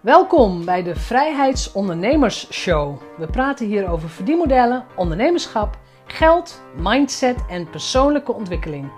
Welkom 0.00 0.64
bij 0.64 0.82
de 0.82 0.96
Vrijheidsondernemers 0.96 2.52
Show. 2.52 3.00
We 3.16 3.26
praten 3.26 3.66
hier 3.66 3.88
over 3.88 4.08
verdienmodellen, 4.08 4.84
ondernemerschap, 4.96 5.78
geld, 6.06 6.62
mindset 6.76 7.36
en 7.48 7.70
persoonlijke 7.70 8.32
ontwikkeling. 8.32 8.90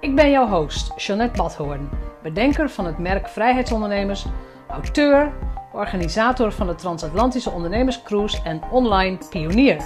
Ik 0.00 0.14
ben 0.14 0.30
jouw 0.30 0.46
host, 0.46 0.92
Jeanette 0.96 1.36
Badhoorn, 1.36 1.88
bedenker 2.22 2.70
van 2.70 2.86
het 2.86 2.98
merk 2.98 3.28
Vrijheidsondernemers, 3.28 4.24
auteur, 4.68 5.32
organisator 5.72 6.52
van 6.52 6.66
de 6.66 6.74
Transatlantische 6.74 7.50
Ondernemerscruise 7.50 8.42
en 8.42 8.62
online 8.70 9.18
pionier. 9.30 9.82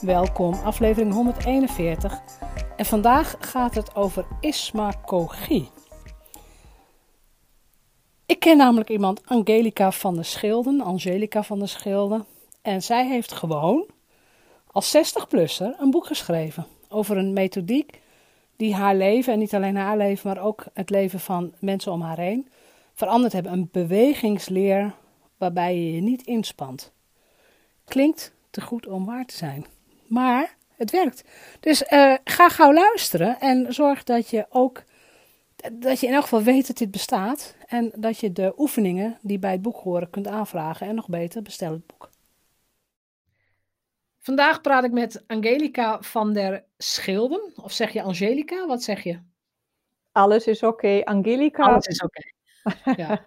Welkom, 0.00 0.54
aflevering 0.64 1.12
141. 1.12 2.18
En 2.76 2.84
vandaag 2.84 3.36
gaat 3.40 3.74
het 3.74 3.94
over 3.94 4.24
ismacogie. 4.40 5.70
Ik 8.32 8.40
ken 8.40 8.56
namelijk 8.56 8.90
iemand, 8.90 9.20
Angelica 9.26 9.92
van 9.92 10.14
der 10.14 10.24
Schilden, 10.24 10.80
Angelica 10.80 11.42
van 11.42 11.58
der 11.58 11.68
Schilden. 11.68 12.26
En 12.62 12.82
zij 12.82 13.06
heeft 13.06 13.32
gewoon 13.32 13.86
als 14.66 14.96
60-plusser 14.96 15.80
een 15.80 15.90
boek 15.90 16.06
geschreven 16.06 16.66
over 16.88 17.16
een 17.16 17.32
methodiek 17.32 18.00
die 18.56 18.74
haar 18.74 18.96
leven, 18.96 19.32
en 19.32 19.38
niet 19.38 19.54
alleen 19.54 19.76
haar 19.76 19.96
leven, 19.96 20.28
maar 20.28 20.44
ook 20.44 20.64
het 20.72 20.90
leven 20.90 21.20
van 21.20 21.52
mensen 21.58 21.92
om 21.92 22.00
haar 22.00 22.18
heen, 22.18 22.48
veranderd 22.94 23.32
hebben. 23.32 23.52
Een 23.52 23.68
bewegingsleer 23.72 24.92
waarbij 25.36 25.76
je 25.76 25.94
je 25.94 26.00
niet 26.00 26.26
inspant. 26.26 26.92
Klinkt 27.84 28.32
te 28.50 28.60
goed 28.60 28.86
om 28.86 29.04
waar 29.04 29.26
te 29.26 29.36
zijn. 29.36 29.66
Maar 30.06 30.56
het 30.76 30.90
werkt. 30.90 31.24
Dus 31.60 31.82
uh, 31.82 32.14
ga 32.24 32.48
gauw 32.48 32.72
luisteren 32.72 33.40
en 33.40 33.74
zorg 33.74 34.04
dat 34.04 34.30
je 34.30 34.46
ook 34.48 34.82
dat 35.72 36.00
je 36.00 36.06
in 36.06 36.12
elk 36.12 36.22
geval 36.22 36.42
weet 36.42 36.66
dat 36.66 36.76
dit 36.76 36.90
bestaat 36.90 37.56
en 37.66 37.92
dat 37.96 38.18
je 38.18 38.32
de 38.32 38.52
oefeningen 38.56 39.18
die 39.22 39.38
bij 39.38 39.52
het 39.52 39.62
boek 39.62 39.76
horen 39.76 40.10
kunt 40.10 40.26
aanvragen 40.26 40.86
en 40.86 40.94
nog 40.94 41.08
beter 41.08 41.42
bestel 41.42 41.72
het 41.72 41.86
boek. 41.86 42.10
Vandaag 44.18 44.60
praat 44.60 44.84
ik 44.84 44.92
met 44.92 45.24
Angelica 45.26 46.02
van 46.02 46.32
der 46.32 46.64
Schilden. 46.78 47.52
Of 47.56 47.72
zeg 47.72 47.92
je 47.92 48.02
Angelica? 48.02 48.66
Wat 48.66 48.82
zeg 48.82 49.02
je? 49.02 49.20
Alles 50.12 50.46
is 50.46 50.62
oké. 50.62 51.00
Angelica. 51.04 51.62
Alles 51.62 51.86
is 51.86 52.02
oké. 52.02 52.22
Ja. 52.96 53.26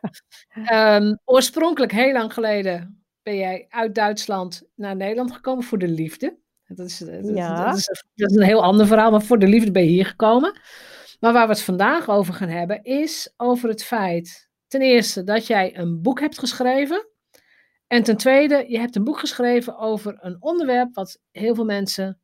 um, 0.95 1.20
oorspronkelijk, 1.25 1.92
heel 1.92 2.14
lang 2.14 2.33
geleden, 2.33 3.03
ben 3.23 3.36
jij 3.36 3.66
uit 3.70 3.95
Duitsland 3.95 4.64
naar 4.75 4.95
Nederland 4.95 5.31
gekomen 5.31 5.64
voor 5.64 5.77
de 5.77 5.88
liefde. 5.88 6.38
Dat 6.67 6.86
is, 6.86 6.97
dat, 6.97 7.27
ja. 7.27 7.66
dat, 7.66 7.77
is, 7.77 8.03
dat 8.16 8.30
is 8.30 8.36
een 8.36 8.44
heel 8.44 8.64
ander 8.64 8.88
verhaal, 8.88 9.11
maar 9.11 9.22
voor 9.22 9.39
de 9.39 9.47
liefde 9.47 9.72
ben 9.72 9.83
je 9.83 9.89
hier 9.89 10.05
gekomen. 10.05 10.59
Maar 11.19 11.33
waar 11.33 11.47
we 11.47 11.53
het 11.53 11.61
vandaag 11.61 12.09
over 12.09 12.33
gaan 12.33 12.49
hebben, 12.49 12.83
is 12.83 13.33
over 13.38 13.69
het 13.69 13.83
feit, 13.83 14.49
ten 14.67 14.81
eerste, 14.81 15.23
dat 15.23 15.47
jij 15.47 15.77
een 15.77 16.02
boek 16.02 16.19
hebt 16.19 16.39
geschreven. 16.39 17.08
En 17.88 18.03
ten 18.03 18.17
tweede, 18.17 18.66
je 18.67 18.80
hebt 18.80 18.95
een 18.95 19.03
boek 19.03 19.19
geschreven 19.19 19.77
over 19.77 20.17
een 20.19 20.38
onderwerp 20.39 20.95
wat 20.95 21.21
heel 21.31 21.55
veel 21.55 21.66
mensen 21.66 22.19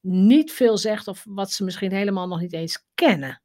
niet 0.00 0.52
veel 0.52 0.78
zegt 0.78 1.08
of 1.08 1.24
wat 1.28 1.50
ze 1.50 1.64
misschien 1.64 1.92
helemaal 1.92 2.28
nog 2.28 2.40
niet 2.40 2.52
eens 2.52 2.84
kennen. 2.94 3.42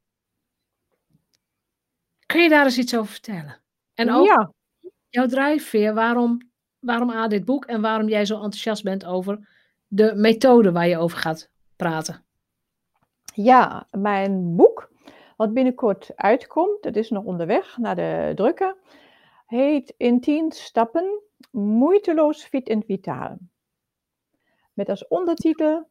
Kun 2.25 2.41
je 2.41 2.49
daar 2.49 2.65
eens 2.65 2.77
iets 2.77 2.95
over 2.95 3.11
vertellen? 3.11 3.61
En 3.93 4.11
ook 4.11 4.25
ja. 4.25 4.51
jouw 5.09 5.25
drijfveer, 5.25 5.93
waarom, 5.93 6.51
waarom 6.79 7.09
A 7.09 7.27
dit 7.27 7.45
boek 7.45 7.65
en 7.65 7.81
waarom 7.81 8.09
jij 8.09 8.25
zo 8.25 8.35
enthousiast 8.35 8.83
bent 8.83 9.05
over 9.05 9.47
de 9.87 10.15
methode 10.15 10.71
waar 10.71 10.87
je 10.87 10.97
over 10.97 11.17
gaat 11.17 11.49
praten. 11.75 12.25
Ja, 13.35 13.87
mijn 13.91 14.55
boek, 14.55 14.91
wat 15.37 15.53
binnenkort 15.53 16.11
uitkomt, 16.15 16.83
het 16.83 16.95
is 16.95 17.09
nog 17.09 17.23
onderweg 17.23 17.77
naar 17.77 17.95
de 17.95 18.31
drukker, 18.35 18.77
heet 19.45 19.93
In 19.97 20.21
10 20.21 20.51
stappen 20.51 21.21
Moeiteloos 21.51 22.43
fit 22.43 22.69
en 22.69 22.83
vitaal. 22.83 23.37
Met 24.73 24.89
als 24.89 25.07
ondertitel 25.07 25.87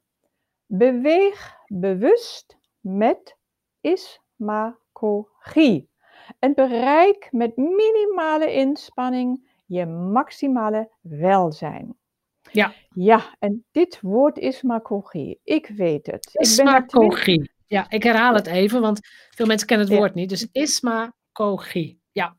Beweeg 0.66 1.56
bewust 1.66 2.58
met 2.80 3.36
ismacogie. 3.80 5.90
En 6.38 6.54
bereik 6.54 7.28
met 7.32 7.56
minimale 7.56 8.52
inspanning 8.52 9.48
je 9.66 9.86
maximale 9.86 10.90
welzijn. 11.00 11.96
Ja. 12.50 12.72
Ja, 12.94 13.22
en 13.38 13.64
dit 13.70 13.98
woord 14.00 14.38
ismacogie. 14.38 15.40
Ik 15.44 15.66
weet 15.66 16.06
het. 16.06 16.30
Ismacogie. 16.32 17.50
Ja, 17.66 17.86
ik 17.88 18.02
herhaal 18.02 18.34
het 18.34 18.46
even, 18.46 18.80
want 18.80 19.00
veel 19.30 19.46
mensen 19.46 19.66
kennen 19.66 19.86
het 19.86 19.96
woord 19.96 20.14
niet. 20.14 20.28
Dus 20.28 20.48
ismacogie. 20.52 22.00
Ja. 22.12 22.36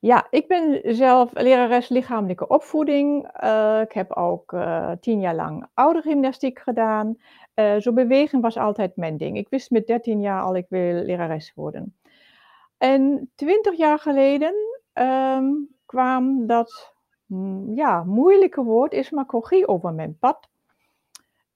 Ja, 0.00 0.26
ik 0.30 0.48
ben 0.48 0.80
zelf 0.96 1.30
lerares 1.32 1.88
lichamelijke 1.88 2.48
opvoeding. 2.48 3.30
Uh, 3.44 3.80
ik 3.80 3.92
heb 3.92 4.12
ook 4.12 4.52
uh, 4.52 4.90
tien 5.00 5.20
jaar 5.20 5.34
lang 5.34 5.66
oudergymnastiek 5.74 6.58
gedaan. 6.58 7.16
Uh, 7.54 7.76
zo 7.76 7.92
bewegen 7.92 8.40
was 8.40 8.56
altijd 8.56 8.96
mijn 8.96 9.16
ding. 9.16 9.36
Ik 9.36 9.48
wist 9.48 9.70
met 9.70 9.86
13 9.86 10.20
jaar 10.20 10.42
al, 10.42 10.56
ik 10.56 10.66
wil 10.68 10.92
lerares 10.92 11.52
worden. 11.54 11.96
En 12.78 13.30
twintig 13.34 13.76
jaar 13.76 13.98
geleden 13.98 14.54
um, 14.94 15.68
kwam 15.86 16.46
dat 16.46 16.94
ja, 17.74 18.04
moeilijke 18.04 18.62
woord 18.62 18.92
is 18.92 19.10
macogie 19.10 19.68
over 19.68 19.92
mijn 19.92 20.18
pad. 20.18 20.48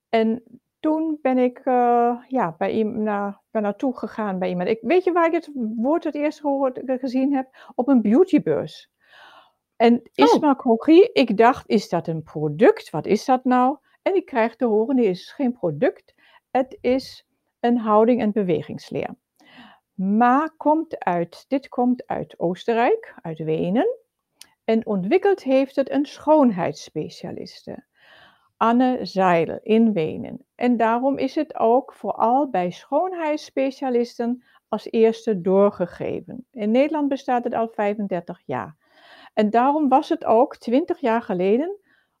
En 0.09 0.43
toen 0.79 1.19
ben 1.21 1.37
ik 1.37 1.61
uh, 1.65 2.23
ja, 2.27 2.55
bij 2.57 2.71
iemand 2.71 2.97
naar, 2.97 3.41
naartoe 3.51 3.97
gegaan 3.97 4.39
bij 4.39 4.49
iemand. 4.49 4.69
Ik, 4.69 4.79
weet 4.81 5.03
je 5.03 5.11
waar 5.11 5.25
ik 5.25 5.33
het 5.33 5.51
woord 5.75 6.03
het 6.03 6.15
eerst 6.15 6.39
gehoord, 6.39 6.81
gezien 6.85 7.33
heb? 7.33 7.71
Op 7.75 7.87
een 7.87 8.01
beautybeurs. 8.01 8.91
En 9.75 10.01
ismacogie, 10.13 11.01
oh. 11.01 11.09
ik 11.13 11.37
dacht, 11.37 11.69
is 11.69 11.89
dat 11.89 12.07
een 12.07 12.23
product? 12.23 12.89
Wat 12.89 13.05
is 13.05 13.25
dat 13.25 13.43
nou? 13.43 13.77
En 14.01 14.15
ik 14.15 14.25
krijg 14.25 14.55
te 14.55 14.65
horen, 14.65 14.97
het 14.97 15.05
is 15.05 15.31
geen 15.31 15.53
product. 15.53 16.13
Het 16.51 16.77
is 16.81 17.27
een 17.59 17.77
houding- 17.77 18.21
en 18.21 18.31
bewegingsleer. 18.31 19.15
Maar 19.93 20.55
komt 20.57 20.99
uit, 20.99 21.45
dit 21.47 21.69
komt 21.69 22.07
uit 22.07 22.39
Oostenrijk, 22.39 23.15
uit 23.21 23.37
Wenen. 23.37 23.97
En 24.65 24.85
ontwikkeld 24.85 25.43
heeft 25.43 25.75
het 25.75 25.91
een 25.91 26.05
schoonheidsspecialiste, 26.05 27.85
Anne 28.57 28.99
Zeil 29.01 29.59
in 29.63 29.93
Wenen. 29.93 30.45
En 30.55 30.77
daarom 30.77 31.17
is 31.17 31.35
het 31.35 31.59
ook 31.59 31.93
vooral 31.93 32.49
bij 32.49 32.71
schoonheidsspecialisten 32.71 34.43
als 34.67 34.91
eerste 34.91 35.41
doorgegeven. 35.41 36.47
In 36.51 36.71
Nederland 36.71 37.07
bestaat 37.07 37.43
het 37.43 37.53
al 37.53 37.67
35 37.67 38.41
jaar. 38.45 38.75
En 39.33 39.49
daarom 39.49 39.89
was 39.89 40.09
het 40.09 40.25
ook 40.25 40.57
20 40.57 40.99
jaar 40.99 41.21
geleden 41.21 41.77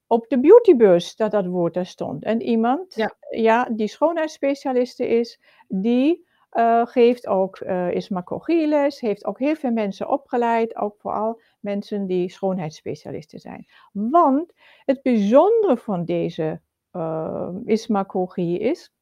op 0.07 0.27
de 0.29 0.39
beautybeurs 0.39 1.15
dat 1.15 1.31
dat 1.31 1.45
woord 1.45 1.75
er 1.75 1.85
stond. 1.85 2.23
En 2.23 2.41
iemand, 2.41 2.95
ja, 2.95 3.13
ja 3.29 3.67
die 3.71 3.87
schoonheidsspecialiste 3.87 5.07
is, 5.07 5.39
die 5.67 6.27
uh, 6.53 6.85
geeft 6.85 7.27
ook, 7.27 7.59
uh, 7.59 7.91
is 7.91 8.09
les, 8.45 8.99
heeft 8.99 9.25
ook 9.25 9.39
heel 9.39 9.55
veel 9.55 9.71
mensen 9.71 10.09
opgeleid, 10.09 10.75
ook 10.75 10.95
vooral 10.97 11.41
mensen 11.63 12.07
die 12.07 12.29
schoonheidsspecialisten 12.29 13.39
zijn. 13.39 13.67
Want 13.91 14.53
het 14.85 15.01
bijzondere 15.01 15.77
van 15.77 16.05
deze 16.05 16.61
uh, 16.91 17.49
ismacogie 17.65 18.59
is, 18.59 18.93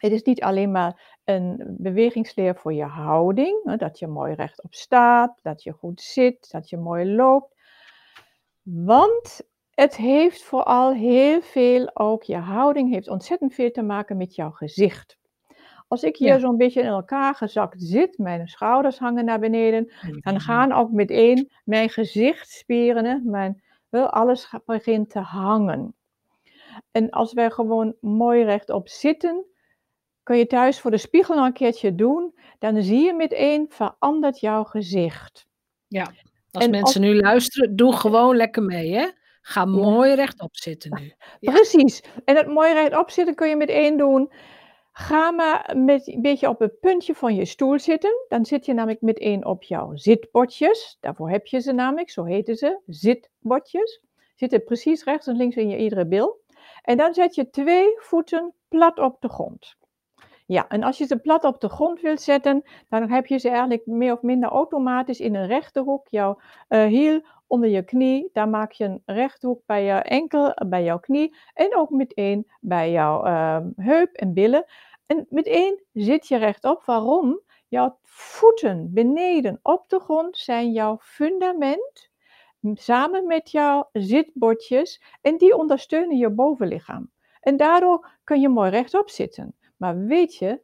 het 0.00 0.12
is 0.12 0.22
niet 0.22 0.42
alleen 0.42 0.70
maar 0.70 1.18
een 1.24 1.76
bewegingsleer 1.78 2.56
voor 2.56 2.72
je 2.72 2.84
houding, 2.84 3.76
dat 3.76 3.98
je 3.98 4.06
mooi 4.06 4.34
rechtop 4.34 4.74
staat, 4.74 5.38
dat 5.42 5.62
je 5.62 5.72
goed 5.72 6.00
zit, 6.00 6.50
dat 6.50 6.68
je 6.68 6.76
mooi 6.76 7.14
loopt. 7.14 7.54
Want 8.62 9.40
het 9.70 9.96
heeft 9.96 10.42
vooral 10.42 10.92
heel 10.92 11.42
veel, 11.42 11.96
ook 11.96 12.22
je 12.22 12.36
houding 12.36 12.90
heeft 12.92 13.08
ontzettend 13.08 13.54
veel 13.54 13.70
te 13.70 13.82
maken 13.82 14.16
met 14.16 14.34
jouw 14.34 14.50
gezicht. 14.50 15.18
Als 15.94 16.02
ik 16.02 16.16
hier 16.16 16.38
zo'n 16.38 16.56
beetje 16.56 16.80
in 16.80 16.86
elkaar 16.86 17.34
gezakt 17.34 17.82
zit, 17.82 18.18
mijn 18.18 18.48
schouders 18.48 18.98
hangen 18.98 19.24
naar 19.24 19.38
beneden, 19.38 19.92
dan 20.20 20.40
gaan 20.40 20.72
ook 20.72 20.90
meteen 20.90 21.50
mijn 21.64 21.88
gezichtsspieren, 21.88 23.22
mijn, 23.24 23.62
wel, 23.88 24.10
alles 24.10 24.50
begint 24.64 25.10
te 25.10 25.18
hangen. 25.18 25.94
En 26.90 27.10
als 27.10 27.32
wij 27.32 27.50
gewoon 27.50 27.94
mooi 28.00 28.44
rechtop 28.44 28.88
zitten, 28.88 29.44
kun 30.22 30.36
je 30.36 30.46
thuis 30.46 30.80
voor 30.80 30.90
de 30.90 30.98
spiegel 30.98 31.34
nog 31.34 31.46
een 31.46 31.52
keertje 31.52 31.94
doen, 31.94 32.34
dan 32.58 32.82
zie 32.82 33.04
je 33.04 33.14
meteen 33.14 33.66
verandert 33.68 34.40
jouw 34.40 34.64
gezicht. 34.64 35.46
Ja, 35.88 36.12
als 36.50 36.68
mensen 36.68 37.00
nu 37.00 37.20
luisteren, 37.20 37.76
doe 37.76 37.96
gewoon 37.96 38.36
lekker 38.36 38.62
mee, 38.62 38.94
hè? 38.94 39.08
Ga 39.40 39.64
mooi 39.64 40.14
rechtop 40.14 40.56
zitten 40.56 41.00
nu. 41.00 41.12
Precies. 41.52 42.02
En 42.24 42.34
dat 42.34 42.46
mooi 42.46 42.72
rechtop 42.72 43.10
zitten 43.10 43.34
kun 43.34 43.48
je 43.48 43.56
meteen 43.56 43.96
doen. 43.96 44.32
Ga 44.96 45.30
maar 45.30 45.74
met 45.76 46.08
een 46.08 46.22
beetje 46.22 46.48
op 46.48 46.58
het 46.58 46.80
puntje 46.80 47.14
van 47.14 47.34
je 47.34 47.44
stoel 47.44 47.78
zitten. 47.78 48.24
Dan 48.28 48.44
zit 48.44 48.66
je 48.66 48.72
namelijk 48.72 49.00
meteen 49.00 49.44
op 49.44 49.62
jouw 49.62 49.96
zitbordjes. 49.96 50.96
Daarvoor 51.00 51.30
heb 51.30 51.46
je 51.46 51.60
ze 51.60 51.72
namelijk, 51.72 52.10
zo 52.10 52.24
heten 52.24 52.56
ze, 52.56 52.80
zitbordjes. 52.86 54.02
Zitten 54.34 54.64
precies 54.64 55.04
rechts 55.04 55.26
en 55.26 55.36
links 55.36 55.56
in 55.56 55.68
je 55.68 55.76
iedere 55.76 56.06
bil. 56.06 56.40
En 56.82 56.96
dan 56.96 57.14
zet 57.14 57.34
je 57.34 57.50
twee 57.50 57.94
voeten 57.96 58.54
plat 58.68 58.98
op 58.98 59.20
de 59.20 59.28
grond. 59.28 59.76
Ja, 60.46 60.68
en 60.68 60.82
als 60.82 60.98
je 60.98 61.06
ze 61.06 61.16
plat 61.18 61.44
op 61.44 61.60
de 61.60 61.68
grond 61.68 62.00
wilt 62.00 62.20
zetten, 62.20 62.62
dan 62.88 63.10
heb 63.10 63.26
je 63.26 63.38
ze 63.38 63.48
eigenlijk 63.48 63.86
meer 63.86 64.12
of 64.12 64.22
minder 64.22 64.50
automatisch 64.50 65.20
in 65.20 65.34
een 65.34 65.46
rechte 65.46 65.80
hoek. 65.80 66.08
Jouw 66.08 66.40
uh, 66.68 66.84
hiel 66.84 67.20
onder 67.46 67.68
je 67.68 67.82
knie, 67.82 68.30
daar 68.32 68.48
maak 68.48 68.72
je 68.72 68.84
een 68.84 69.02
rechthoek 69.04 69.62
bij 69.66 69.84
je 69.84 69.92
enkel, 69.92 70.54
bij 70.66 70.84
jouw 70.84 70.98
knie 70.98 71.36
en 71.54 71.76
ook 71.76 71.90
meteen 71.90 72.50
bij 72.60 72.90
jouw 72.90 73.26
uh, 73.26 73.58
heup 73.76 74.12
en 74.12 74.32
billen. 74.32 74.64
En 75.06 75.26
meteen 75.28 75.82
zit 75.92 76.28
je 76.28 76.36
rechtop. 76.36 76.84
Waarom? 76.84 77.40
Jouw 77.68 77.98
voeten 78.02 78.92
beneden 78.92 79.58
op 79.62 79.88
de 79.88 80.00
grond 80.00 80.36
zijn 80.36 80.72
jouw 80.72 80.98
fundament 81.00 82.12
samen 82.72 83.26
met 83.26 83.50
jouw 83.50 83.88
zitbordjes 83.92 85.02
en 85.20 85.36
die 85.36 85.56
ondersteunen 85.56 86.16
je 86.16 86.30
bovenlichaam. 86.30 87.10
En 87.40 87.56
daardoor 87.56 88.10
kun 88.24 88.40
je 88.40 88.48
mooi 88.48 88.70
rechtop 88.70 89.10
zitten. 89.10 89.54
Maar 89.76 89.98
weet 90.04 90.34
je, 90.34 90.60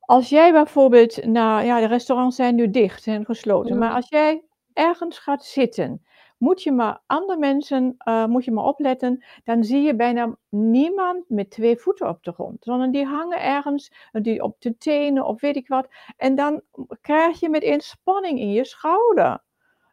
als 0.00 0.28
jij 0.28 0.52
bijvoorbeeld, 0.52 1.24
nou 1.24 1.64
ja, 1.64 1.80
de 1.80 1.86
restaurants 1.86 2.36
zijn 2.36 2.54
nu 2.54 2.70
dicht 2.70 3.06
en 3.06 3.24
gesloten, 3.24 3.78
maar 3.78 3.92
als 3.92 4.08
jij 4.08 4.42
ergens 4.76 5.18
gaat 5.18 5.44
zitten, 5.44 6.02
moet 6.38 6.62
je 6.62 6.72
maar 6.72 7.02
andere 7.06 7.38
mensen, 7.38 7.96
uh, 8.08 8.26
moet 8.26 8.44
je 8.44 8.50
maar 8.50 8.64
opletten, 8.64 9.24
dan 9.44 9.64
zie 9.64 9.82
je 9.82 9.96
bijna 9.96 10.36
niemand 10.48 11.28
met 11.28 11.50
twee 11.50 11.76
voeten 11.76 12.08
op 12.08 12.22
de 12.22 12.32
grond. 12.32 12.64
Sondern 12.64 12.90
die 12.90 13.04
hangen 13.04 13.42
ergens, 13.42 13.92
die 14.12 14.42
op 14.42 14.60
de 14.60 14.76
tenen 14.76 15.26
of 15.26 15.40
weet 15.40 15.56
ik 15.56 15.68
wat. 15.68 15.88
En 16.16 16.34
dan 16.34 16.62
krijg 17.00 17.40
je 17.40 17.48
met 17.48 17.62
inspanning 17.62 18.38
in 18.38 18.52
je 18.52 18.64
schouder. 18.64 19.44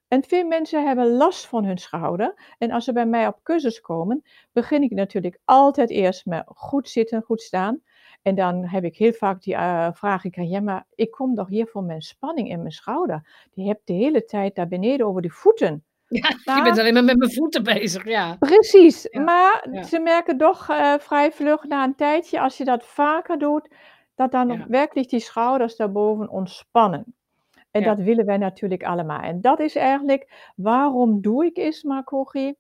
En 0.08 0.24
veel 0.24 0.46
mensen 0.46 0.86
hebben 0.86 1.08
last 1.08 1.48
van 1.48 1.66
hun 1.66 1.78
schouder. 1.78 2.56
En 2.58 2.72
als 2.72 2.84
ze 2.84 2.94
bij 2.94 3.06
mij 3.06 3.28
op 3.28 3.40
cursus 3.44 3.82
komen, 3.82 4.24
begin 4.52 4.84
ik 4.84 4.92
natuurlijk 4.92 5.40
altijd 5.46 5.90
eerst 5.90 6.26
met 6.26 6.44
goed 6.46 6.90
zitten, 6.90 7.22
goed 7.22 7.42
staan. 7.42 7.82
En 8.24 8.36
dan 8.36 8.66
heb 8.66 8.84
ik 8.84 8.98
heel 8.98 9.14
vaak 9.14 9.42
die 9.42 9.54
uh, 9.54 9.90
vraag 9.94 10.22
gekregen, 10.22 10.52
ja, 10.52 10.62
maar 10.62 10.86
ik 10.96 11.12
kom 11.12 11.36
toch 11.36 11.48
hier 11.48 11.68
voor 11.68 11.84
mijn 11.84 12.02
spanning 12.02 12.50
in 12.50 12.60
mijn 12.60 12.72
schouder. 12.72 13.48
Die 13.54 13.68
heb 13.68 13.80
de 13.84 13.94
hele 13.94 14.26
tijd 14.26 14.56
daar 14.56 14.68
beneden 14.68 15.06
over 15.06 15.22
de 15.22 15.30
voeten. 15.30 15.84
Ja, 16.08 16.30
je 16.58 16.62
bent 16.64 16.80
alleen 16.80 16.94
maar 16.94 17.04
met 17.04 17.18
mijn 17.18 17.34
voeten 17.34 17.64
bezig, 17.64 18.08
ja. 18.08 18.36
Precies, 18.40 19.10
maar 19.12 19.68
ze 19.90 20.00
merken 20.00 20.38
toch 20.38 20.70
uh, 20.70 20.94
vrij 21.00 21.32
vlug 21.32 21.64
na 21.64 21.84
een 21.84 21.96
tijdje, 21.96 22.40
als 22.40 22.58
je 22.58 22.66
dat 22.66 22.86
vaker 22.86 23.40
doet, 23.40 23.70
dat 24.16 24.32
dan 24.32 24.48
ja. 24.48 24.66
werkelijk 24.68 25.10
die 25.10 25.20
schouders 25.20 25.76
daarboven 25.76 26.30
ontspannen. 26.30 27.16
En 27.72 27.84
dat 27.84 27.98
willen 27.98 28.26
wij 28.26 28.38
natuurlijk 28.38 28.84
allemaal. 28.84 29.20
En 29.20 29.42
dat 29.42 29.60
is 29.60 29.76
eigenlijk, 29.76 30.52
waarom 30.56 31.22
doe 31.22 31.46
ik 31.46 31.58
ismacogie? 31.58 32.58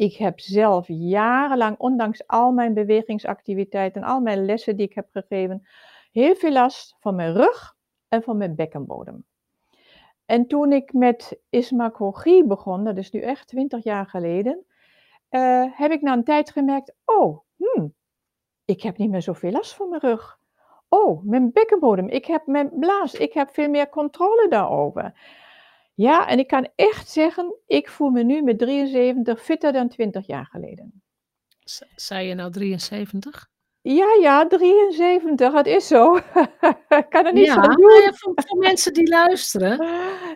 Ik 0.00 0.16
heb 0.16 0.40
zelf 0.40 0.84
jarenlang, 0.88 1.78
ondanks 1.78 2.26
al 2.26 2.52
mijn 2.52 2.74
bewegingsactiviteiten, 2.74 4.02
al 4.02 4.20
mijn 4.20 4.44
lessen 4.44 4.76
die 4.76 4.86
ik 4.86 4.94
heb 4.94 5.08
gegeven, 5.12 5.66
heel 6.12 6.34
veel 6.34 6.52
last 6.52 6.96
van 7.00 7.14
mijn 7.14 7.32
rug 7.32 7.76
en 8.08 8.22
van 8.22 8.36
mijn 8.36 8.54
bekkenbodem. 8.54 9.24
En 10.24 10.46
toen 10.46 10.72
ik 10.72 10.92
met 10.92 11.40
ismacogie 11.50 12.44
begon, 12.44 12.84
dat 12.84 12.96
is 12.96 13.10
nu 13.10 13.20
echt 13.20 13.48
20 13.48 13.84
jaar 13.84 14.06
geleden, 14.06 14.64
uh, 15.30 15.64
heb 15.72 15.90
ik 15.90 16.00
na 16.00 16.12
een 16.12 16.24
tijd 16.24 16.50
gemerkt, 16.50 16.94
oh, 17.04 17.38
hmm, 17.56 17.94
ik 18.64 18.82
heb 18.82 18.96
niet 18.96 19.10
meer 19.10 19.22
zoveel 19.22 19.50
last 19.50 19.74
van 19.74 19.88
mijn 19.88 20.00
rug. 20.00 20.38
Oh, 20.88 21.24
mijn 21.24 21.52
bekkenbodem, 21.52 22.08
ik 22.08 22.24
heb 22.24 22.46
mijn 22.46 22.70
blaas, 22.78 23.14
ik 23.14 23.32
heb 23.32 23.50
veel 23.50 23.68
meer 23.68 23.88
controle 23.88 24.46
daarover. 24.48 25.14
Ja, 26.00 26.28
en 26.28 26.38
ik 26.38 26.46
kan 26.46 26.68
echt 26.74 27.10
zeggen, 27.10 27.54
ik 27.66 27.88
voel 27.88 28.10
me 28.10 28.22
nu 28.22 28.42
met 28.42 28.58
73 28.58 29.42
fitter 29.42 29.72
dan 29.72 29.88
20 29.88 30.26
jaar 30.26 30.46
geleden. 30.46 31.02
Zei 31.94 32.28
je 32.28 32.34
nou 32.34 32.50
73? 32.50 33.48
Ja, 33.80 34.16
ja, 34.20 34.46
73, 34.46 35.52
het 35.52 35.66
is 35.66 35.86
zo. 35.86 36.16
ik 37.02 37.06
kan 37.08 37.26
er 37.26 37.32
niet 37.32 37.46
ja, 37.46 37.54
doen. 37.54 37.86
Nou 37.86 38.02
ja, 38.02 38.12
voor, 38.12 38.32
voor, 38.46 38.58
mensen 38.58 38.92
die 38.92 39.08
luisteren. 39.08 39.78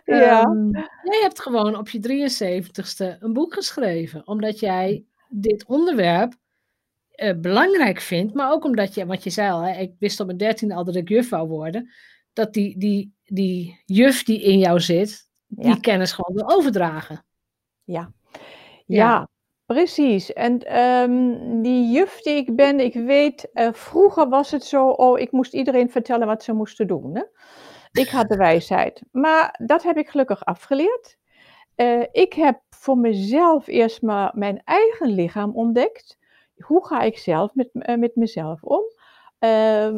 Ja. 0.05 0.43
Um, 0.43 0.71
jij 1.03 1.21
hebt 1.21 1.41
gewoon 1.41 1.77
op 1.77 1.89
je 1.89 2.29
73ste 2.29 3.19
een 3.19 3.33
boek 3.33 3.55
geschreven. 3.55 4.27
Omdat 4.27 4.61
jij 4.61 5.05
dit 5.29 5.65
onderwerp 5.67 6.35
uh, 7.17 7.33
belangrijk 7.37 8.01
vindt. 8.01 8.35
Maar 8.35 8.53
ook 8.53 8.65
omdat 8.65 8.95
je, 8.95 9.07
wat 9.07 9.25
je 9.25 9.31
zei 9.31 9.51
al, 9.51 9.61
hè, 9.61 9.81
ik 9.81 9.93
wist 9.99 10.21
op 10.21 10.27
mijn 10.27 10.39
dertiende 10.39 10.75
al 10.75 10.85
dat 10.85 10.97
ik 10.97 11.09
juf 11.09 11.29
wou 11.29 11.49
worden. 11.49 11.91
Dat 12.33 12.53
die, 12.53 12.79
die, 12.79 13.15
die 13.25 13.83
juf 13.85 14.23
die 14.23 14.43
in 14.43 14.59
jou 14.59 14.81
zit, 14.81 15.33
die 15.47 15.69
ja. 15.69 15.77
kennis 15.81 16.13
gewoon 16.13 16.37
wil 16.37 16.57
overdragen. 16.57 17.25
Ja, 17.85 18.13
ja, 18.87 19.29
precies. 19.67 20.33
En 20.33 20.81
um, 20.83 21.63
die 21.63 21.91
juf 21.91 22.21
die 22.21 22.37
ik 22.37 22.57
ben, 22.57 22.81
ik 22.81 22.95
weet, 22.95 23.49
uh, 23.53 23.73
vroeger 23.73 24.29
was 24.29 24.51
het 24.51 24.65
zo, 24.65 24.89
oh, 24.89 25.19
ik 25.19 25.33
moest 25.33 25.55
iedereen 25.55 25.91
vertellen 25.91 26.27
wat 26.27 26.43
ze 26.43 26.53
moesten 26.53 26.87
doen. 26.87 27.15
Hè? 27.15 27.23
Ik 27.93 28.09
had 28.09 28.29
de 28.29 28.37
wijsheid. 28.37 29.03
Maar 29.11 29.61
dat 29.65 29.83
heb 29.83 29.97
ik 29.97 30.09
gelukkig 30.09 30.45
afgeleerd. 30.45 31.17
Uh, 31.77 32.05
ik 32.13 32.33
heb 32.33 32.61
voor 32.71 32.99
mezelf 32.99 33.67
eerst 33.67 34.03
maar 34.03 34.33
mijn 34.35 34.63
eigen 34.65 35.09
lichaam 35.09 35.57
ontdekt. 35.57 36.19
Hoe 36.57 36.87
ga 36.87 37.01
ik 37.01 37.19
zelf 37.19 37.55
met, 37.55 37.69
uh, 37.73 37.97
met 37.97 38.17
mezelf 38.17 38.63
om? 38.63 38.83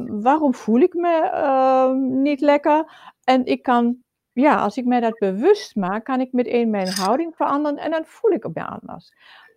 waarom 0.06 0.54
voel 0.54 0.80
ik 0.80 0.94
me 0.94 1.94
niet 1.98 2.40
lekker? 2.40 2.92
En 3.24 3.44
ik 3.44 3.62
kan 3.62 3.96
ja, 4.36 4.56
als 4.56 4.76
ik 4.76 4.84
mij 4.84 5.00
dat 5.00 5.18
bewust 5.18 5.76
maak, 5.76 6.04
kan 6.04 6.20
ik 6.20 6.32
meteen 6.32 6.70
mijn 6.70 6.88
houding 6.88 7.36
veranderen 7.36 7.78
en 7.78 7.90
dan 7.90 8.04
voel 8.04 8.30
ik 8.30 8.48
me 8.54 8.66
anders. 8.66 9.12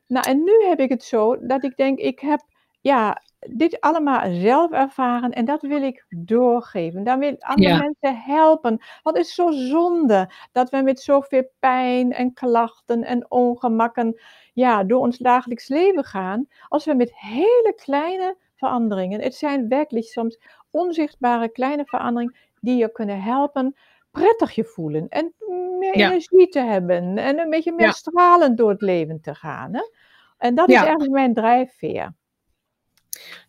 Nou, 0.08 0.30
en 0.30 0.44
nu 0.44 0.66
heb 0.68 0.80
ik 0.80 0.90
het 0.90 1.04
zo 1.04 1.38
dat 1.48 1.64
ik 1.64 1.78
denk, 1.78 2.00
ik 2.00 2.20
heb 2.20 2.42
ja, 2.82 3.22
dit 3.40 3.82
allemaal 3.82 4.34
zelf 4.34 4.72
ervaren 4.72 5.32
en 5.32 5.46
dat 5.46 5.62
wil 5.62 5.84
ik 5.84 6.06
doorgeven. 6.10 7.04
Dan 7.04 7.20
wil 7.20 7.32
ik 7.32 7.42
andere 7.42 7.70
ja. 7.70 7.78
mensen 7.78 8.22
helpen. 8.22 8.80
Want 9.04 9.18
het 9.18 9.26
is 9.26 9.34
zo 9.34 9.52
zonde 9.52 10.32
dat 10.52 10.70
we 10.70 10.82
met 10.82 11.00
zoveel 11.00 11.50
pijn 11.60 12.14
en 12.14 12.34
klachten 12.34 13.04
en 13.04 13.32
ongemakken 13.32 14.22
ja, 14.54 14.84
door 14.84 15.00
ons 15.00 15.18
dagelijks 15.18 15.68
leven 15.68 16.04
gaan. 16.04 16.48
Als 16.68 16.86
we 16.86 16.94
met 16.94 17.16
hele 17.16 17.74
kleine 17.76 18.38
veranderingen, 18.56 19.22
het 19.22 19.36
zijn 19.36 19.68
werkelijk 19.68 20.06
soms 20.06 20.40
onzichtbare 20.72 21.50
kleine 21.50 21.86
veranderingen 21.86 22.36
die 22.60 22.78
je 22.78 22.92
kunnen 22.92 23.22
helpen 23.22 23.76
prettig 24.12 24.52
je 24.52 24.64
voelen 24.64 25.08
en 25.10 25.34
meer 25.80 25.98
ja. 25.98 26.10
energie 26.10 26.48
te 26.48 26.60
hebben 26.60 27.18
en 27.18 27.40
een 27.40 27.50
beetje 27.50 27.72
meer 27.72 27.86
ja. 27.86 27.92
stralend 27.92 28.58
door 28.58 28.70
het 28.70 28.82
leven 28.82 29.22
te 29.22 29.36
gaan. 29.36 29.74
Hè? 29.74 29.82
En 30.38 30.56
dat 30.56 30.68
is 30.70 30.76
ja. 30.76 30.82
eigenlijk 30.82 31.12
mijn 31.12 31.34
drijfveer. 31.34 32.16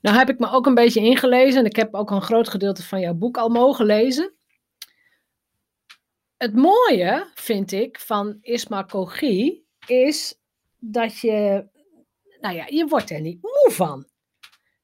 Nou 0.01 0.17
heb 0.17 0.29
ik 0.29 0.39
me 0.39 0.51
ook 0.51 0.67
een 0.67 0.75
beetje 0.75 1.01
ingelezen 1.01 1.61
en 1.61 1.67
ik 1.67 1.77
heb 1.77 1.95
ook 1.95 2.11
een 2.11 2.23
groot 2.23 2.49
gedeelte 2.49 2.83
van 2.83 3.01
jouw 3.01 3.15
boek 3.15 3.37
al 3.37 3.49
mogen 3.49 3.87
lezen. 3.87 4.35
Het 6.37 6.55
mooie, 6.55 7.31
vind 7.35 7.73
ik, 7.73 7.99
van 7.99 8.39
ismacogie 8.41 9.67
is 9.87 10.41
dat 10.79 11.19
je, 11.19 11.69
nou 12.41 12.55
ja, 12.55 12.65
je 12.67 12.87
wordt 12.87 13.11
er 13.11 13.21
niet 13.21 13.43
moe 13.43 13.69
van. 13.71 14.09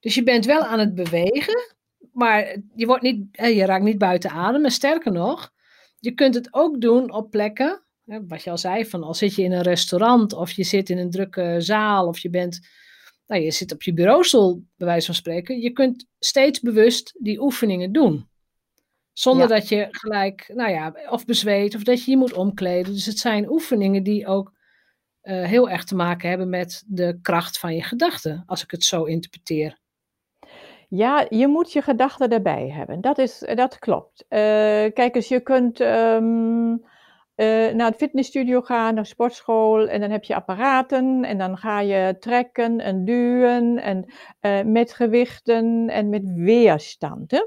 Dus 0.00 0.14
je 0.14 0.22
bent 0.22 0.44
wel 0.44 0.60
aan 0.60 0.78
het 0.78 0.94
bewegen, 0.94 1.74
maar 2.12 2.56
je, 2.74 2.86
wordt 2.86 3.02
niet, 3.02 3.26
je 3.32 3.64
raakt 3.64 3.84
niet 3.84 3.98
buiten 3.98 4.30
adem. 4.30 4.64
En 4.64 4.70
sterker 4.70 5.12
nog, 5.12 5.52
je 6.06 6.14
kunt 6.14 6.34
het 6.34 6.48
ook 6.50 6.80
doen 6.80 7.12
op 7.12 7.30
plekken, 7.30 7.84
wat 8.04 8.42
je 8.42 8.50
al 8.50 8.58
zei, 8.58 8.86
van 8.86 9.02
al 9.02 9.14
zit 9.14 9.34
je 9.34 9.42
in 9.42 9.52
een 9.52 9.62
restaurant 9.62 10.32
of 10.32 10.50
je 10.50 10.64
zit 10.64 10.90
in 10.90 10.98
een 10.98 11.10
drukke 11.10 11.56
zaal 11.58 12.06
of 12.06 12.18
je 12.18 12.30
bent, 12.30 12.68
nou 13.26 13.42
je 13.42 13.50
zit 13.50 13.72
op 13.72 13.82
je 13.82 13.94
bureaustoel 13.94 14.64
bij 14.76 14.86
wijze 14.86 15.06
van 15.06 15.14
spreken. 15.14 15.60
Je 15.60 15.72
kunt 15.72 16.06
steeds 16.18 16.60
bewust 16.60 17.16
die 17.18 17.40
oefeningen 17.40 17.92
doen. 17.92 18.28
Zonder 19.12 19.48
ja. 19.48 19.54
dat 19.54 19.68
je 19.68 19.86
gelijk, 19.90 20.50
nou 20.54 20.70
ja, 20.70 20.94
of 21.10 21.24
bezweet 21.24 21.74
of 21.74 21.82
dat 21.82 22.04
je 22.04 22.10
je 22.10 22.16
moet 22.16 22.32
omkleden. 22.32 22.92
Dus 22.92 23.06
het 23.06 23.18
zijn 23.18 23.50
oefeningen 23.50 24.02
die 24.02 24.26
ook 24.26 24.52
uh, 25.22 25.44
heel 25.44 25.70
erg 25.70 25.84
te 25.84 25.94
maken 25.94 26.28
hebben 26.28 26.48
met 26.48 26.84
de 26.86 27.18
kracht 27.22 27.58
van 27.58 27.74
je 27.74 27.82
gedachten, 27.82 28.42
als 28.46 28.62
ik 28.62 28.70
het 28.70 28.84
zo 28.84 29.04
interpreteer. 29.04 29.78
Ja, 30.88 31.26
je 31.28 31.46
moet 31.46 31.72
je 31.72 31.82
gedachten 31.82 32.30
erbij 32.30 32.70
hebben. 32.70 33.00
Dat, 33.00 33.18
is, 33.18 33.44
dat 33.54 33.78
klopt. 33.78 34.24
Uh, 34.28 34.38
kijk 34.92 35.14
eens, 35.14 35.28
je 35.28 35.40
kunt 35.40 35.80
um, 35.80 36.70
uh, 37.36 37.72
naar 37.72 37.86
het 37.86 37.96
fitnessstudio 37.96 38.60
gaan, 38.60 38.94
naar 38.94 39.06
sportschool, 39.06 39.88
en 39.88 40.00
dan 40.00 40.10
heb 40.10 40.24
je 40.24 40.34
apparaten, 40.34 41.24
en 41.24 41.38
dan 41.38 41.56
ga 41.56 41.80
je 41.80 42.16
trekken 42.18 42.80
en 42.80 43.04
duwen, 43.04 43.78
en 43.78 44.12
uh, 44.40 44.62
met 44.62 44.92
gewichten 44.92 45.88
en 45.88 46.08
met 46.08 46.22
weerstand. 46.34 47.30
Hè? 47.30 47.44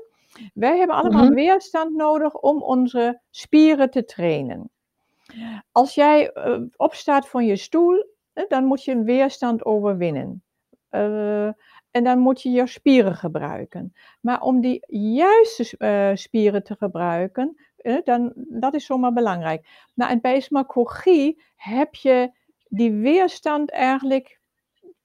Wij 0.53 0.77
hebben 0.77 0.96
allemaal 0.96 1.22
mm-hmm. 1.22 1.36
weerstand 1.36 1.96
nodig 1.96 2.34
om 2.34 2.63
onze 2.63 3.22
spieren 3.29 3.89
te 3.89 4.05
trainen. 4.05 4.69
Als 5.72 5.96
jij 5.96 6.34
opstaat 6.75 7.29
van 7.29 7.46
je 7.46 7.55
stoel, 7.55 8.05
dan 8.48 8.63
moet 8.63 8.84
je 8.84 8.91
een 8.91 9.03
weerstand 9.03 9.65
overwinnen. 9.65 10.43
En 11.91 12.03
dan 12.03 12.19
moet 12.19 12.41
je 12.41 12.50
je 12.50 12.67
spieren 12.67 13.15
gebruiken. 13.15 13.93
Maar 14.22 14.41
om 14.41 14.62
die 14.62 14.84
juiste 14.88 15.75
uh, 15.77 16.15
spieren 16.15 16.63
te 16.63 16.75
gebruiken, 16.75 17.58
uh, 17.81 17.98
dan, 18.03 18.34
dat 18.36 18.74
is 18.74 18.86
zomaar 18.86 19.13
belangrijk. 19.13 19.67
Nou, 19.96 20.12
en 20.12 20.22
bij 20.22 20.39
smakogie 20.39 21.41
heb 21.55 21.96
je 21.96 22.31
die 22.67 22.91
weerstand 22.91 23.72
eigenlijk 23.72 24.39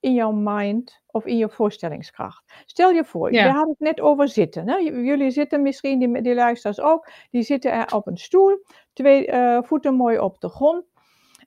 in 0.01 0.15
jouw 0.15 0.33
mind 0.33 1.01
of 1.07 1.25
in 1.27 1.37
je 1.37 1.49
voorstellingskracht. 1.49 2.53
Stel 2.65 2.91
je 2.91 3.05
voor, 3.05 3.33
Ja. 3.33 3.45
we 3.45 3.51
hadden 3.51 3.71
het 3.79 3.79
net 3.79 4.01
over 4.01 4.29
zitten. 4.29 4.69
Hè? 4.69 4.77
Jullie 4.77 5.31
zitten 5.31 5.63
misschien, 5.63 5.99
die, 5.99 6.23
die 6.23 6.35
luisteraars 6.35 6.81
ook, 6.81 7.11
die 7.31 7.43
zitten 7.43 7.73
er 7.73 7.95
op 7.95 8.07
een 8.07 8.17
stoel, 8.17 8.65
twee 8.93 9.27
eh, 9.27 9.63
voeten 9.63 9.95
mooi 9.95 10.19
op 10.19 10.41
de 10.41 10.49
grond. 10.49 10.85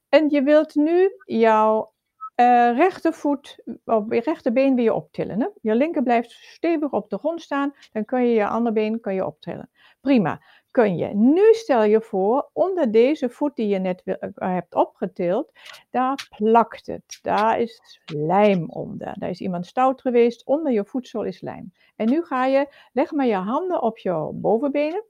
En 0.10 0.30
je 0.30 0.42
wilt 0.42 0.76
nu 0.76 1.12
jouw 1.26 1.92
eh 2.38 2.72
rechtervoet, 2.76 3.64
of 3.86 4.04
je 4.10 4.22
rechterbeen 4.22 4.76
weer 4.76 4.94
optillen. 4.94 5.42
Hè? 5.42 5.48
Je 5.62 5.76
linker 5.76 6.04
blijft 6.04 6.32
stevig 6.32 6.92
op 6.92 7.10
de 7.10 7.18
grond 7.18 7.42
staan, 7.42 7.74
dan 7.92 8.06
kun 8.06 8.22
je 8.22 8.34
je 8.34 8.48
andere 8.48 8.74
been 8.74 9.00
kun 9.00 9.14
je 9.14 9.26
optillen. 9.26 9.70
Prima, 10.02 10.42
kun 10.72 10.98
je. 10.98 11.08
Nu 11.16 11.54
stel 11.54 11.84
je 11.84 12.02
voor, 12.02 12.50
onder 12.54 12.92
deze 12.92 13.30
voet 13.30 13.56
die 13.56 13.68
je 13.68 13.80
net 13.80 14.02
eh, 14.04 14.16
hebt 14.36 14.76
opgetild, 14.76 15.52
daar 15.90 16.28
plakt 16.38 16.88
het. 16.88 17.20
Daar 17.22 17.60
is 17.60 18.02
lijm 18.06 18.70
onder. 18.70 19.14
Daar 19.20 19.30
is 19.30 19.42
iemand 19.42 19.66
stout 19.66 20.02
geweest. 20.02 20.46
Onder 20.46 20.72
je 20.72 20.86
voedsel 20.86 21.24
is 21.24 21.42
lijm. 21.42 21.72
En 21.96 22.10
nu 22.10 22.24
ga 22.24 22.46
je, 22.46 22.68
leg 22.94 23.12
maar 23.12 23.28
je 23.28 23.36
handen 23.36 23.82
op 23.82 23.98
je 23.98 24.30
bovenbenen. 24.34 25.04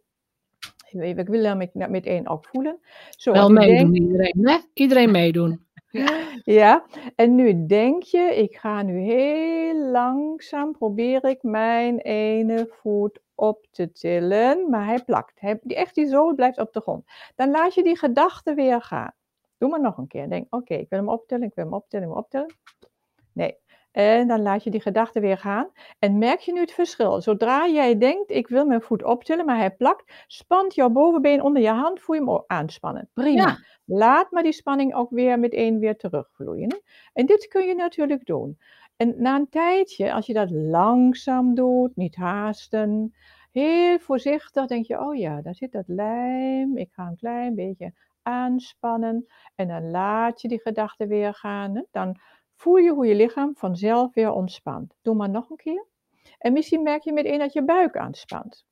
Ik 0.90 1.28
wil 1.28 1.44
hem 1.44 1.58
met, 1.58 1.90
met 1.90 2.06
één 2.06 2.28
ook 2.28 2.46
voelen. 2.46 2.80
Zo, 3.10 3.32
Wel 3.32 3.48
denk- 3.48 3.60
meedoen 3.60 3.96
iedereen, 3.96 4.48
hè? 4.48 4.58
Iedereen 4.74 5.12
meedoen. 5.12 5.67
ja, 6.60 6.86
en 7.16 7.36
nu 7.36 7.66
denk 7.66 8.04
je, 8.04 8.36
ik 8.36 8.58
ga 8.58 8.82
nu 8.82 9.00
heel 9.00 9.76
langzaam, 9.76 10.72
probeer 10.72 11.26
ik 11.26 11.44
mijn 11.44 12.00
ene 12.00 12.68
voet 12.82 13.20
op 13.36 13.66
te 13.72 13.92
tillen, 13.92 14.70
maar 14.70 14.86
hij 14.86 15.04
plakt. 15.04 15.40
Hij, 15.40 15.60
echt 15.68 15.96
die 15.96 16.08
zool 16.08 16.36
blijft 16.36 16.58
op 16.60 16.74
de 16.74 16.82
grond. 16.82 17.06
Dan 17.36 17.50
laat 17.50 17.74
je 17.74 17.84
die 17.84 17.98
gedachte 17.98 18.54
weer 18.54 18.82
gaan. 18.82 19.14
Doe 19.58 19.70
maar 19.70 19.82
nog 19.82 19.98
een 19.98 20.08
keer. 20.08 20.30
Denk, 20.30 20.56
oké, 20.56 20.74
ik 20.74 20.90
wil 20.90 21.00
hem 21.00 21.10
optillen, 21.10 21.48
ik 21.48 21.56
wil 21.56 21.64
hem 21.64 21.74
optillen, 21.74 22.08
ik 22.08 22.14
wil 22.14 22.24
hem 22.24 22.26
optillen. 22.26 22.56
Nee. 23.34 23.58
En 23.98 24.28
dan 24.28 24.42
laat 24.42 24.64
je 24.64 24.70
die 24.70 24.82
gedachte 24.82 25.20
weer 25.20 25.38
gaan. 25.38 25.70
En 26.00 26.18
merk 26.18 26.40
je 26.40 26.54
nu 26.54 26.60
het 26.60 26.72
verschil? 26.72 27.22
Zodra 27.22 27.68
jij 27.68 27.98
denkt, 27.98 28.32
ik 28.32 28.48
wil 28.48 28.66
mijn 28.66 28.82
voet 28.82 29.04
optillen, 29.04 29.46
maar 29.46 29.58
hij 29.58 29.72
plakt, 29.72 30.24
spant 30.28 30.76
jouw 30.76 30.90
bovenbeen 30.90 31.42
onder 31.42 31.62
je 31.62 31.70
hand, 31.70 32.02
voel 32.02 32.16
je 32.16 32.22
hem 32.24 32.44
aanspannen. 32.48 33.10
Prima. 33.14 33.42
Ja. 33.42 33.58
Laat 33.86 34.32
maar 34.32 34.44
die 34.44 34.52
spanning 34.52 34.94
ook 34.96 35.10
weer 35.10 35.40
meteen 35.40 35.80
weer 35.80 35.98
terugvloeien. 35.98 36.82
En 37.14 37.26
dit 37.26 37.48
kun 37.48 37.68
je 37.68 37.76
natuurlijk 37.76 38.26
doen. 38.26 38.58
En 38.96 39.16
na 39.18 39.36
een 39.36 39.50
tijdje, 39.50 40.14
als 40.14 40.26
je 40.26 40.34
dat 40.34 40.50
langzaam 40.52 41.56
doet, 41.56 41.96
niet 41.96 42.16
haasten, 42.16 43.14
heel 43.52 44.00
voorzichtig, 44.00 44.66
denk 44.66 44.86
je, 44.86 45.00
oh 45.00 45.16
ja, 45.16 45.42
daar 45.42 45.56
zit 45.56 45.72
dat 45.72 45.88
lijm. 45.88 46.78
Ik 46.78 46.90
ga 46.92 47.08
een 47.08 47.18
klein 47.18 47.56
beetje 47.56 47.94
aanspannen. 48.22 49.26
En 49.56 49.68
dan 49.68 49.92
laat 49.92 50.42
je 50.42 50.48
die 50.48 50.62
gedachte 50.62 51.08
weer 51.08 51.34
gaan. 51.34 51.76
hè. 51.76 51.82
Dan 51.92 52.20
voel 52.58 52.76
je 52.76 52.92
hoe 52.92 53.08
je 53.08 53.16
lichaam 53.16 53.56
vanzelf 53.56 54.14
weer 54.14 54.32
ontspant. 54.32 54.96
Doe 55.02 55.16
maar 55.16 55.30
nog 55.30 55.50
een 55.50 55.58
keer. 55.58 55.86
En 56.38 56.54
misschien 56.54 56.84
merk 56.84 57.04
je 57.04 57.14
meteen 57.14 57.40
dat 57.40 57.54
je 57.54 57.64
buik 57.64 57.98
aanspant. 57.98 58.66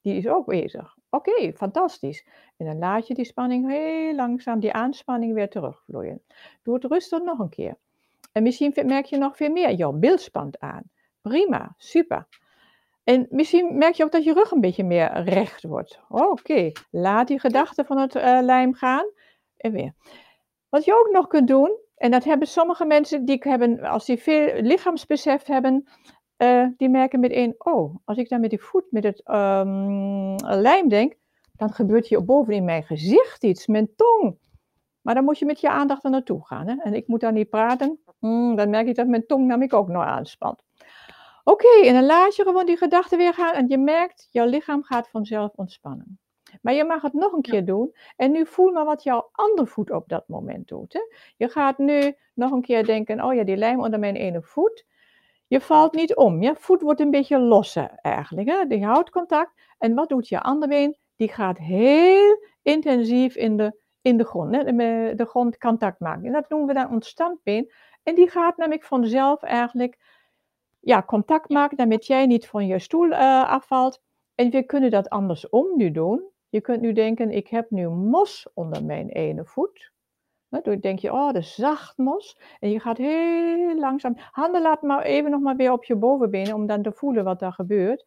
Die 0.00 0.16
is 0.16 0.28
ook 0.28 0.46
bezig. 0.46 0.96
Oké, 1.10 1.52
fantastisch. 1.52 2.26
En 2.56 2.66
dan 2.66 2.78
laat 2.78 3.06
je 3.06 3.14
die 3.14 3.24
spanning 3.24 3.68
heel 3.68 4.14
langzaam, 4.14 4.60
die 4.60 4.72
aanspanning 4.72 5.34
weer 5.34 5.48
terugvloeien. 5.48 6.22
Doe 6.62 6.74
het 6.74 6.84
rustig 6.84 7.22
nog 7.22 7.38
een 7.38 7.48
keer. 7.48 7.78
En 8.32 8.42
misschien 8.42 8.72
merk 8.84 9.04
je 9.04 9.16
nog 9.16 9.36
veel 9.36 9.50
meer. 9.50 9.72
Jouw 9.72 9.92
bil 9.92 10.18
spant 10.18 10.58
aan. 10.58 10.82
Prima, 11.20 11.74
super. 11.76 12.26
En 13.04 13.26
misschien 13.30 13.78
merk 13.78 13.94
je 13.94 14.04
ook 14.04 14.12
dat 14.12 14.24
je 14.24 14.32
rug 14.32 14.50
een 14.50 14.60
beetje 14.60 14.84
meer 14.84 15.22
recht 15.22 15.62
wordt. 15.62 16.00
Oké, 16.08 16.72
laat 16.90 17.28
die 17.28 17.40
gedachte 17.40 17.84
van 17.84 17.98
het 17.98 18.14
eh, 18.14 18.38
lijm 18.42 18.74
gaan. 18.74 19.10
En 19.56 19.72
weer. 19.72 19.94
Wat 20.68 20.84
je 20.84 20.98
ook 20.98 21.10
nog 21.12 21.26
kunt 21.26 21.48
doen, 21.48 21.78
en 22.00 22.10
dat 22.10 22.24
hebben 22.24 22.48
sommige 22.48 22.84
mensen 22.84 23.24
die 23.24 23.36
hebben, 23.40 23.80
als 23.80 24.04
die 24.04 24.18
veel 24.18 24.62
lichaamsbesef 24.62 25.46
hebben, 25.46 25.88
eh, 26.36 26.66
die 26.76 26.88
merken 26.88 27.20
meteen, 27.20 27.54
oh, 27.58 27.96
als 28.04 28.18
ik 28.18 28.28
dan 28.28 28.40
met 28.40 28.50
die 28.50 28.62
voet, 28.62 28.84
met 28.90 29.04
het 29.04 29.22
ehm, 29.24 30.36
lijm 30.60 30.88
denk, 30.88 31.14
dan 31.52 31.72
gebeurt 31.72 32.06
hier 32.06 32.24
boven 32.24 32.54
in 32.54 32.64
mijn 32.64 32.82
gezicht 32.82 33.44
iets, 33.44 33.66
mijn 33.66 33.94
tong. 33.96 34.38
Maar 35.00 35.14
dan 35.14 35.24
moet 35.24 35.38
je 35.38 35.44
met 35.44 35.60
je 35.60 35.70
aandacht 35.70 36.04
er 36.04 36.10
naartoe 36.10 36.46
gaan. 36.46 36.68
Hè? 36.68 36.74
En 36.82 36.94
ik 36.94 37.06
moet 37.06 37.20
dan 37.20 37.34
niet 37.34 37.48
praten. 37.48 38.00
Hmm, 38.18 38.56
dan 38.56 38.70
merk 38.70 38.86
ik 38.86 38.94
dat 38.94 39.06
mijn 39.06 39.26
tong 39.26 39.46
namelijk 39.46 39.74
ook 39.74 39.88
nog 39.88 40.04
aanspant. 40.04 40.62
Oké, 41.44 41.84
en 41.84 41.94
dan 41.94 42.04
laat 42.04 42.36
je 42.36 42.42
gewoon 42.42 42.66
die 42.66 42.76
gedachten 42.76 43.18
weer 43.18 43.34
gaan. 43.34 43.54
En 43.54 43.68
je 43.68 43.78
merkt, 43.78 44.28
jouw 44.30 44.46
lichaam 44.46 44.82
gaat 44.82 45.08
vanzelf 45.10 45.52
ontspannen. 45.54 46.18
Maar 46.60 46.74
je 46.74 46.84
mag 46.84 47.02
het 47.02 47.12
nog 47.12 47.32
een 47.32 47.42
keer 47.42 47.64
doen. 47.64 47.94
En 48.16 48.30
nu 48.30 48.46
voel 48.46 48.72
maar 48.72 48.84
wat 48.84 49.02
jouw 49.02 49.28
andere 49.32 49.66
voet 49.66 49.90
op 49.90 50.08
dat 50.08 50.28
moment 50.28 50.68
doet. 50.68 50.92
Hè? 50.92 51.00
Je 51.36 51.48
gaat 51.48 51.78
nu 51.78 52.16
nog 52.34 52.50
een 52.50 52.62
keer 52.62 52.84
denken, 52.84 53.24
oh 53.24 53.34
ja, 53.34 53.44
die 53.44 53.56
lijm 53.56 53.80
onder 53.80 53.98
mijn 53.98 54.16
ene 54.16 54.42
voet. 54.42 54.84
Je 55.46 55.60
valt 55.60 55.94
niet 55.94 56.16
om. 56.16 56.42
Je 56.42 56.54
voet 56.58 56.82
wordt 56.82 57.00
een 57.00 57.10
beetje 57.10 57.38
losser 57.38 57.90
eigenlijk. 58.02 58.48
Hè? 58.48 58.66
Die 58.66 58.84
houdt 58.84 59.10
contact. 59.10 59.52
En 59.78 59.94
wat 59.94 60.08
doet 60.08 60.28
je 60.28 60.40
andere 60.40 60.72
been? 60.72 60.96
Die 61.16 61.28
gaat 61.28 61.58
heel 61.58 62.44
intensief 62.62 63.36
in 63.36 63.56
de, 63.56 63.76
in 64.02 64.16
de 64.16 64.24
grond. 64.24 64.54
Hè? 64.56 64.64
De, 64.64 65.12
de 65.16 65.26
grond 65.26 65.58
contact 65.58 66.00
maken. 66.00 66.24
En 66.24 66.32
dat 66.32 66.48
noemen 66.48 66.68
we 66.68 66.74
dan 66.74 66.90
ons 66.90 67.08
standbeen. 67.08 67.72
En 68.02 68.14
die 68.14 68.30
gaat 68.30 68.56
namelijk 68.56 68.84
vanzelf 68.84 69.42
eigenlijk 69.42 69.98
ja, 70.80 71.02
contact 71.02 71.48
maken, 71.48 71.76
damit 71.76 72.06
jij 72.06 72.26
niet 72.26 72.46
van 72.46 72.66
je 72.66 72.78
stoel 72.78 73.10
eh, 73.10 73.48
afvalt. 73.48 74.02
En 74.34 74.50
we 74.50 74.62
kunnen 74.62 74.90
dat 74.90 75.08
andersom 75.08 75.76
nu 75.76 75.90
doen. 75.90 76.30
Je 76.50 76.60
kunt 76.60 76.80
nu 76.80 76.92
denken, 76.92 77.30
ik 77.30 77.48
heb 77.48 77.70
nu 77.70 77.88
mos 77.88 78.48
onder 78.54 78.84
mijn 78.84 79.08
ene 79.08 79.44
voet. 79.44 79.92
Dan 80.48 80.78
denk 80.80 80.98
je, 80.98 81.12
oh, 81.12 81.32
dat 81.32 81.44
zacht 81.44 81.98
mos. 81.98 82.40
En 82.60 82.70
je 82.70 82.80
gaat 82.80 82.96
heel 82.96 83.78
langzaam. 83.78 84.14
Handen 84.16 84.62
laat 84.62 84.82
maar 84.82 85.02
even 85.02 85.30
nog 85.30 85.40
maar 85.40 85.56
weer 85.56 85.72
op 85.72 85.84
je 85.84 85.96
bovenbenen 85.96 86.54
om 86.54 86.66
dan 86.66 86.82
te 86.82 86.92
voelen 86.92 87.24
wat 87.24 87.42
er 87.42 87.52
gebeurt. 87.52 88.06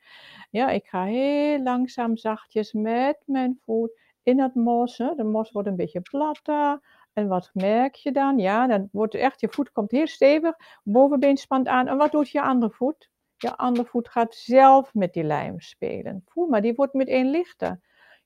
Ja, 0.50 0.70
ik 0.70 0.86
ga 0.86 1.04
heel 1.04 1.62
langzaam 1.62 2.18
zachtjes 2.18 2.74
met 2.74 3.18
mijn 3.26 3.60
voet 3.62 4.00
in 4.24 4.40
het 4.40 4.56
mos. 4.56 4.98
Hè. 4.98 5.16
De 5.16 5.24
mos 5.24 5.52
wordt 5.52 5.68
een 5.68 5.76
beetje 5.76 6.02
platter. 6.02 6.82
En 7.14 7.28
wat 7.28 7.50
merk 7.54 7.96
je 7.96 8.12
dan? 8.12 8.38
Ja, 8.38 8.68
dan 8.68 8.90
wordt 8.92 9.16
echt, 9.16 9.42
je 9.42 9.48
voet 9.50 9.72
komt 9.72 9.92
heel 9.92 10.08
stevig, 10.08 10.56
bovenbeen 10.84 11.38
spant 11.38 11.68
aan. 11.68 11.88
En 11.88 11.98
wat 11.98 12.12
doet 12.12 12.30
je 12.30 12.42
andere 12.42 12.72
voet? 12.72 13.10
Je 13.38 13.56
andere 13.56 13.88
voet 13.88 14.10
gaat 14.10 14.36
zelf 14.36 14.94
met 14.94 15.14
die 15.14 15.24
lijm 15.24 15.60
spelen. 15.60 16.24
Voel 16.26 16.48
maar, 16.48 16.62
die 16.62 16.74
wordt 16.74 16.94
meteen 16.94 17.30
lichter. 17.30 17.80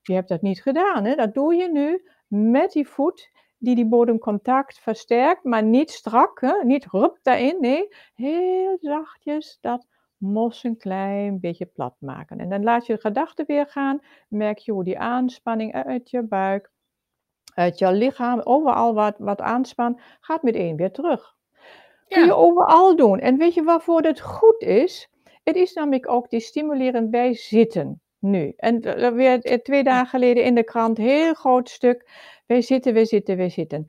Je 0.08 0.14
hebt 0.14 0.28
dat 0.28 0.42
niet 0.42 0.62
gedaan, 0.62 1.04
hè? 1.04 1.14
dat 1.14 1.34
doe 1.34 1.54
je 1.54 1.68
nu 1.70 2.08
met 2.26 2.72
die 2.72 2.88
voet 2.88 3.30
die 3.58 3.74
die 3.74 3.86
bodemcontact 3.86 4.78
versterkt, 4.78 5.44
maar 5.44 5.62
niet 5.62 5.90
strak, 5.90 6.40
hè? 6.40 6.64
niet 6.64 6.86
rup 6.86 7.18
daarin, 7.22 7.56
nee, 7.60 7.88
heel 8.14 8.76
zachtjes 8.80 9.58
dat 9.60 9.86
mos 10.16 10.64
een 10.64 10.76
klein 10.76 11.40
beetje 11.40 11.66
plat 11.66 11.94
maken. 11.98 12.38
En 12.38 12.48
dan 12.48 12.62
laat 12.62 12.86
je 12.86 12.94
de 12.94 13.00
gedachten 13.00 13.46
weer 13.46 13.66
gaan, 13.66 14.00
merk 14.28 14.58
je 14.58 14.72
hoe 14.72 14.84
die 14.84 14.98
aanspanning 14.98 15.72
uit 15.72 16.10
je 16.10 16.22
buik, 16.22 16.70
uit 17.54 17.78
je 17.78 17.92
lichaam, 17.92 18.40
overal 18.40 18.94
wat, 18.94 19.14
wat 19.18 19.40
aanspan, 19.40 20.00
gaat 20.20 20.42
meteen 20.42 20.76
weer 20.76 20.92
terug. 20.92 21.36
Kun 22.08 22.24
je 22.24 22.34
overal 22.34 22.96
doen. 22.96 23.18
En 23.18 23.36
weet 23.36 23.54
je 23.54 23.62
waarvoor 23.62 24.02
het 24.02 24.20
goed 24.20 24.62
is? 24.62 25.10
Het 25.42 25.56
is 25.56 25.72
namelijk 25.72 26.08
ook 26.08 26.30
die 26.30 26.40
stimulerend 26.40 27.10
bij 27.10 27.34
zitten 27.34 28.02
nu. 28.18 28.52
En 28.56 28.80
eh, 28.80 29.10
weer 29.12 29.40
eh, 29.42 29.58
twee 29.58 29.82
dagen 29.82 30.06
geleden 30.06 30.44
in 30.44 30.54
de 30.54 30.64
krant, 30.64 30.96
heel 30.96 31.34
groot 31.34 31.68
stuk. 31.68 32.10
Wij 32.46 32.62
zitten, 32.62 32.94
wij 32.94 33.04
zitten, 33.04 33.36
wij 33.36 33.48
zitten. 33.50 33.86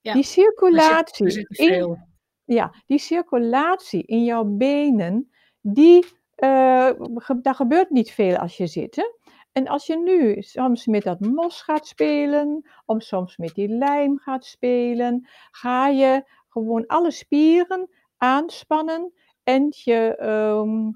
Ja, 0.00 0.12
Die 0.12 0.22
we 0.22 0.28
zitten, 0.28 0.42
circulatie 0.44 1.24
we 1.24 1.30
zitten 1.30 1.66
in, 1.66 2.04
ja, 2.44 2.74
die 2.86 2.98
circulatie 2.98 4.02
in 4.06 4.24
jouw 4.24 4.44
benen, 4.44 5.30
die, 5.60 6.04
eh, 6.34 6.90
ge- 7.14 7.40
daar 7.40 7.54
gebeurt 7.54 7.90
niet 7.90 8.10
veel 8.10 8.36
als 8.36 8.56
je 8.56 8.66
zit. 8.66 8.96
Hè? 8.96 9.04
En 9.52 9.68
als 9.68 9.86
je 9.86 9.96
nu 9.98 10.42
soms 10.42 10.86
met 10.86 11.02
dat 11.02 11.20
mos 11.20 11.62
gaat 11.62 11.86
spelen, 11.86 12.70
of 12.84 13.02
soms 13.02 13.36
met 13.36 13.54
die 13.54 13.68
lijm 13.68 14.18
gaat 14.18 14.44
spelen, 14.44 15.28
ga 15.50 15.88
je 15.88 16.22
gewoon 16.48 16.86
alle 16.86 17.10
spieren 17.10 17.88
aanspannen 18.16 19.12
en 19.42 19.66
je 19.70 20.16
ehm, 20.16 20.90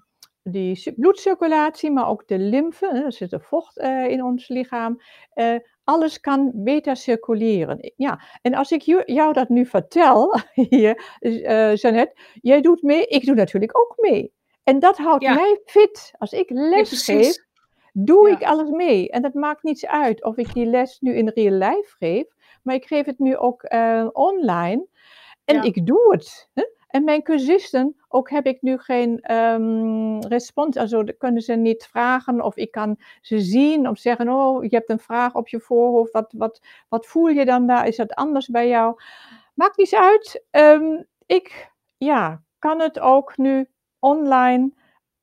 die 0.48 0.74
ci- 0.76 0.92
bloedcirculatie, 0.92 1.90
maar 1.90 2.08
ook 2.08 2.28
de 2.28 2.38
lymfe, 2.38 2.86
er 2.86 3.12
zit 3.12 3.32
er 3.32 3.40
vocht 3.40 3.78
eh, 3.78 4.06
in 4.08 4.24
ons 4.24 4.48
lichaam, 4.48 5.00
eh, 5.32 5.54
alles 5.84 6.20
kan 6.20 6.50
beter 6.54 6.96
circuleren. 6.96 7.92
Ja, 7.96 8.20
en 8.42 8.54
als 8.54 8.72
ik 8.72 8.82
jou 9.06 9.32
dat 9.32 9.48
nu 9.48 9.66
vertel, 9.66 10.34
hier, 10.70 11.16
eh 11.20 11.74
Jeannette, 11.76 12.16
jij 12.40 12.60
doet 12.60 12.82
mee, 12.82 13.06
ik 13.06 13.26
doe 13.26 13.34
natuurlijk 13.34 13.78
ook 13.78 13.94
mee. 13.98 14.32
En 14.64 14.78
dat 14.78 14.96
houdt 14.96 15.22
Ja, 15.22 15.34
mij 15.34 15.60
fit. 15.64 16.12
Als 16.18 16.32
ik 16.32 16.48
ja, 16.50 16.68
les 16.68 17.04
geef, 17.04 17.44
doe 17.92 18.30
ik 18.30 18.42
alles 18.42 18.70
mee. 18.70 19.10
En 19.10 19.22
dat 19.22 19.34
maakt 19.34 19.62
niets 19.62 19.86
uit 19.86 20.24
of 20.24 20.36
ik 20.36 20.54
die 20.54 20.66
les 20.66 21.00
nu 21.00 21.14
in 21.14 21.28
real 21.28 21.52
life 21.52 21.94
geef, 21.98 22.24
maar 22.62 22.74
ik 22.74 22.84
geef 22.86 23.06
het 23.06 23.18
nu 23.18 23.36
ook 23.36 23.62
online. 24.12 24.86
En 25.44 25.62
ik 25.62 25.86
doe 25.86 26.06
het. 26.12 26.48
Hè? 26.54 26.64
En 26.86 27.04
mijn 27.04 27.22
cursisten, 27.22 27.96
ook 28.08 28.30
heb 28.30 28.46
ik 28.46 28.62
nu 28.62 28.78
geen 28.78 29.20
ehm, 29.20 30.18
respons, 30.18 30.76
also 30.76 31.04
kunnen 31.18 31.42
ze 31.42 31.52
niet 31.52 31.84
vragen 31.84 32.40
of 32.40 32.56
ik 32.56 32.70
kan 32.70 32.96
ze 33.20 33.40
zien 33.40 33.88
of 33.88 33.98
zeggen, 33.98 34.28
oh, 34.28 34.62
je 34.64 34.76
hebt 34.76 34.90
een 34.90 34.98
vraag 34.98 35.34
op 35.34 35.48
je 35.48 35.60
voorhoofd, 35.60 36.12
wat, 36.12 36.32
wat, 36.36 36.60
wat 36.88 37.06
voel 37.06 37.28
je 37.28 37.44
dan 37.44 37.66
daar? 37.66 37.86
Is 37.86 37.96
dat 37.96 38.14
anders 38.14 38.48
bij 38.48 38.68
jou? 38.68 39.00
Maakt 39.54 39.76
niets 39.76 39.94
uit. 39.94 40.44
Ehm, 40.50 41.02
ik 41.26 41.70
ja, 41.96 42.42
kan 42.58 42.80
het 42.80 42.98
ook 42.98 43.36
nu 43.36 43.68
online 43.98 44.72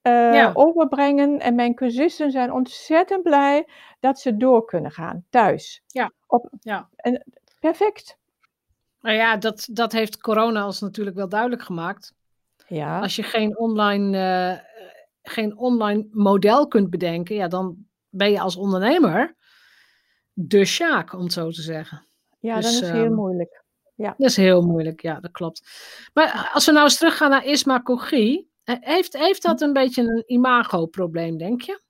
uh, 0.03 0.51
overbrengen. 0.53 1.39
En 1.39 1.55
mijn 1.55 1.75
cursisten 1.75 2.31
zijn 2.31 2.51
ontzettend 2.51 3.23
blij 3.23 3.67
dat 3.99 4.19
ze 4.19 4.37
door 4.37 4.65
kunnen 4.65 4.91
gaan 4.91 5.25
thuis. 5.29 5.83
Ja. 5.87 6.11
Op, 6.27 6.49
ja. 6.59 6.89
En, 6.95 7.23
perfect. 7.59 8.17
Nou 9.03 9.15
ja, 9.15 9.37
dat, 9.37 9.67
dat 9.71 9.91
heeft 9.91 10.17
corona 10.17 10.65
ons 10.65 10.79
natuurlijk 10.79 11.15
wel 11.15 11.29
duidelijk 11.29 11.61
gemaakt. 11.61 12.13
Ja. 12.67 12.99
Als 12.99 13.15
je 13.15 13.23
geen 13.23 13.57
online, 13.57 14.17
uh, 14.17 14.59
geen 15.21 15.57
online 15.57 16.07
model 16.11 16.67
kunt 16.67 16.89
bedenken, 16.89 17.35
ja, 17.35 17.47
dan 17.47 17.75
ben 18.09 18.31
je 18.31 18.39
als 18.39 18.55
ondernemer 18.55 19.35
de 20.33 20.65
sjaak, 20.65 21.13
om 21.13 21.23
het 21.23 21.33
zo 21.33 21.51
te 21.51 21.61
zeggen. 21.61 22.07
Ja, 22.39 22.55
dus, 22.55 22.73
dat 22.73 22.83
is 22.83 22.89
heel 22.89 23.03
um, 23.03 23.13
moeilijk. 23.13 23.63
Ja. 23.95 24.13
Dat 24.17 24.29
is 24.29 24.37
heel 24.37 24.61
moeilijk, 24.61 25.01
ja, 25.01 25.19
dat 25.19 25.31
klopt. 25.31 25.61
Maar 26.13 26.49
als 26.53 26.65
we 26.65 26.71
nou 26.71 26.83
eens 26.83 26.97
teruggaan 26.97 27.29
naar 27.29 27.45
ismagogie, 27.45 28.51
heeft, 28.63 29.17
heeft 29.17 29.41
dat 29.41 29.61
een 29.61 29.73
beetje 29.73 30.01
een 30.01 30.23
imagoprobleem, 30.25 31.37
denk 31.37 31.61
je? 31.61 31.81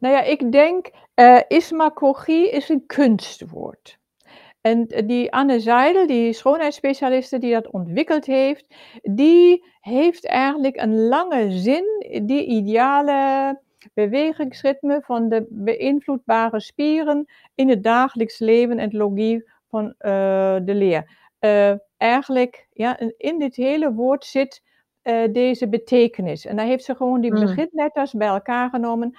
Nou 0.00 0.14
ja, 0.14 0.22
ik 0.22 0.52
denk, 0.52 0.90
uh, 1.14 1.40
ismagogie 1.48 2.50
is 2.50 2.68
een 2.68 2.86
kunstwoord. 2.86 3.97
En 4.68 5.06
die 5.06 5.32
Anne 5.32 5.60
Seidel, 5.60 6.06
die 6.06 6.32
schoonheidsspecialiste 6.32 7.38
die 7.38 7.52
dat 7.52 7.70
ontwikkeld 7.70 8.26
heeft, 8.26 8.66
die 9.02 9.64
heeft 9.80 10.26
eigenlijk 10.26 10.76
een 10.76 11.08
lange 11.08 11.50
zin 11.50 11.84
die 12.22 12.46
ideale 12.46 13.60
bewegingsritme 13.94 15.00
van 15.04 15.28
de 15.28 15.46
beïnvloedbare 15.48 16.60
spieren 16.60 17.26
in 17.54 17.68
het 17.68 17.82
dagelijks 17.82 18.38
leven 18.38 18.78
en 18.78 18.96
logie 18.96 19.50
van 19.68 19.84
uh, 19.86 20.56
de 20.62 20.74
leer. 20.74 21.16
Uh, 21.40 21.72
eigenlijk, 21.96 22.68
ja, 22.72 22.98
in 23.16 23.38
dit 23.38 23.56
hele 23.56 23.92
woord 23.92 24.24
zit 24.24 24.62
uh, 25.02 25.32
deze 25.32 25.68
betekenis. 25.68 26.46
En 26.46 26.56
daar 26.56 26.66
heeft 26.66 26.84
ze 26.84 26.94
gewoon 26.94 27.20
die 27.20 27.34
mm. 27.34 27.40
beginletters 27.40 28.12
bij 28.12 28.28
elkaar 28.28 28.70
genomen. 28.70 29.18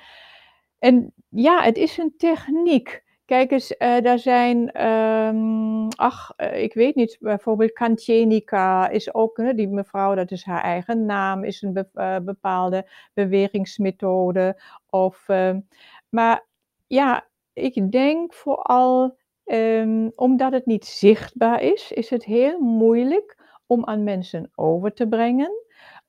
En 0.79 1.13
ja, 1.29 1.61
het 1.61 1.77
is 1.77 1.97
een 1.97 2.13
techniek. 2.17 3.03
Kijk 3.29 3.51
eens, 3.51 3.71
uh, 3.71 4.01
daar 4.01 4.19
zijn, 4.19 4.85
um, 4.87 5.87
ach, 5.95 6.33
uh, 6.37 6.63
ik 6.63 6.73
weet 6.73 6.95
niet, 6.95 7.17
bijvoorbeeld 7.19 7.71
Kantjenica 7.71 8.89
is 8.89 9.13
ook, 9.13 9.55
die 9.55 9.67
mevrouw, 9.67 10.15
dat 10.15 10.31
is 10.31 10.43
haar 10.43 10.61
eigen 10.61 11.05
naam, 11.05 11.43
is 11.43 11.61
een 11.61 11.73
be 11.73 12.21
bepaalde 12.25 12.89
bewegingsmethode. 13.13 14.61
Of, 14.89 15.23
ehm, 15.27 15.59
maar 16.09 16.45
ja, 16.87 17.27
ik 17.53 17.91
denk 17.91 18.33
vooral, 18.33 19.17
um, 19.45 20.11
omdat 20.15 20.51
het 20.51 20.65
niet 20.65 20.85
zichtbaar 20.85 21.61
is, 21.61 21.91
is 21.91 22.09
het 22.09 22.25
heel 22.25 22.59
moeilijk 22.59 23.37
om 23.67 23.85
aan 23.85 24.03
mensen 24.03 24.51
over 24.55 24.93
te 24.93 25.07
brengen 25.07 25.51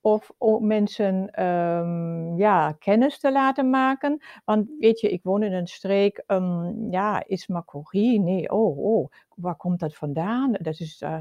of 0.00 0.30
om 0.38 0.66
mensen 0.66 1.44
um, 1.44 2.36
ja, 2.36 2.72
kennis 2.72 3.18
te 3.18 3.32
laten 3.32 3.70
maken. 3.70 4.22
Want 4.44 4.68
weet 4.78 5.00
je, 5.00 5.10
ik 5.10 5.22
woon 5.22 5.42
in 5.42 5.52
een 5.52 5.66
streek, 5.66 6.22
um, 6.26 6.90
ja, 6.90 7.24
ismagogie, 7.26 8.20
nee, 8.20 8.50
oh, 8.50 8.78
oh, 8.78 9.10
waar 9.34 9.56
komt 9.56 9.80
dat 9.80 9.94
vandaan? 9.94 10.56
Dat 10.60 10.80
is, 10.80 11.02
uh, 11.02 11.16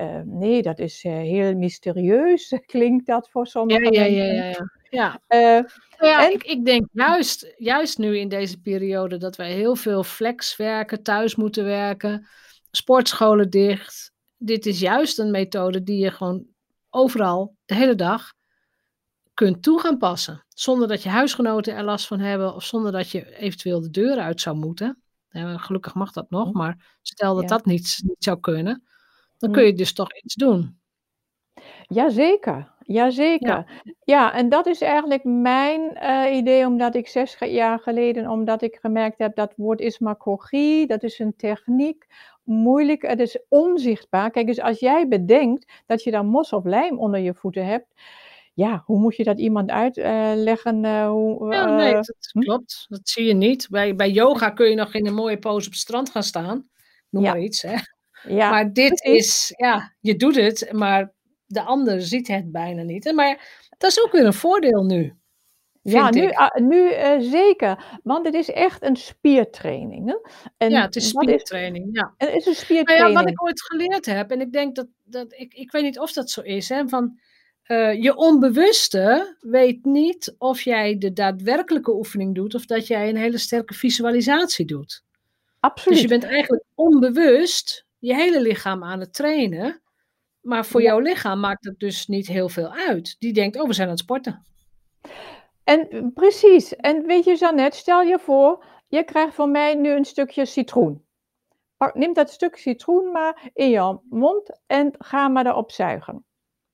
uh, 0.00 0.20
nee, 0.24 0.62
dat 0.62 0.78
is 0.78 1.04
uh, 1.04 1.12
heel 1.12 1.54
mysterieus, 1.54 2.58
klinkt 2.66 3.06
dat 3.06 3.30
voor 3.30 3.46
sommige 3.46 3.92
ja, 3.92 4.04
ja. 4.04 4.24
Ja, 4.24 4.24
ja, 4.24 4.42
ja. 4.90 5.20
ja. 5.28 5.66
ja 5.98 6.26
en... 6.26 6.32
ik, 6.32 6.42
ik 6.42 6.64
denk 6.64 6.86
juist, 6.92 7.54
juist 7.56 7.98
nu 7.98 8.18
in 8.18 8.28
deze 8.28 8.60
periode 8.60 9.16
dat 9.16 9.36
wij 9.36 9.52
heel 9.52 9.76
veel 9.76 10.04
flex 10.04 10.56
werken, 10.56 11.02
thuis 11.02 11.36
moeten 11.36 11.64
werken, 11.64 12.26
sportscholen 12.70 13.50
dicht. 13.50 14.12
Dit 14.36 14.66
is 14.66 14.80
juist 14.80 15.18
een 15.18 15.30
methode 15.30 15.82
die 15.82 15.98
je 15.98 16.10
gewoon 16.10 16.50
overal 16.92 17.56
de 17.64 17.74
hele 17.74 17.94
dag 17.94 18.32
kunt 19.34 19.62
toe 19.62 19.80
gaan 19.80 19.98
passen. 19.98 20.44
Zonder 20.48 20.88
dat 20.88 21.02
je 21.02 21.08
huisgenoten 21.08 21.74
er 21.74 21.84
last 21.84 22.06
van 22.06 22.18
hebben 22.18 22.54
of 22.54 22.64
zonder 22.64 22.92
dat 22.92 23.10
je 23.10 23.36
eventueel 23.36 23.80
de 23.80 23.90
deur 23.90 24.18
uit 24.18 24.40
zou 24.40 24.56
moeten. 24.56 25.02
gelukkig 25.56 25.94
mag 25.94 26.12
dat 26.12 26.30
nog, 26.30 26.52
maar 26.52 26.98
stel 27.02 27.34
dat 27.34 27.42
ja. 27.42 27.48
dat 27.48 27.64
niet, 27.64 28.00
niet 28.02 28.24
zou 28.24 28.40
kunnen, 28.40 28.84
dan 29.38 29.52
kun 29.52 29.64
je 29.64 29.74
dus 29.74 29.92
toch 29.92 30.14
iets 30.22 30.34
doen. 30.34 30.80
Jazeker, 31.86 32.72
jazeker. 32.80 33.48
Ja. 33.48 33.66
ja, 34.04 34.32
en 34.32 34.48
dat 34.48 34.66
is 34.66 34.80
eigenlijk 34.80 35.24
mijn 35.24 35.80
uh, 36.02 36.36
idee, 36.36 36.66
omdat 36.66 36.94
ik 36.94 37.08
zes 37.08 37.36
jaar 37.38 37.78
geleden, 37.78 38.30
omdat 38.30 38.62
ik 38.62 38.78
gemerkt 38.80 39.18
heb 39.18 39.36
dat 39.36 39.52
woord 39.56 39.80
ismagogie, 39.80 40.86
dat 40.86 41.02
is 41.02 41.18
een 41.18 41.36
techniek, 41.36 42.06
moeilijk, 42.44 43.02
het 43.02 43.20
is 43.20 43.38
onzichtbaar. 43.48 44.30
Kijk 44.30 44.48
eens, 44.48 44.60
als 44.60 44.78
jij 44.78 45.08
bedenkt 45.08 45.72
dat 45.86 46.02
je 46.02 46.10
dan 46.10 46.26
mos 46.26 46.52
of 46.52 46.64
lijm 46.64 46.98
onder 46.98 47.20
je 47.20 47.34
voeten 47.34 47.66
hebt, 47.66 47.94
ja, 48.54 48.82
hoe 48.86 48.98
moet 48.98 49.16
je 49.16 49.24
dat 49.24 49.38
iemand 49.38 49.70
uitleggen? 49.70 50.84
Uh, 50.84 51.08
hoe, 51.08 51.54
ja, 51.54 51.76
nee, 51.76 51.92
dat 51.92 52.16
hm? 52.32 52.40
klopt. 52.40 52.86
Dat 52.88 53.08
zie 53.08 53.24
je 53.24 53.34
niet. 53.34 53.68
Bij, 53.70 53.94
bij 53.94 54.10
yoga 54.10 54.50
kun 54.50 54.68
je 54.68 54.74
nog 54.74 54.94
in 54.94 55.06
een 55.06 55.14
mooie 55.14 55.38
pose 55.38 55.66
op 55.66 55.72
het 55.72 55.80
strand 55.80 56.10
gaan 56.10 56.22
staan. 56.22 56.68
Noem 57.10 57.22
ja. 57.22 57.32
maar 57.32 57.40
iets, 57.40 57.62
hè. 57.62 57.76
Ja, 58.28 58.50
maar 58.50 58.72
dit 58.72 58.94
precies. 59.02 59.50
is, 59.50 59.52
ja, 59.56 59.94
je 60.00 60.16
doet 60.16 60.36
het, 60.36 60.68
maar 60.72 61.12
de 61.46 61.62
ander 61.62 62.02
ziet 62.02 62.28
het 62.28 62.52
bijna 62.52 62.82
niet. 62.82 63.12
Maar 63.14 63.60
dat 63.78 63.90
is 63.90 64.04
ook 64.04 64.12
weer 64.12 64.24
een 64.24 64.34
voordeel 64.34 64.84
nu. 64.84 65.16
Ja, 65.82 66.10
nu, 66.10 66.22
uh, 66.22 66.48
nu 66.54 66.90
uh, 66.90 67.20
zeker. 67.20 68.00
Want 68.02 68.26
het 68.26 68.34
is 68.34 68.50
echt 68.50 68.82
een 68.82 68.96
spiertraining. 68.96 70.08
Hè? 70.08 70.16
En 70.56 70.70
ja, 70.70 70.82
het 70.82 70.96
is 70.96 71.08
spiertraining. 71.08 71.86
Is, 71.86 72.00
ja. 72.00 72.14
Het 72.16 72.34
is 72.34 72.46
een 72.46 72.54
spiertraining. 72.54 73.14
Maar 73.14 73.22
ja, 73.22 73.24
wat 73.24 73.38
ik 73.38 73.42
ooit 73.42 73.62
geleerd 73.62 74.06
heb, 74.06 74.30
en 74.30 74.40
ik 74.40 74.52
denk 74.52 74.76
dat, 74.76 74.86
dat 75.04 75.32
ik, 75.32 75.54
ik 75.54 75.70
weet 75.70 75.82
niet 75.82 75.98
of 75.98 76.12
dat 76.12 76.30
zo 76.30 76.40
is, 76.40 76.68
hè, 76.68 76.88
van 76.88 77.18
uh, 77.66 78.02
je 78.02 78.16
onbewuste 78.16 79.36
weet 79.40 79.84
niet 79.84 80.34
of 80.38 80.60
jij 80.60 80.98
de 80.98 81.12
daadwerkelijke 81.12 81.94
oefening 81.94 82.34
doet 82.34 82.54
of 82.54 82.66
dat 82.66 82.86
jij 82.86 83.08
een 83.08 83.16
hele 83.16 83.38
sterke 83.38 83.74
visualisatie 83.74 84.66
doet. 84.66 85.04
Absoluut. 85.60 85.98
Dus 85.98 86.02
je 86.02 86.18
bent 86.18 86.32
eigenlijk 86.32 86.64
onbewust 86.74 87.86
je 87.98 88.14
hele 88.14 88.40
lichaam 88.40 88.84
aan 88.84 89.00
het 89.00 89.14
trainen. 89.14 89.82
Maar 90.40 90.66
voor 90.66 90.80
ja. 90.80 90.86
jouw 90.86 90.98
lichaam 90.98 91.40
maakt 91.40 91.64
het 91.64 91.78
dus 91.78 92.06
niet 92.06 92.26
heel 92.26 92.48
veel 92.48 92.74
uit. 92.74 93.16
Die 93.18 93.32
denkt, 93.32 93.60
oh, 93.60 93.66
we 93.66 93.72
zijn 93.72 93.86
aan 93.86 93.94
het 93.94 94.02
sporten. 94.02 94.44
En 95.64 96.10
precies. 96.14 96.76
En 96.76 97.06
weet 97.06 97.24
je, 97.24 97.34
Jeannette, 97.34 97.76
stel 97.76 98.02
je 98.02 98.18
voor, 98.18 98.64
je 98.88 99.04
krijgt 99.04 99.34
van 99.34 99.50
mij 99.50 99.74
nu 99.74 99.90
een 99.90 100.04
stukje 100.04 100.44
citroen. 100.44 101.04
Pak, 101.76 101.94
neem 101.94 102.12
dat 102.12 102.30
stuk 102.30 102.56
citroen 102.56 103.12
maar 103.12 103.50
in 103.54 103.70
je 103.70 103.98
mond 104.10 104.60
en 104.66 104.94
ga 104.98 105.28
maar 105.28 105.46
erop 105.46 105.70
zuigen. 105.70 106.24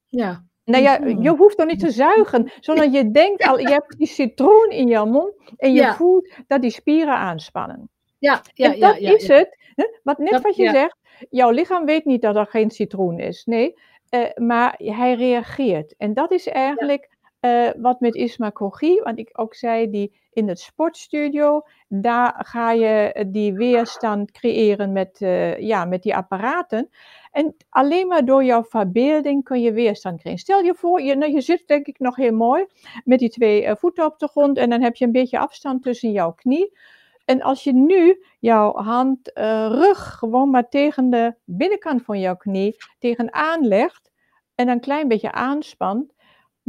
Ja. 0.07 0.47
Nou 0.65 0.83
ja, 0.83 0.99
je 1.23 1.31
hoeft 1.31 1.57
toch 1.57 1.67
niet 1.67 1.81
te 1.81 1.91
zuigen, 1.91 2.53
zodat 2.61 2.93
je 2.93 3.11
denkt 3.11 3.47
al, 3.47 3.59
je 3.59 3.69
hebt 3.69 3.99
die 3.99 4.07
citroen 4.07 4.71
in 4.71 4.89
je 4.89 5.05
mond 5.05 5.33
en 5.57 5.73
je 5.73 5.81
ja. 5.81 5.95
voelt 5.95 6.35
dat 6.47 6.63
die 6.63 6.71
spieren 6.71 7.15
aanspannen. 7.15 7.91
Ja, 8.19 8.43
ja, 8.55 8.73
en 8.73 8.81
dat 8.81 8.99
ja, 8.99 9.15
is 9.15 9.29
het. 9.29 9.59
Hè? 9.75 9.85
Wat 10.03 10.19
net 10.19 10.31
dat, 10.31 10.43
wat 10.43 10.57
je 10.57 10.71
zegt, 10.71 10.97
jouw 11.31 11.51
lichaam 11.51 11.85
weet 11.85 12.05
niet 12.05 12.23
dat 12.23 12.37
er 12.37 12.47
geen 12.47 12.71
citroen 12.71 13.19
is. 13.19 13.45
Nee, 13.45 13.75
uh, 14.11 14.25
maar 14.35 14.75
hij 14.77 15.15
reageert. 15.15 15.95
En 15.97 16.15
dat 16.15 16.33
is 16.33 16.47
eigenlijk 16.47 17.17
uh, 17.41 17.69
wat 17.77 18.01
met 18.01 18.15
ismagogie, 18.15 19.03
want 19.03 19.19
ik 19.19 19.31
ook 19.33 19.55
zei, 19.55 19.91
die 19.91 20.17
in 20.33 20.49
het 20.49 20.61
sportstudio, 20.61 21.63
daar 21.89 22.45
ga 22.47 22.73
je 22.73 23.27
die 23.29 23.53
weerstand 23.53 24.31
creëren 24.31 24.93
met, 24.93 25.21
uh, 25.21 25.59
ja, 25.59 25.85
met 25.85 26.03
die 26.03 26.17
apparaten. 26.17 26.91
En 27.33 27.57
alleen 27.69 28.07
maar 28.07 28.25
door 28.25 28.45
jouw 28.45 28.65
verbeelding 28.65 29.45
kun 29.45 29.61
je 29.61 29.73
weerstand 29.73 30.21
creëren. 30.21 30.39
Stel 30.39 30.63
je 30.63 30.75
voor, 30.75 31.03
je, 31.03 31.15
nou, 31.15 31.33
je 31.33 31.41
zit 31.41 31.67
denk 31.67 31.87
ik 31.87 31.99
nog 31.99 32.17
heel 32.17 32.33
mooi 32.33 32.67
met 33.05 33.19
die 33.19 33.29
twee 33.29 33.75
voeten 33.75 34.05
op 34.05 34.19
de 34.19 34.29
grond 34.29 34.59
en 34.59 34.71
dan 34.71 34.83
heb 34.83 34.97
je 34.97 35.05
een 35.05 35.13
beetje 35.13 35.39
afstand 35.39 35.83
tussen 35.83 36.13
jouw 36.13 36.33
knie. 36.33 36.79
En 37.25 37.43
als 37.43 37.65
je 37.65 37.73
nu 37.73 38.25
jouw 38.39 38.75
hand, 38.75 39.31
rug 39.35 40.17
gewoon 40.19 40.51
maar 40.51 40.69
tegen 40.69 41.11
de 41.11 41.35
binnenkant 41.45 42.03
van 42.03 42.21
jouw 42.21 42.37
knie 42.37 42.77
tegenaan 42.99 43.67
legt 43.67 44.11
en 44.55 44.69
een 44.69 44.81
klein 44.81 45.09
beetje 45.09 45.33
aanspant, 45.33 46.13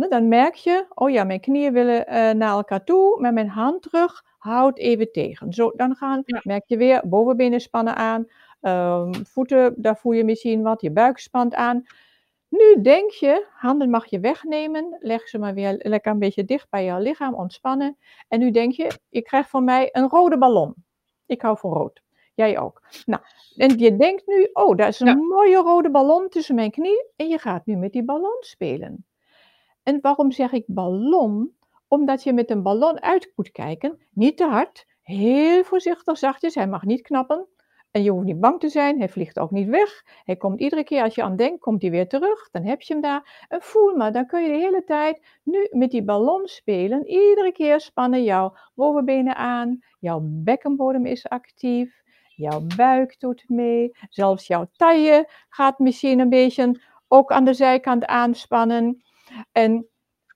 dan 0.08 0.28
merk 0.28 0.56
je, 0.56 0.86
oh 0.94 1.10
ja, 1.10 1.24
mijn 1.24 1.40
knieën 1.40 1.74
willen 1.74 2.06
uh, 2.08 2.14
naar 2.32 2.50
elkaar 2.50 2.84
toe, 2.84 3.22
maar 3.22 3.34
mijn 3.34 3.50
handrug 3.50 4.24
houdt 4.38 4.80
even 4.80 5.12
tegen. 5.12 5.54
Zo, 5.54 5.72
dan 5.76 5.96
gaan, 5.96 6.22
ja. 6.26 6.42
merk 6.44 6.64
je 6.68 6.78
weer 6.78 7.02
bovenbenen 7.06 7.60
spannen 7.60 7.96
aan, 7.96 8.28
uh, 8.62 9.12
voeten, 9.12 9.74
daar 9.78 9.98
voel 9.98 10.12
je 10.12 10.24
misschien 10.24 10.62
wat, 10.62 10.82
je 10.82 10.92
buik 10.92 11.18
spant 11.18 11.56
aan. 11.56 11.84
Nu 12.50 12.82
denk 12.82 13.12
je, 13.12 13.46
handen 13.52 13.90
mag 13.90 14.06
je 14.06 14.20
wegnemen, 14.20 14.98
leg 15.00 15.28
ze 15.28 15.40
maar 15.40 15.54
weer 15.54 15.76
lekker 15.78 16.12
een 16.12 16.20
beetje 16.20 16.46
dicht 16.46 16.70
bij 16.70 16.84
je 16.84 17.00
lichaam, 17.00 17.34
ontspannen. 17.34 17.98
En 18.28 18.40
nu 18.40 18.52
denk 18.52 18.72
je, 18.72 18.92
je 19.10 19.22
krijgt 19.22 19.50
van 19.50 19.64
mij 19.64 19.90
een 19.92 20.10
rode 20.10 20.38
ballon. 20.38 20.74
Ik 21.26 21.42
hou 21.42 21.58
van 21.58 21.74
rood. 21.74 22.02
Jij 22.34 22.60
ook. 22.60 22.82
Nou, 23.06 23.22
en 23.56 23.78
je 23.78 23.96
denkt 23.96 24.28
nu, 24.28 24.50
oh, 24.54 24.78
daar 24.78 24.88
is 24.88 25.00
een 25.00 25.08
ja. 25.08 25.16
mooie 25.16 25.58
rode 25.58 25.92
ballon 25.92 26.30
tussen 26.30 26.56
mijn 26.56 26.72
knie. 26.72 27.06
En 27.16 27.28
je 27.28 27.38
gaat 27.38 27.66
nu 27.66 27.76
met 27.76 27.92
die 27.92 28.04
ballon 28.04 28.38
spelen. 28.40 29.06
En 29.90 30.00
waarom 30.02 30.32
zeg 30.32 30.52
ik 30.52 30.64
ballon? 30.68 31.56
Omdat 31.88 32.24
je 32.24 32.34
met 32.34 32.50
een 32.50 32.64
ballon 32.64 33.02
uit 33.02 33.32
moet 33.36 33.52
kijken. 33.52 34.00
Niet 34.14 34.38
te 34.38 34.46
hard, 34.46 34.86
heel 35.02 35.64
voorzichtig, 35.64 36.18
zachtjes. 36.18 36.56
Hij 36.56 36.68
mag 36.68 36.84
niet 36.84 37.02
knappen. 37.02 37.48
En 37.92 38.04
je 38.04 38.12
hoeft 38.12 38.26
niet 38.26 38.40
bang 38.40 38.60
te 38.60 38.70
zijn, 38.70 39.00
hij 39.00 39.10
vliegt 39.10 39.40
ook 39.40 39.52
niet 39.52 39.68
weg. 39.68 40.04
Hij 40.24 40.36
komt 40.36 40.60
iedere 40.60 40.84
keer 40.84 41.04
als 41.04 41.16
je 41.16 41.24
aan 41.24 41.36
denkt, 41.36 41.60
komt 41.60 41.82
hij 41.82 41.92
weer 41.92 42.08
terug. 42.08 42.50
Dan 42.52 42.64
heb 42.64 42.82
je 42.82 42.94
hem 42.94 43.02
daar. 43.02 43.46
En 43.48 43.62
voel 43.62 43.96
maar, 43.96 44.12
dan 44.12 44.26
kun 44.26 44.42
je 44.42 44.48
de 44.48 44.58
hele 44.58 44.84
tijd 44.84 45.26
nu 45.44 45.68
met 45.72 45.92
die 45.92 46.04
ballon 46.04 46.48
spelen. 46.48 47.08
Iedere 47.08 47.52
keer 47.52 47.80
spannen 47.80 48.24
jouw 48.24 48.54
bovenbenen 48.76 49.36
aan. 49.36 49.80
Jouw 50.00 50.20
bekkenbodem 50.24 51.06
is 51.06 51.30
actief. 51.30 52.02
Jouw 52.36 52.62
buik 52.76 53.20
doet 53.20 53.44
mee. 53.48 53.98
Zelfs 54.10 54.48
jouw 54.48 54.70
taille 54.76 55.30
gaat 55.50 55.80
misschien 55.80 56.20
een 56.20 56.30
beetje 56.30 56.82
ook 57.08 57.32
aan 57.32 57.44
de 57.44 57.54
zijkant 57.54 58.06
aanspannen. 58.06 59.04
En 59.52 59.88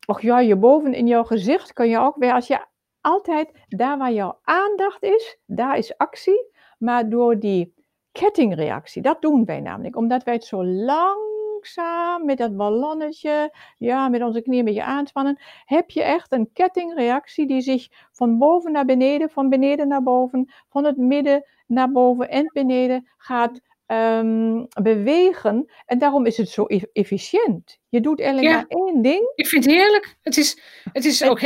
och 0.05 0.21
ja, 0.21 0.39
je 0.39 0.55
boven 0.55 0.93
in 0.93 1.07
jouw 1.07 1.23
gezicht 1.23 1.73
kun 1.73 1.89
je 1.89 1.97
ook 1.97 2.15
weer, 2.15 2.33
als 2.33 2.47
je 2.47 2.65
altijd 3.01 3.51
daar 3.67 3.97
waar 3.97 4.11
jouw 4.11 4.39
aandacht 4.43 5.03
is, 5.03 5.37
daar 5.45 5.77
is 5.77 5.97
actie. 5.97 6.51
Maar 6.77 7.09
door 7.09 7.39
die 7.39 7.73
kettingreactie, 8.11 9.01
dat 9.01 9.21
doen 9.21 9.45
wij 9.45 9.59
namelijk, 9.59 9.95
omdat 9.95 10.23
wij 10.23 10.33
het 10.33 10.45
zo 10.45 10.65
langzaam 10.65 12.25
met 12.25 12.37
dat 12.37 12.57
ballonnetje, 12.57 13.53
ja, 13.77 14.09
met 14.09 14.21
onze 14.21 14.41
knieën 14.41 14.59
een 14.59 14.65
beetje 14.65 14.83
aanspannen, 14.83 15.39
heb 15.65 15.89
je 15.89 16.03
echt 16.03 16.31
een 16.31 16.49
kettingreactie 16.53 17.47
die 17.47 17.61
zich 17.61 17.87
van 18.11 18.37
boven 18.37 18.71
naar 18.71 18.85
beneden, 18.85 19.29
van 19.29 19.49
beneden 19.49 19.87
naar 19.87 20.03
boven, 20.03 20.51
van 20.69 20.83
het 20.83 20.97
midden 20.97 21.45
naar 21.67 21.91
boven 21.91 22.29
en 22.29 22.49
beneden 22.53 23.07
gaat 23.17 23.61
um, 23.87 24.67
bewegen. 24.81 25.71
En 25.85 25.99
daarom 25.99 26.25
is 26.25 26.37
het 26.37 26.49
zo 26.49 26.63
e-, 26.67 26.81
efficiënt. 26.93 27.79
Je 27.89 28.01
doet 28.01 28.21
eigenlijk 28.21 28.53
maar 28.53 28.65
één 28.67 29.01
ding. 29.01 29.31
Ik 29.35 29.47
vind 29.47 29.65
het 29.65 29.73
heerlijk. 29.73 30.17
Het 30.21 30.37
is, 30.37 30.61
het 30.93 31.05
is 31.05 31.23
ook, 31.23 31.41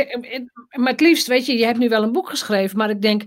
maar 0.70 0.90
het 0.90 1.00
liefst, 1.00 1.26
weet 1.26 1.46
je, 1.46 1.58
je 1.58 1.64
hebt 1.64 1.78
nu 1.78 1.88
wel 1.88 2.02
een 2.02 2.12
boek 2.12 2.28
geschreven, 2.28 2.78
maar 2.78 2.90
ik 2.90 3.02
denk, 3.02 3.24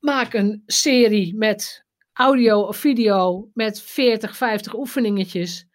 maak 0.00 0.34
een 0.34 0.62
serie 0.66 1.34
met 1.36 1.84
audio 2.12 2.60
of 2.60 2.76
video 2.76 3.50
met 3.54 3.82
40, 3.82 4.36
50 4.36 4.74
oefeningetjes. 4.74 5.66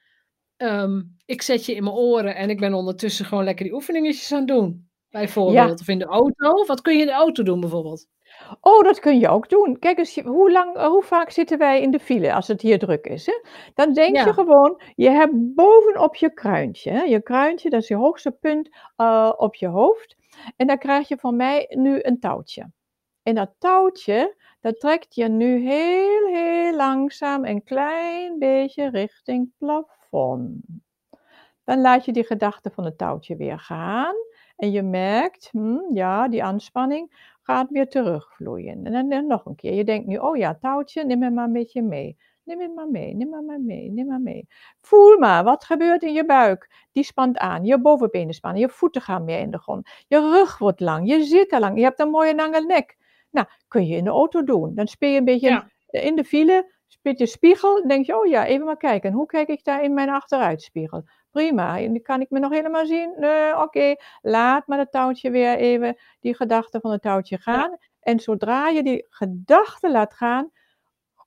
Ehm, 0.57 1.01
ik 1.25 1.41
zet 1.41 1.65
je 1.65 1.75
in 1.75 1.83
mijn 1.83 1.95
oren 1.95 2.35
en 2.35 2.49
ik 2.49 2.59
ben 2.59 2.73
ondertussen 2.73 3.25
gewoon 3.25 3.43
lekker 3.43 3.65
die 3.65 3.73
oefeningetjes 3.73 4.31
aan 4.31 4.37
het 4.37 4.47
doen. 4.47 4.89
Bijvoorbeeld. 5.09 5.79
Of 5.81 5.87
in 5.87 5.99
de 5.99 6.05
auto. 6.05 6.65
Wat 6.65 6.81
kun 6.81 6.93
je 6.93 6.99
in 6.99 7.05
de 7.05 7.11
auto 7.11 7.43
doen 7.43 7.59
bijvoorbeeld? 7.59 8.07
Oh, 8.61 8.83
dat 8.83 8.99
kun 8.99 9.19
je 9.19 9.27
ook 9.27 9.49
doen. 9.49 9.79
Kijk 9.79 9.97
eens, 9.97 10.19
hoe, 10.19 10.51
lang, 10.51 10.75
eh, 10.75 10.87
hoe 10.87 11.03
vaak 11.03 11.29
zitten 11.29 11.57
wij 11.57 11.81
in 11.81 11.91
de 11.91 11.99
file 11.99 12.33
als 12.33 12.47
het 12.47 12.61
hier 12.61 12.79
druk 12.79 13.07
is? 13.07 13.25
Hè? 13.25 13.41
Dan 13.73 13.93
denk 13.93 14.17
je 14.17 14.33
gewoon, 14.33 14.81
je 14.95 15.09
hebt 15.09 15.55
bovenop 15.55 16.15
je 16.15 16.33
kruintje. 16.33 16.91
Hè? 16.91 17.01
Je 17.01 17.21
kruintje, 17.21 17.69
dat 17.69 17.81
is 17.81 17.87
je 17.87 17.95
hoogste 17.95 18.31
punt 18.31 18.69
uh, 18.97 19.33
op 19.37 19.55
je 19.55 19.67
hoofd. 19.67 20.15
En 20.55 20.67
dan 20.67 20.77
krijg 20.77 21.07
je 21.07 21.17
van 21.17 21.35
mij 21.35 21.65
nu 21.69 21.99
een 22.01 22.19
touwtje. 22.19 22.71
En 23.23 23.35
dat 23.35 23.55
touwtje, 23.57 24.35
dat 24.61 24.79
trekt 24.79 25.15
je 25.15 25.27
nu 25.27 25.59
heel, 25.67 26.27
heel 26.27 26.75
langzaam 26.75 27.45
een 27.45 27.63
klein 27.63 28.39
beetje 28.39 28.89
richting 28.89 29.51
plafond. 29.57 30.61
Dan 31.63 31.81
laat 31.81 32.05
je 32.05 32.11
die 32.11 32.25
gedachte 32.25 32.69
van 32.69 32.85
het 32.85 32.97
touwtje 32.97 33.35
weer 33.35 33.59
gaan. 33.59 34.15
En 34.57 34.71
je 34.71 34.81
merkt, 34.81 35.49
hm, 35.51 35.93
ja, 35.93 36.27
die 36.27 36.43
aanspanning 36.43 37.35
gaat 37.41 37.69
weer 37.69 37.87
terugvloeien. 37.87 38.85
En 38.85 39.09
dan, 39.09 39.27
nog 39.27 39.45
een 39.45 39.55
keer. 39.55 39.73
Je 39.73 39.83
denkt 39.83 40.07
nu, 40.07 40.17
oh 40.17 40.37
ja, 40.37 40.55
touwtje, 40.55 41.05
neem 41.05 41.21
hem 41.21 41.33
maar 41.33 41.45
een 41.45 41.53
beetje 41.53 41.81
mee. 41.81 42.17
Neem 42.43 42.59
hem 42.59 42.73
maar 42.73 42.87
mee, 42.89 43.15
neem 43.15 43.33
hem 43.33 43.45
maar 43.45 43.61
mee, 43.61 43.91
neem 43.91 44.07
maar 44.07 44.21
mee. 44.21 44.47
Voel 44.81 45.17
maar, 45.17 45.43
wat 45.43 45.63
gebeurt 45.65 46.03
in 46.03 46.13
je 46.13 46.25
buik? 46.25 46.87
Die 46.91 47.03
spant 47.03 47.37
aan, 47.37 47.65
je 47.65 47.81
bovenbenen 47.81 48.33
spannen, 48.33 48.61
je 48.61 48.69
voeten 48.69 49.01
gaan 49.01 49.23
meer 49.23 49.39
in 49.39 49.51
de 49.51 49.59
grond. 49.59 49.89
Je 50.07 50.19
rug 50.19 50.57
wordt 50.57 50.79
lang, 50.79 51.09
je 51.09 51.23
zit 51.23 51.51
er 51.51 51.59
lang, 51.59 51.77
je 51.77 51.83
hebt 51.83 51.99
een 51.99 52.09
mooie 52.09 52.35
lange 52.35 52.61
nek. 52.65 52.97
Nou, 53.31 53.47
kun 53.67 53.85
je 53.87 53.95
in 53.95 54.03
de 54.03 54.09
auto 54.09 54.43
doen. 54.43 54.75
Dan 54.75 54.87
speel 54.87 55.09
je 55.09 55.17
een 55.17 55.25
beetje 55.25 55.71
in 55.89 56.15
de 56.15 56.23
file, 56.23 56.73
speel 56.87 57.13
je 57.15 57.25
spiegel, 57.25 57.79
dan 57.79 57.87
denk 57.87 58.05
je, 58.05 58.19
oh 58.19 58.25
ja, 58.25 58.45
even 58.45 58.65
maar 58.65 58.77
kijken. 58.77 59.13
Hoe 59.13 59.25
kijk 59.25 59.47
ik 59.47 59.63
daar 59.63 59.83
in 59.83 59.93
mijn 59.93 60.09
achteruitspiegel? 60.09 61.03
Prima. 61.31 61.79
En 61.79 62.01
kan 62.01 62.21
ik 62.21 62.29
me 62.29 62.39
nog 62.39 62.51
helemaal 62.51 62.85
zien? 62.85 63.13
Nee, 63.17 63.61
oké. 63.61 63.95
Laat 64.21 64.67
maar 64.67 64.77
het 64.79 64.91
touwtje 64.91 65.29
weer 65.29 65.57
even, 65.57 65.97
die 66.19 66.35
gedachte 66.35 66.79
van 66.79 66.91
het 66.91 67.01
touwtje 67.01 67.37
gaan. 67.37 67.77
En 67.99 68.19
zodra 68.19 68.67
je 68.67 68.83
die 68.83 69.05
gedachte 69.09 69.91
laat 69.91 70.13
gaan, 70.13 70.51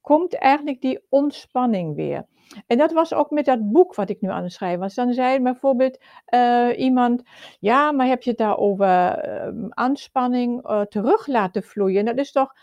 komt 0.01 0.35
eigenlijk 0.35 0.81
die 0.81 1.07
ontspanning 1.09 1.95
weer. 1.95 2.27
En 2.67 2.79
dat 2.79 2.93
was 2.93 3.15
ook 3.15 3.31
met 3.31 3.45
dat 3.45 3.73
boek 3.73 3.95
wat 3.95 4.11
ik 4.11 4.21
nu 4.21 4.29
aan 4.29 4.43
het 4.43 4.53
schrijven 4.53 4.81
was. 4.81 4.95
Dan 4.95 5.13
zei 5.13 5.41
bijvoorbeeld 5.41 5.99
uh, 6.35 6.79
iemand, 6.79 7.23
ja, 7.61 7.93
maar 7.93 8.07
heb 8.07 8.23
je 8.23 8.31
het 8.31 8.39
daar 8.39 8.57
over 8.57 8.87
uh, 8.87 9.69
aanspanning 9.69 10.71
uh, 10.71 10.81
terug 10.81 11.27
laten 11.27 11.63
vloeien? 11.63 12.05
Dat 12.05 12.19
is 12.19 12.33
toch 12.33 12.55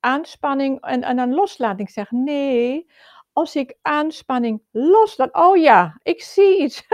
aanspanning 0.00 0.80
en, 0.80 1.02
en 1.02 1.16
dan 1.16 1.34
loslating. 1.34 1.88
Ik 1.88 1.94
zeg, 1.94 2.10
nee, 2.10 2.86
als 3.32 3.56
ik 3.56 3.76
aanspanning 3.82 4.62
loslaat. 4.70 5.34
Oh 5.34 5.56
ja, 5.56 6.00
ik 6.02 6.22
zie 6.22 6.58
iets. 6.58 6.82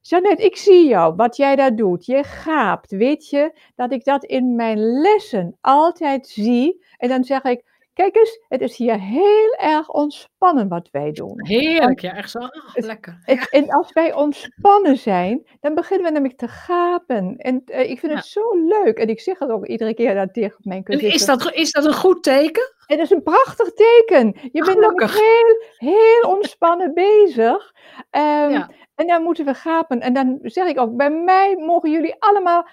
Janet, 0.00 0.40
ik 0.40 0.56
zie 0.56 0.86
jou, 0.88 1.14
wat 1.14 1.36
jij 1.36 1.56
daar 1.56 1.76
doet. 1.76 2.06
Je 2.06 2.24
gaapt. 2.24 2.90
Weet 2.90 3.28
je 3.28 3.58
dat 3.74 3.92
ik 3.92 4.04
dat 4.04 4.24
in 4.24 4.54
mijn 4.54 4.78
lessen 4.78 5.58
altijd 5.60 6.28
zie? 6.28 6.84
En 6.96 7.08
dan 7.08 7.24
zeg 7.24 7.42
ik, 7.42 7.76
Kijk 7.96 8.16
eens, 8.16 8.40
het 8.48 8.60
is 8.60 8.76
hier 8.76 9.00
heel 9.00 9.54
erg 9.58 9.88
ontspannen 9.90 10.68
wat 10.68 10.88
wij 10.90 11.12
doen. 11.12 11.46
Heerlijk, 11.46 12.00
ja, 12.00 12.14
echt 12.14 12.30
zo. 12.30 12.38
Oh, 12.38 12.48
lekker. 12.74 13.18
En, 13.50 13.70
als 13.70 13.92
wij 13.92 14.14
ontspannen 14.14 14.98
zijn, 14.98 15.46
dan 15.60 15.74
beginnen 15.74 16.06
we 16.06 16.12
namelijk 16.12 16.38
te 16.38 16.48
gapen. 16.48 17.36
En 17.36 17.62
uh, 17.66 17.90
ik 17.90 17.98
vind 17.98 18.12
het 18.12 18.24
zo 18.24 18.40
leuk. 18.66 18.98
En 18.98 19.08
ik 19.08 19.20
zeg 19.20 19.38
het 19.38 19.50
ook 19.50 19.66
iedere 19.66 19.94
keer 19.94 20.14
dat 20.14 20.34
tegen 20.34 20.56
mijn 20.58 20.82
kinderen. 20.82 21.12
Is 21.12 21.24
dat, 21.24 21.52
is 21.52 21.72
dat 21.72 21.84
een 21.84 21.94
goed 21.94 22.22
teken? 22.22 22.74
Het 22.86 22.98
is 22.98 23.10
een 23.10 23.22
prachtig 23.22 23.72
teken. 23.72 24.36
Je 24.52 24.64
bent 24.64 24.80
nog 24.80 25.14
heel, 25.14 25.62
heel 25.76 26.30
ontspannen 26.30 26.94
bezig. 27.04 27.74
Um, 28.10 28.50
ja. 28.50 28.70
En 28.94 29.06
dan 29.06 29.22
moeten 29.22 29.44
we 29.44 29.54
gapen. 29.54 30.00
En 30.00 30.12
dan 30.12 30.38
zeg 30.42 30.66
ik 30.66 30.78
ook, 30.78 30.96
bij 30.96 31.10
mij 31.10 31.56
mogen 31.56 31.90
jullie 31.90 32.16
allemaal 32.18 32.68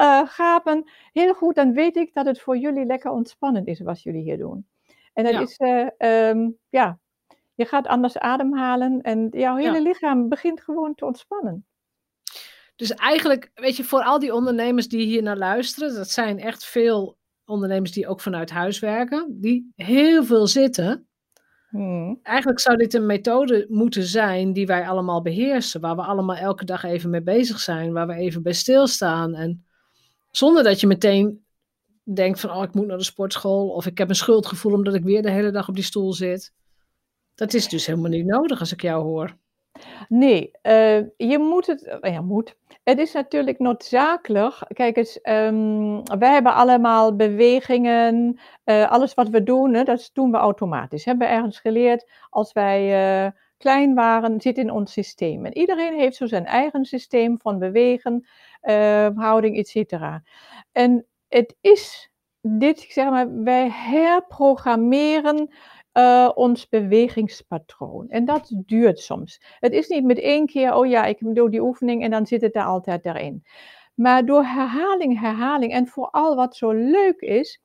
uh, 0.00 0.22
gapen. 0.26 0.90
Heel 1.12 1.34
goed, 1.34 1.54
dan 1.54 1.72
weet 1.72 1.96
ik 1.96 2.14
dat 2.14 2.26
het 2.26 2.40
voor 2.40 2.56
jullie 2.56 2.84
lekker 2.84 3.10
ontspannend 3.10 3.66
is 3.66 3.80
wat 3.80 4.02
jullie 4.02 4.22
hier 4.22 4.38
doen. 4.38 4.66
En 5.12 5.24
dat 5.24 5.48
is, 5.48 5.58
uh, 5.58 6.28
um, 6.28 6.58
ja, 6.68 6.98
je 7.54 7.64
gaat 7.64 7.86
anders 7.86 8.18
ademhalen 8.18 9.00
en 9.00 9.28
jouw 9.30 9.56
hele 9.56 9.80
lichaam 9.80 10.28
begint 10.28 10.60
gewoon 10.60 10.94
te 10.94 11.04
ontspannen. 11.04 11.66
Dus 12.76 12.94
eigenlijk, 12.94 13.50
weet 13.54 13.76
je, 13.76 13.84
voor 13.84 14.02
al 14.02 14.18
die 14.18 14.34
ondernemers 14.34 14.88
die 14.88 15.06
hier 15.06 15.22
naar 15.22 15.36
luisteren, 15.36 15.94
dat 15.94 16.10
zijn 16.10 16.38
echt 16.38 16.64
veel 16.64 17.16
ondernemers 17.44 17.92
die 17.92 18.08
ook 18.08 18.20
vanuit 18.20 18.50
huis 18.50 18.78
werken, 18.78 19.36
die 19.40 19.72
heel 19.76 20.24
veel 20.24 20.46
zitten. 20.46 21.06
Hmm. 21.70 22.18
Eigenlijk 22.22 22.60
zou 22.60 22.76
dit 22.76 22.94
een 22.94 23.06
methode 23.06 23.66
moeten 23.68 24.02
zijn 24.02 24.52
die 24.52 24.66
wij 24.66 24.88
allemaal 24.88 25.22
beheersen, 25.22 25.80
waar 25.80 25.96
we 25.96 26.02
allemaal 26.02 26.36
elke 26.36 26.64
dag 26.64 26.82
even 26.82 27.10
mee 27.10 27.22
bezig 27.22 27.60
zijn, 27.60 27.92
waar 27.92 28.06
we 28.06 28.14
even 28.14 28.42
bij 28.42 28.52
stilstaan. 28.52 29.34
En 29.34 29.64
zonder 30.30 30.62
dat 30.62 30.80
je 30.80 30.86
meteen 30.86 31.44
denkt 32.04 32.40
van, 32.40 32.50
oh, 32.50 32.62
ik 32.62 32.74
moet 32.74 32.86
naar 32.86 32.98
de 32.98 33.04
sportschool, 33.04 33.68
of 33.68 33.86
ik 33.86 33.98
heb 33.98 34.08
een 34.08 34.14
schuldgevoel 34.14 34.72
omdat 34.72 34.94
ik 34.94 35.02
weer 35.02 35.22
de 35.22 35.30
hele 35.30 35.50
dag 35.50 35.68
op 35.68 35.74
die 35.74 35.84
stoel 35.84 36.12
zit. 36.12 36.52
Dat 37.34 37.54
is 37.54 37.68
dus 37.68 37.86
helemaal 37.86 38.10
niet 38.10 38.26
nodig 38.26 38.60
als 38.60 38.72
ik 38.72 38.82
jou 38.82 39.02
hoor. 39.02 39.36
Nee, 40.08 40.50
uh, 40.62 40.98
je 41.16 41.38
moet 41.38 41.66
het, 41.66 41.98
ja, 42.00 42.20
moet. 42.20 42.56
Het 42.82 42.98
is 42.98 43.12
natuurlijk 43.12 43.58
noodzakelijk. 43.58 44.58
Kijk 44.68 44.96
eens, 44.96 45.18
um, 45.22 46.02
wij 46.18 46.32
hebben 46.32 46.54
allemaal 46.54 47.16
bewegingen. 47.16 48.38
Uh, 48.64 48.90
alles 48.90 49.14
wat 49.14 49.28
we 49.28 49.42
doen, 49.42 49.74
hè, 49.74 49.82
dat 49.82 50.10
doen 50.12 50.30
we 50.30 50.36
automatisch. 50.36 51.04
Hebben 51.04 51.28
we 51.28 51.34
ergens 51.34 51.60
geleerd 51.60 52.10
als 52.30 52.52
wij 52.52 53.32
klein 53.56 53.94
waren, 53.94 54.40
zit 54.40 54.58
in 54.58 54.70
ons 54.70 54.92
systeem. 54.92 55.46
En 55.46 55.56
iedereen 55.56 55.94
heeft 55.94 56.16
zo 56.16 56.26
zijn 56.26 56.46
eigen 56.46 56.84
systeem 56.84 57.38
van 57.38 57.58
bewegen, 57.58 58.26
houding, 59.14 59.56
etc. 59.56 59.92
En 60.72 61.06
het 61.28 61.56
is 61.60 62.12
dit, 62.40 62.86
zeg 62.88 63.10
maar, 63.10 63.42
wij 63.42 63.68
herprogrammeren 63.70 65.50
uh, 65.92 66.30
ons 66.34 66.68
bewegingspatroon. 66.68 68.08
En 68.08 68.24
dat 68.24 68.52
duurt 68.54 68.98
soms. 68.98 69.42
Het 69.60 69.72
is 69.72 69.88
niet 69.88 70.04
met 70.04 70.18
één 70.18 70.46
keer, 70.46 70.74
oh 70.74 70.86
ja, 70.86 71.04
ik 71.04 71.18
doe 71.20 71.50
die 71.50 71.62
oefening 71.62 72.02
en 72.02 72.10
dan 72.10 72.26
zit 72.26 72.40
het 72.40 72.52
daar 72.52 72.66
altijd 72.66 73.06
erin. 73.06 73.44
Maar 73.94 74.24
door 74.24 74.44
herhaling, 74.44 75.20
herhaling 75.20 75.72
en 75.72 75.86
vooral 75.86 76.36
wat 76.36 76.56
zo 76.56 76.70
leuk 76.70 77.20
is, 77.20 77.62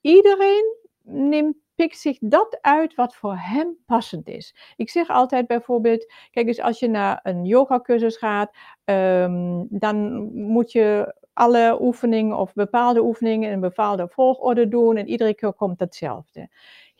iedereen 0.00 0.76
neemt 1.02 1.56
pikt 1.74 1.98
zich 1.98 2.18
dat 2.20 2.58
uit 2.60 2.94
wat 2.94 3.14
voor 3.14 3.36
hem 3.36 3.76
passend 3.86 4.28
is. 4.28 4.54
Ik 4.76 4.90
zeg 4.90 5.08
altijd 5.08 5.46
bijvoorbeeld, 5.46 6.12
kijk 6.30 6.46
eens, 6.46 6.60
als 6.60 6.78
je 6.78 6.88
naar 6.88 7.20
een 7.22 7.44
yogacursus 7.44 8.16
gaat, 8.16 8.56
um, 8.84 9.66
dan 9.70 10.28
moet 10.34 10.72
je 10.72 11.14
alle 11.32 11.78
oefeningen 11.80 12.36
of 12.36 12.52
bepaalde 12.52 13.02
oefeningen 13.02 13.48
in 13.48 13.54
een 13.54 13.60
bepaalde 13.60 14.08
volgorde 14.08 14.68
doen 14.68 14.96
en 14.96 15.08
iedere 15.08 15.34
keer 15.34 15.52
komt 15.52 15.80
hetzelfde. 15.80 16.48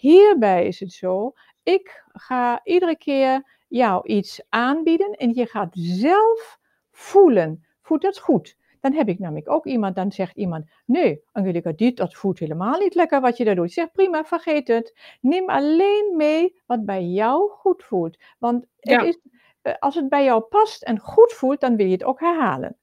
Hierbij 0.05 0.67
is 0.67 0.81
het 0.81 0.93
zo, 0.93 1.33
ik 1.63 2.05
ga 2.13 2.61
iedere 2.65 2.97
keer 2.97 3.59
jou 3.69 4.07
iets 4.07 4.41
aanbieden 4.49 5.11
en 5.11 5.35
je 5.35 5.47
gaat 5.47 5.73
zelf 5.73 6.59
voelen. 6.91 7.67
Voelt 7.83 8.03
dat 8.03 8.19
goed? 8.19 8.57
dan 8.85 8.93
heb 8.93 9.09
ik 9.09 9.19
namelijk 9.19 9.51
ook 9.51 9.67
iemand, 9.67 9.95
dan 9.95 10.13
zegt 10.13 10.37
iemand, 10.37 10.71
nee, 10.85 11.23
Angelica, 11.33 11.73
dit, 11.73 11.97
dat 11.97 12.15
voelt 12.15 12.39
helemaal 12.39 12.79
niet 12.79 12.95
lekker 12.95 13.21
wat 13.21 13.37
je 13.37 13.45
daar 13.45 13.55
doet. 13.55 13.73
Zeg, 13.73 13.93
prima, 13.93 14.25
vergeet 14.25 14.69
het. 14.69 15.17
Neem 15.21 15.51
alleen 15.51 16.15
mee 16.17 16.63
wat 16.67 16.85
bij 16.85 17.05
jou 17.05 17.51
goed 17.51 17.85
voelt. 17.85 18.17
Want 18.39 18.67
het 18.81 19.03
is, 19.03 19.19
eh, 19.63 19.75
als 19.79 19.95
het 19.95 20.09
bij 20.09 20.25
jou 20.25 20.43
past 20.43 20.83
en 20.83 20.99
goed 20.99 21.33
voelt, 21.33 21.61
dan 21.61 21.77
wil 21.77 21.87
je 21.87 21.93
het 21.93 22.05
ook 22.05 22.21
herhalen. 22.21 22.77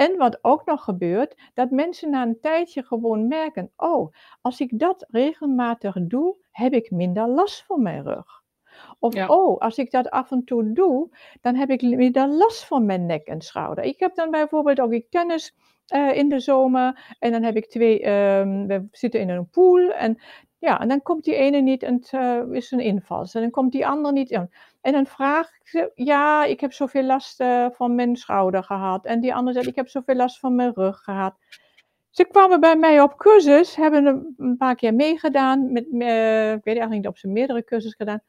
En 0.00 0.16
wat 0.16 0.38
ook 0.42 0.64
nog 0.64 0.84
gebeurt, 0.84 1.34
dat 1.54 1.70
mensen 1.70 2.10
na 2.10 2.22
een 2.22 2.40
tijdje 2.40 2.82
gewoon 2.82 3.28
merken, 3.28 3.72
oh, 3.76 4.12
als 4.40 4.60
ik 4.60 4.78
dat 4.78 5.06
regelmatig 5.08 5.96
doe, 6.00 6.36
heb 6.50 6.72
ik 6.72 6.90
minder 6.90 7.28
last 7.28 7.64
van 7.66 7.82
mijn 7.82 8.02
rug. 8.02 8.42
Of 8.98 9.28
oh, 9.28 9.58
als 9.58 9.78
ik 9.78 9.90
dat 9.90 10.10
af 10.10 10.30
en 10.30 10.44
toe 10.44 10.72
doe, 10.72 11.08
dan 11.40 11.54
heb 11.54 11.70
ik 11.70 11.82
minder 11.82 12.28
last 12.28 12.64
van 12.64 12.86
mijn 12.86 13.06
nek 13.06 13.26
en 13.26 13.40
schouder. 13.40 13.84
Ik 13.84 14.00
heb 14.00 14.14
dan 14.14 14.30
bijvoorbeeld 14.30 14.80
ook 14.80 14.92
ik 14.92 15.10
tennis 15.10 15.54
uh, 15.94 16.16
in 16.16 16.28
de 16.28 16.40
zomer 16.40 17.16
en 17.18 17.32
dan 17.32 17.42
heb 17.42 17.56
ik 17.56 17.70
twee, 17.70 18.08
um, 18.08 18.66
we 18.66 18.88
zitten 18.90 19.20
in 19.20 19.28
een 19.28 19.48
pool 19.48 19.90
en 19.90 20.20
ja, 20.58 20.80
en 20.80 20.88
dan 20.88 21.02
komt 21.02 21.24
die 21.24 21.34
ene 21.34 21.60
niet 21.60 21.82
en 21.82 21.94
het 21.94 22.12
uh, 22.12 22.42
is 22.50 22.70
een 22.70 22.80
inval. 22.80 23.26
En 23.32 23.40
dan 23.40 23.50
komt 23.50 23.72
die 23.72 23.86
andere 23.86 24.14
niet 24.14 24.30
in. 24.30 24.50
En 24.80 24.92
dan 24.92 25.06
vraag 25.06 25.46
ik 25.60 25.68
ze, 25.68 25.90
ja, 25.94 26.44
ik 26.44 26.60
heb 26.60 26.72
zoveel 26.72 27.02
last 27.02 27.40
uh, 27.40 27.66
van 27.70 27.94
mijn 27.94 28.16
schouder 28.16 28.64
gehad. 28.64 29.04
En 29.04 29.20
die 29.20 29.34
andere 29.34 29.56
zegt, 29.56 29.68
ik 29.68 29.76
heb 29.76 29.88
zoveel 29.88 30.14
last 30.14 30.38
van 30.38 30.54
mijn 30.54 30.72
rug 30.74 30.98
gehad. 30.98 31.34
Ze 32.10 32.24
kwamen 32.24 32.60
bij 32.60 32.76
mij 32.76 33.00
op 33.00 33.16
cursus, 33.16 33.76
hebben 33.76 34.34
een 34.36 34.56
paar 34.56 34.74
keer 34.74 34.94
meegedaan. 34.94 35.72
Met, 35.72 35.86
uh, 35.86 36.52
ik 36.52 36.64
weet 36.64 36.76
eigenlijk 36.76 36.90
niet 36.90 37.06
of 37.06 37.18
ze 37.18 37.28
meerdere 37.28 37.64
cursussen 37.64 37.98
gedaan. 38.06 38.22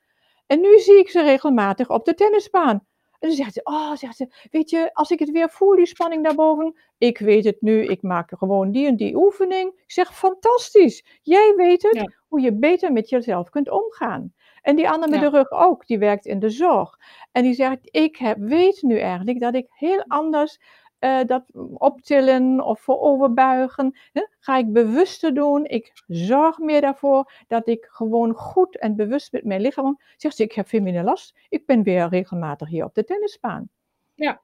En 0.47 0.61
nu 0.61 0.79
zie 0.79 0.99
ik 0.99 1.09
ze 1.09 1.21
regelmatig 1.21 1.89
op 1.89 2.05
de 2.05 2.13
tennisbaan. 2.13 2.85
En 3.19 3.27
dan 3.27 3.37
zegt 3.37 3.53
ze, 3.53 3.61
oh, 3.63 3.95
zegt 3.95 4.15
ze, 4.15 4.27
weet 4.51 4.69
je, 4.69 4.89
als 4.93 5.11
ik 5.11 5.19
het 5.19 5.31
weer 5.31 5.49
voel, 5.49 5.75
die 5.75 5.85
spanning 5.85 6.23
daarboven, 6.23 6.75
ik 6.97 7.17
weet 7.17 7.45
het 7.45 7.61
nu, 7.61 7.85
ik 7.85 8.01
maak 8.01 8.31
gewoon 8.37 8.71
die 8.71 8.87
en 8.87 8.95
die 8.95 9.15
oefening. 9.15 9.71
Ik 9.75 9.91
zeg, 9.91 10.15
fantastisch, 10.15 11.19
jij 11.21 11.53
weet 11.55 11.81
het, 11.81 12.15
hoe 12.27 12.41
je 12.41 12.53
beter 12.53 12.91
met 12.91 13.09
jezelf 13.09 13.49
kunt 13.49 13.69
omgaan. 13.69 14.33
En 14.61 14.75
die 14.75 14.89
andere 14.89 15.11
met 15.11 15.21
de 15.21 15.37
rug 15.37 15.51
ook, 15.51 15.87
die 15.87 15.99
werkt 15.99 16.25
in 16.25 16.39
de 16.39 16.49
zorg. 16.49 16.99
En 17.31 17.43
die 17.43 17.53
zegt, 17.53 17.79
ik 17.81 18.17
heb, 18.17 18.37
weet 18.37 18.81
nu 18.81 18.99
eigenlijk 18.99 19.39
dat 19.39 19.55
ik 19.55 19.67
heel 19.69 20.03
anders 20.07 20.59
uh, 20.99 21.23
dat 21.25 21.43
optillen 21.73 22.61
of 22.65 22.79
vooroverbuigen, 22.79 23.97
hè, 24.11 24.27
ga 24.39 24.57
ik 24.57 24.73
bewuster 24.73 25.33
doen. 25.33 25.65
Ik 25.65 26.03
zorg 26.07 26.57
meer 26.57 26.81
daarvoor 26.81 27.31
dat 27.47 27.67
ik 27.67 27.87
gewoon 27.89 28.33
goed 28.33 28.77
en 28.77 28.95
bewust 28.95 29.31
met 29.31 29.43
mijn 29.43 29.61
lichaam. 29.61 29.99
Zegt 30.17 30.35
ze, 30.35 30.43
ik 30.43 30.51
heb 30.51 30.67
veel 30.67 30.81
minder 30.81 31.03
last. 31.03 31.35
Ik 31.49 31.65
ben 31.65 31.83
weer 31.83 32.09
regelmatig 32.09 32.69
hier 32.69 32.85
op 32.85 32.93
de 32.93 33.03
tennisbaan. 33.03 33.69
Ja, 34.15 34.41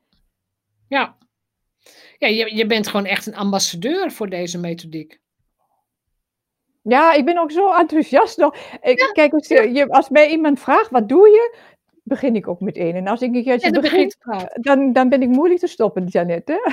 ja. 0.87 1.17
Ja, 2.17 2.27
je, 2.27 2.55
je 2.55 2.65
bent 2.65 2.87
gewoon 2.87 3.05
echt 3.05 3.25
een 3.25 3.35
ambassadeur 3.35 4.11
voor 4.11 4.29
deze 4.29 4.59
methodiek. 4.59 5.19
Ja, 6.87 7.13
ik 7.13 7.25
ben 7.25 7.37
ook 7.37 7.51
zo 7.51 7.73
enthousiast 7.73 8.37
nog. 8.37 8.55
Ik, 8.81 9.09
Kijk, 9.13 9.33
als, 9.33 9.47
je, 9.47 9.85
als 9.89 10.09
mij 10.09 10.29
iemand 10.29 10.59
vraagt, 10.59 10.89
wat 10.89 11.09
doe 11.09 11.27
je? 11.27 11.55
begin 12.07 12.35
ik 12.35 12.47
ook 12.47 12.59
meteen. 12.59 12.95
En 12.95 13.07
als 13.07 13.21
ik 13.21 13.35
een 13.35 13.43
keertje 13.43 13.73
ja, 13.73 13.79
begin, 13.79 14.11
dan, 14.53 14.93
dan 14.93 15.09
ben 15.09 15.21
ik 15.21 15.29
moeilijk 15.29 15.59
te 15.59 15.67
stoppen, 15.67 16.05
Janet. 16.05 16.47
Hè? 16.47 16.71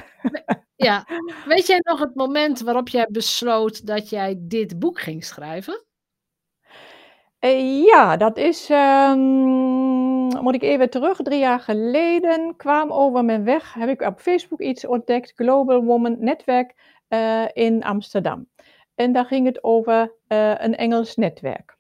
Ja. 0.77 1.07
Weet 1.47 1.67
jij 1.67 1.81
nog 1.83 2.01
het 2.01 2.15
moment 2.15 2.61
waarop 2.61 2.89
jij 2.89 3.07
besloot 3.11 3.87
dat 3.87 4.11
jij 4.11 4.37
dit 4.39 4.79
boek 4.79 5.01
ging 5.01 5.25
schrijven? 5.25 5.85
Uh, 7.41 7.85
ja, 7.85 8.17
dat 8.17 8.37
is, 8.37 8.69
um, 8.71 10.43
moet 10.43 10.55
ik 10.55 10.63
even 10.63 10.91
terug, 10.91 11.17
drie 11.23 11.39
jaar 11.39 11.61
geleden 11.61 12.57
kwam 12.57 12.93
over 12.93 13.25
mijn 13.25 13.45
weg, 13.45 13.75
heb 13.75 13.89
ik 13.89 14.01
op 14.01 14.21
Facebook 14.21 14.61
iets 14.61 14.87
ontdekt, 14.87 15.33
Global 15.35 15.85
Woman 15.85 16.17
Netwerk 16.19 16.75
uh, 17.09 17.45
in 17.53 17.83
Amsterdam. 17.83 18.47
En 18.95 19.13
daar 19.13 19.25
ging 19.25 19.47
het 19.47 19.65
over 19.65 20.15
uh, 20.29 20.55
een 20.59 20.77
Engels 20.77 21.17
netwerk. 21.17 21.77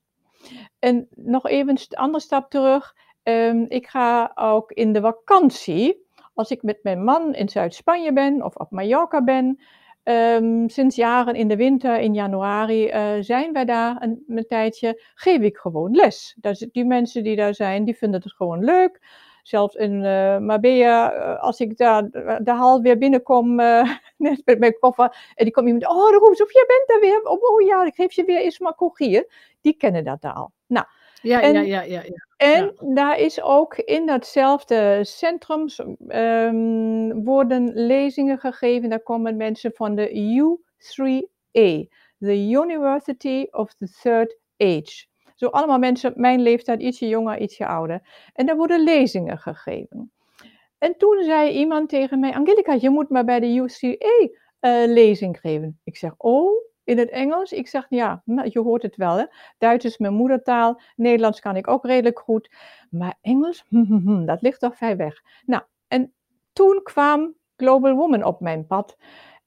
En 0.79 1.09
nog 1.14 1.46
even 1.46 1.68
een 1.68 1.96
andere 1.96 2.24
stap 2.24 2.50
terug. 2.50 2.94
Um, 3.22 3.64
ik 3.68 3.87
ga 3.87 4.33
ook 4.35 4.72
in 4.72 4.92
de 4.92 5.00
vakantie, 5.00 6.07
als 6.35 6.50
ik 6.50 6.62
met 6.62 6.79
mijn 6.83 7.05
man 7.05 7.35
in 7.35 7.48
Zuid-Spanje 7.48 8.12
ben 8.12 8.42
of 8.42 8.57
op 8.57 8.70
Mallorca 8.70 9.22
ben, 9.22 9.61
um, 10.05 10.68
sinds 10.68 10.96
jaren 10.96 11.35
in 11.35 11.48
de 11.48 11.57
winter, 11.57 12.00
in 12.00 12.14
januari, 12.14 12.87
uh, 12.88 13.12
zijn 13.20 13.53
wij 13.53 13.64
daar 13.64 14.03
een, 14.27 14.44
tijdje, 14.48 15.03
geef 15.14 15.40
ik 15.40 15.57
gewoon 15.57 15.94
les. 15.94 16.37
Die 16.72 16.85
mensen 16.85 17.22
die 17.22 17.37
daar 17.37 17.55
zijn, 17.55 17.85
die 17.85 17.96
vinden 17.96 18.20
het 18.22 18.33
gewoon 18.33 18.64
leuk. 18.64 19.00
Zelfs 19.44 19.74
in 19.74 19.92
uh, 19.92 20.38
Marbella, 20.38 21.14
uh, 21.14 21.42
als 21.42 21.61
ik 21.61 21.76
daar 21.76 22.11
de 22.42 22.52
hal 22.52 22.83
weer 22.83 22.98
binnenkom, 22.98 23.54
net 24.16 24.42
met 24.44 24.59
mijn 24.59 24.78
koffer, 24.78 25.33
en 25.35 25.44
die 25.44 25.52
komt 25.52 25.66
iemand, 25.66 25.88
oh, 25.88 26.11
de 26.11 26.16
roept, 26.16 26.42
of 26.42 26.52
jij 26.52 26.64
bent 26.66 26.85
daar 26.87 27.00
weer, 27.00 27.22
oh, 27.22 27.66
ja, 27.66 27.85
ik 27.85 27.94
geef 27.94 28.12
je 28.12 28.24
weer 28.24 28.40
eens 28.40 28.59
maar. 28.59 28.74
Die 29.61 29.76
kennen 29.76 30.04
dat 30.04 30.22
al. 30.22 30.52
Nou, 30.66 30.87
ja, 31.22 31.42
en, 31.42 31.52
ja, 31.52 31.61
ja, 31.61 31.83
ja, 31.83 32.02
ja. 32.02 32.26
En 32.37 32.74
daar 32.80 33.18
is 33.18 33.42
ook 33.42 33.76
in 33.76 34.07
datzelfde 34.07 35.00
centrum 35.02 35.66
um, 36.09 37.24
worden 37.24 37.72
lezingen 37.74 38.38
gegeven. 38.38 38.88
Daar 38.88 39.02
komen 39.02 39.37
mensen 39.37 39.72
van 39.74 39.94
de 39.94 40.09
U3A, 40.09 41.92
the 42.18 42.48
University 42.48 43.46
of 43.50 43.74
the 43.74 43.88
Third 44.02 44.38
Age. 44.57 45.07
Zo 45.35 45.47
allemaal 45.47 45.79
mensen, 45.79 46.12
mijn 46.16 46.40
leeftijd, 46.42 46.81
ietsje 46.81 47.09
jonger, 47.09 47.40
ietsje 47.40 47.66
ouder. 47.66 48.31
En 48.33 48.47
daar 48.47 48.57
worden 48.57 48.81
lezingen 48.81 49.38
gegeven. 49.38 50.12
En 50.79 50.97
toen 50.97 51.23
zei 51.23 51.51
iemand 51.51 51.88
tegen 51.88 52.20
mij, 52.20 52.35
Angelica, 52.35 52.77
je 52.81 52.90
moet 52.90 53.09
maar 53.09 53.25
bij 53.25 53.40
de 53.40 53.55
UCA 53.55 54.29
uh, 54.61 54.92
lezing 54.92 55.38
geven. 55.40 55.81
Ik 55.85 55.97
zeg, 55.97 56.14
oh, 56.16 56.53
in 56.85 56.99
het 56.99 57.11
Engels? 57.11 57.53
Ik 57.53 57.68
zeg 57.68 57.87
ja, 57.88 58.23
je 58.44 58.61
hoort 58.61 58.83
het 58.83 58.97
wel. 58.97 59.16
Hè? 59.16 59.25
Duits 59.59 59.85
is 59.85 59.99
mijn 59.99 60.14
moedertaal, 60.14 60.81
Nederlands 60.97 61.40
kan 61.40 61.57
ik 61.57 61.68
ook 61.68 61.85
redelijk 61.85 62.18
goed. 62.18 62.55
Maar 62.90 63.14
Engels, 63.20 63.64
dat 64.27 64.42
ligt 64.42 64.61
toch 64.61 64.77
ver 64.77 64.97
weg. 64.97 65.23
Nou, 65.47 65.62
en 65.88 66.12
toen 66.53 66.81
kwam 66.83 67.35
Global 67.57 67.94
Woman 67.94 68.25
op 68.25 68.40
mijn 68.40 68.66
pad. 68.66 68.97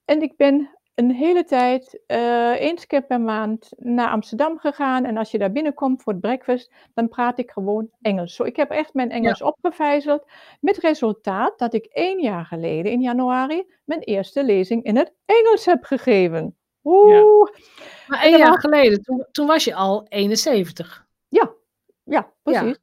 En 0.05 0.21
ik 0.21 0.37
ben 0.37 0.76
een 0.97 1.11
hele 1.11 1.43
tijd, 1.43 1.99
uh, 2.07 2.59
eens 2.59 2.87
keer 2.87 3.01
per 3.01 3.21
maand, 3.21 3.69
naar 3.77 4.09
Amsterdam 4.09 4.59
gegaan. 4.59 5.05
En 5.05 5.17
als 5.17 5.31
je 5.31 5.37
daar 5.37 5.51
binnenkomt 5.51 6.01
voor 6.01 6.13
het 6.13 6.21
breakfast, 6.21 6.71
dan 6.93 7.07
praat 7.07 7.39
ik 7.39 7.51
gewoon 7.51 7.89
Engels. 8.01 8.35
Zo, 8.35 8.43
ik 8.43 8.55
heb 8.55 8.71
echt 8.71 8.93
mijn 8.93 9.11
Engels 9.11 9.39
ja. 9.39 9.45
opgevijzeld. 9.45 10.25
Met 10.59 10.77
resultaat 10.77 11.59
dat 11.59 11.73
ik 11.73 11.85
één 11.85 12.21
jaar 12.21 12.45
geleden, 12.45 12.91
in 12.91 13.01
januari, 13.01 13.65
mijn 13.83 13.99
eerste 13.99 14.43
lezing 14.43 14.83
in 14.83 14.97
het 14.97 15.13
Engels 15.25 15.65
heb 15.65 15.83
gegeven. 15.83 16.55
Oeh. 16.83 17.49
Maar 18.07 18.21
één 18.21 18.37
jaar 18.37 18.59
geleden, 18.59 19.01
toen, 19.01 19.25
toen, 19.31 19.47
was 19.47 19.63
je 19.63 19.75
al 19.75 20.05
71. 20.09 21.05
Ja, 21.27 21.51
ja, 22.03 22.31
precies. 22.43 22.79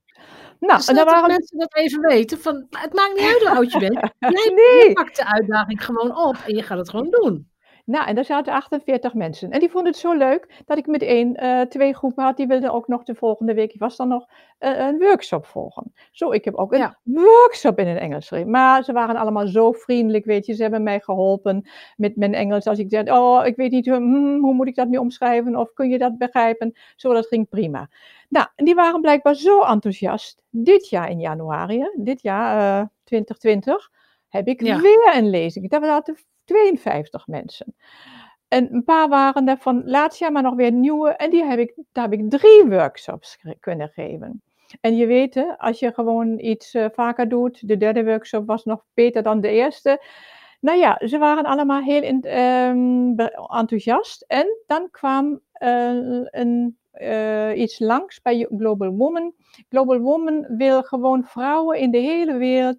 Nou, 0.59 0.77
dus 0.77 0.88
en 0.88 0.94
dan 0.94 1.05
waren 1.05 1.27
mensen 1.27 1.59
dat 1.59 1.77
even 1.77 2.00
weten. 2.00 2.38
Van, 2.38 2.66
het 2.70 2.94
maakt 2.94 3.14
niet 3.14 3.27
uit 3.27 3.40
hoe 3.40 3.50
oud 3.50 3.72
je 3.72 3.79
bent. 3.79 3.98
Jij 4.38 4.53
nee. 4.55 4.92
pakt 4.92 5.16
de 5.16 5.27
uitdaging 5.27 5.85
gewoon 5.85 6.16
op 6.16 6.37
en 6.46 6.55
je 6.55 6.62
gaat 6.62 6.79
het 6.79 6.90
gewoon 6.90 7.11
doen. 7.11 7.53
Nou, 7.87 8.07
en 8.07 8.14
daar 8.14 8.25
zaten 8.25 8.53
48 8.53 9.14
mensen. 9.14 9.51
En 9.51 9.61
die 9.61 9.70
vonden 9.70 9.92
het 9.92 10.01
zo 10.01 10.12
leuk 10.12 10.62
dat 10.66 10.79
ik 10.79 10.87
meteen 10.87 11.37
uh, 11.42 11.61
twee 11.61 11.94
groepen 11.94 12.25
had. 12.25 12.37
Die 12.37 12.47
wilden 12.47 12.73
ook 12.73 12.88
nog 12.88 13.03
de 13.03 13.14
volgende 13.14 13.55
week, 13.55 13.75
was 13.79 13.97
dan 13.97 14.09
nog, 14.09 14.27
uh, 14.61 14.79
een 14.79 14.99
workshop 14.99 15.47
volgen. 15.47 15.92
Zo, 16.11 16.31
ik 16.31 16.44
heb 16.44 16.55
ook 16.55 16.73
een 16.73 16.79
ja. 16.79 16.99
workshop 17.03 17.79
in 17.79 17.87
het 17.87 17.99
Engels 17.99 18.29
geschreven. 18.29 18.51
Maar 18.51 18.85
ze 18.85 18.92
waren 18.92 19.16
allemaal 19.16 19.47
zo 19.47 19.73
vriendelijk, 19.73 20.25
weet 20.25 20.47
je. 20.47 20.55
Ze 20.55 20.62
hebben 20.62 20.83
mij 20.83 21.01
geholpen 21.01 21.68
met 21.97 22.16
mijn 22.16 22.35
Engels. 22.35 22.66
Als 22.66 22.79
ik 22.79 22.87
zei, 22.88 23.11
oh, 23.11 23.47
ik 23.47 23.57
weet 23.57 23.70
niet, 23.70 23.87
hmm, 23.87 24.40
hoe 24.40 24.55
moet 24.55 24.68
ik 24.68 24.75
dat 24.75 24.88
nu 24.88 24.97
omschrijven? 24.97 25.57
Of 25.57 25.73
kun 25.73 25.88
je 25.88 25.99
dat 25.99 26.18
begrijpen? 26.18 26.73
Zo, 26.97 27.12
dat 27.12 27.27
ging 27.27 27.49
prima. 27.49 27.88
Nou, 28.29 28.47
en 28.55 28.64
die 28.64 28.75
waren 28.75 29.01
blijkbaar 29.01 29.35
zo 29.35 29.61
enthousiast. 29.61 30.42
Dit 30.51 30.88
jaar 30.88 31.11
in 31.11 31.20
januari, 31.20 31.90
dit 31.94 32.23
jaar 32.23 32.81
uh, 32.81 32.87
2020, 33.05 33.90
heb 34.29 34.47
ik 34.47 34.62
ja. 34.62 34.81
weer 34.81 35.12
een 35.16 35.31
lezing. 35.31 35.70
Dat 35.70 35.81
waren 35.81 36.03
52 36.44 37.26
mensen. 37.26 37.74
En 38.48 38.74
een 38.74 38.85
paar 38.85 39.09
waren 39.09 39.48
er 39.48 39.59
van 39.59 39.83
laatst 39.85 40.18
jaar, 40.18 40.33
maar 40.33 40.42
nog 40.42 40.54
weer 40.54 40.72
nieuwe. 40.72 41.11
En 41.11 41.30
die 41.30 41.44
heb 41.44 41.59
ik, 41.59 41.74
daar 41.92 42.11
heb 42.11 42.20
ik 42.20 42.30
drie 42.30 42.64
workshops 42.64 43.38
kunnen 43.61 43.88
geven. 43.88 44.42
En 44.80 44.96
je 44.96 45.07
weet, 45.07 45.57
als 45.59 45.78
je 45.78 45.92
gewoon 45.92 46.38
iets 46.38 46.74
uh, 46.74 46.87
vaker 46.92 47.28
doet, 47.28 47.68
de 47.68 47.76
derde 47.76 48.04
workshop 48.04 48.46
was 48.46 48.64
nog 48.64 48.85
beter 48.94 49.22
dan 49.22 49.40
de 49.40 49.48
eerste. 49.48 50.02
Nou 50.61 50.78
ja, 50.78 51.00
ze 51.07 51.18
waren 51.18 51.44
allemaal 51.44 51.83
heel 51.83 52.02
in, 52.02 52.38
um, 52.38 53.18
enthousiast. 53.50 54.24
En 54.26 54.46
dan 54.66 54.88
kwam 54.90 55.40
uh, 55.62 56.22
een, 56.24 56.78
uh, 56.94 57.59
iets 57.59 57.78
langs 57.78 58.22
bij 58.22 58.48
Global 58.57 58.90
Woman. 58.90 59.33
Global 59.68 59.98
Woman 59.98 60.46
wil 60.57 60.83
gewoon 60.83 61.24
vrouwen 61.24 61.78
in 61.78 61.90
de 61.90 61.98
hele 61.98 62.37
wereld 62.37 62.76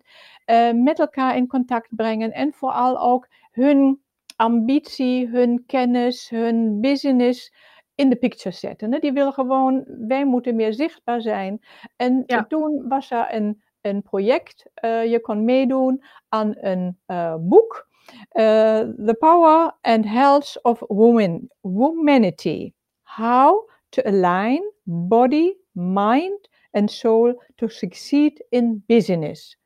met 0.73 0.99
elkaar 0.99 1.35
in 1.35 1.47
contact 1.47 1.87
brengen. 1.95 2.31
En 2.31 2.53
vooral 2.53 2.99
ook 2.99 3.27
hun 3.55 4.01
ambitie, 4.35 5.27
hun 5.27 5.63
kennis, 5.65 6.29
hun 6.29 6.81
business 6.81 7.53
in 7.95 8.09
de 8.09 8.15
picture 8.15 8.55
zetten. 8.55 9.01
Die 9.01 9.13
willen 9.13 9.33
gewoon, 9.33 9.85
wij 10.07 10.25
moeten 10.25 10.55
meer 10.55 10.73
zichtbaar 10.73 11.21
zijn. 11.21 11.61
En 11.95 12.25
toen 12.47 12.87
was 12.87 13.11
er 13.11 13.33
een, 13.33 13.63
een 13.81 14.01
project, 14.01 14.65
uh, 14.83 15.05
je 15.05 15.19
kon 15.19 15.45
meedoen 15.45 16.03
aan 16.29 16.53
een 16.57 16.99
uh, 17.07 17.35
boek. 17.39 17.87
the 18.31 19.15
Power 19.19 19.77
and 19.81 20.05
Health 20.05 20.59
of 20.61 20.83
Women, 20.87 21.49
Humanity. 21.61 22.73
How 23.03 23.69
to 23.89 24.01
align 24.01 24.71
body, 24.83 25.55
mind 25.71 26.49
and 26.71 26.91
soul 26.91 27.43
to 27.55 27.67
succeed 27.67 28.45
in 28.49 28.83
business. 28.85 29.57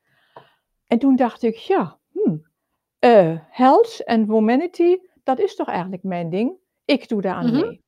En 0.88 1.00
toen 1.00 1.16
dacht 1.16 1.44
ik, 1.44 1.56
ja, 1.56 1.99
hmm, 3.00 3.42
health 3.50 4.02
and 4.06 4.28
humanity, 4.28 4.98
dat 5.24 5.40
is 5.40 5.56
toch 5.56 5.68
eigenlijk 5.68 6.04
mijn 6.04 6.30
ding. 6.30 6.54
Ik 6.86 7.08
doe 7.08 7.22
daar 7.22 7.36
aan 7.36 7.52
mee. 7.52 7.84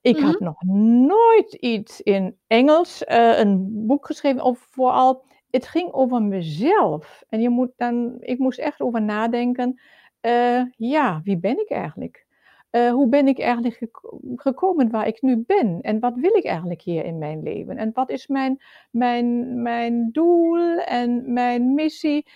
Ik 0.00 0.18
had 0.18 0.40
nog 0.40 0.62
nooit 1.06 1.52
iets 1.52 2.00
in 2.00 2.38
Engels, 2.46 3.02
een 3.06 3.86
boek 3.86 4.06
geschreven, 4.06 4.42
of 4.42 4.58
vooral, 4.70 5.24
het 5.50 5.66
ging 5.66 5.92
over 5.92 6.22
mezelf. 6.22 7.22
En 7.28 7.40
je 7.40 7.48
moet 7.48 7.70
dan, 7.76 8.16
ik 8.20 8.38
moest 8.38 8.58
echt 8.58 8.80
over 8.80 9.02
nadenken, 9.02 9.80
ja, 10.76 11.20
wie 11.24 11.38
ben 11.38 11.60
ik 11.60 11.70
eigenlijk? 11.70 12.26
hoe 12.70 13.08
ben 13.08 13.28
ik 13.28 13.38
eigenlijk 13.38 14.00
gekomen 14.34 14.90
waar 14.90 15.06
ik 15.06 15.22
nu 15.22 15.44
ben? 15.46 15.80
En 15.80 16.00
wat 16.00 16.14
wil 16.14 16.36
ik 16.36 16.44
eigenlijk 16.44 16.82
hier 16.82 17.04
in 17.04 17.18
mijn 17.18 17.42
leven? 17.42 17.76
En 17.76 17.90
wat 17.94 18.10
is 18.10 18.26
mijn, 18.26 18.62
mijn, 18.90 19.62
mijn 19.62 20.08
doel 20.12 20.78
en 20.78 21.32
mijn 21.32 21.74
missie? 21.74 22.26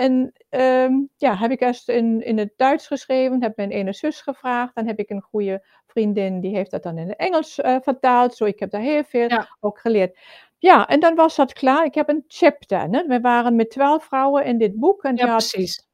En 0.00 0.32
um, 0.50 1.08
ja, 1.16 1.36
heb 1.36 1.50
ik 1.50 1.60
eerst 1.60 1.88
in, 1.88 2.24
in 2.24 2.38
het 2.38 2.52
Duits 2.56 2.86
geschreven, 2.86 3.42
heb 3.42 3.56
mijn 3.56 3.70
ene 3.70 3.92
zus 3.92 4.20
gevraagd. 4.20 4.74
Dan 4.74 4.86
heb 4.86 4.98
ik 4.98 5.10
een 5.10 5.22
goede 5.22 5.66
vriendin, 5.86 6.40
die 6.40 6.54
heeft 6.54 6.70
dat 6.70 6.82
dan 6.82 6.98
in 6.98 7.08
het 7.08 7.18
Engels 7.18 7.58
uh, 7.58 7.76
vertaald. 7.80 8.34
Zo, 8.34 8.44
ik 8.44 8.58
heb 8.58 8.70
daar 8.70 8.80
heel 8.80 9.04
veel 9.04 9.28
ook 9.60 9.78
geleerd. 9.78 10.18
Ja, 10.58 10.88
en 10.88 11.00
dan 11.00 11.14
was 11.14 11.36
dat 11.36 11.52
klaar. 11.52 11.84
Ik 11.84 11.94
heb 11.94 12.08
een 12.08 12.24
chapter. 12.28 12.80
Hè? 12.90 13.06
We 13.06 13.20
waren 13.20 13.56
met 13.56 13.70
twaalf 13.70 14.04
vrouwen 14.04 14.44
in 14.44 14.58
dit 14.58 14.74
boek. 14.74 15.02
En 15.02 15.16
ja, 15.16 15.26
precies. 15.26 15.86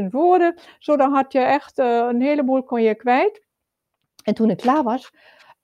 80.000 0.00 0.04
woorden. 0.10 0.58
Zo, 0.78 0.96
dan 0.96 1.12
had 1.12 1.32
je 1.32 1.40
echt 1.40 1.78
uh, 1.78 2.06
een 2.08 2.22
heleboel 2.22 2.62
kon 2.62 2.82
je 2.82 2.94
kwijt. 2.94 3.42
En 4.24 4.34
toen 4.34 4.48
het 4.48 4.60
klaar 4.60 4.82
was, 4.82 5.10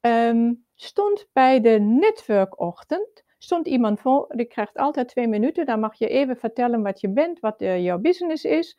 um, 0.00 0.64
stond 0.74 1.26
bij 1.32 1.60
de 1.60 1.78
netwerkochtend 1.80 3.24
stond 3.42 3.66
iemand 3.66 4.00
voor, 4.00 4.32
je 4.36 4.44
krijgt 4.44 4.76
altijd 4.76 5.08
twee 5.08 5.28
minuten, 5.28 5.66
dan 5.66 5.80
mag 5.80 5.94
je 5.98 6.08
even 6.08 6.36
vertellen 6.36 6.82
wat 6.82 7.00
je 7.00 7.08
bent, 7.08 7.40
wat 7.40 7.62
uh, 7.62 7.84
jouw 7.84 7.98
business 7.98 8.44
is. 8.44 8.78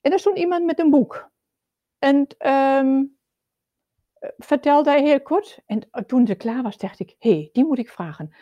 En 0.00 0.12
er 0.12 0.18
stond 0.18 0.38
iemand 0.38 0.64
met 0.64 0.78
een 0.78 0.90
boek. 0.90 1.30
En 1.98 2.26
um, 2.52 3.16
vertelde 4.38 4.90
hij 4.90 5.02
heel 5.02 5.20
kort. 5.20 5.58
En 5.66 5.88
toen 6.06 6.26
ze 6.26 6.34
klaar 6.34 6.62
was, 6.62 6.76
dacht 6.76 7.00
ik, 7.00 7.14
hé, 7.18 7.30
hey, 7.30 7.48
die 7.52 7.64
moet 7.64 7.78
ik 7.78 7.88
vragen. 7.88 8.34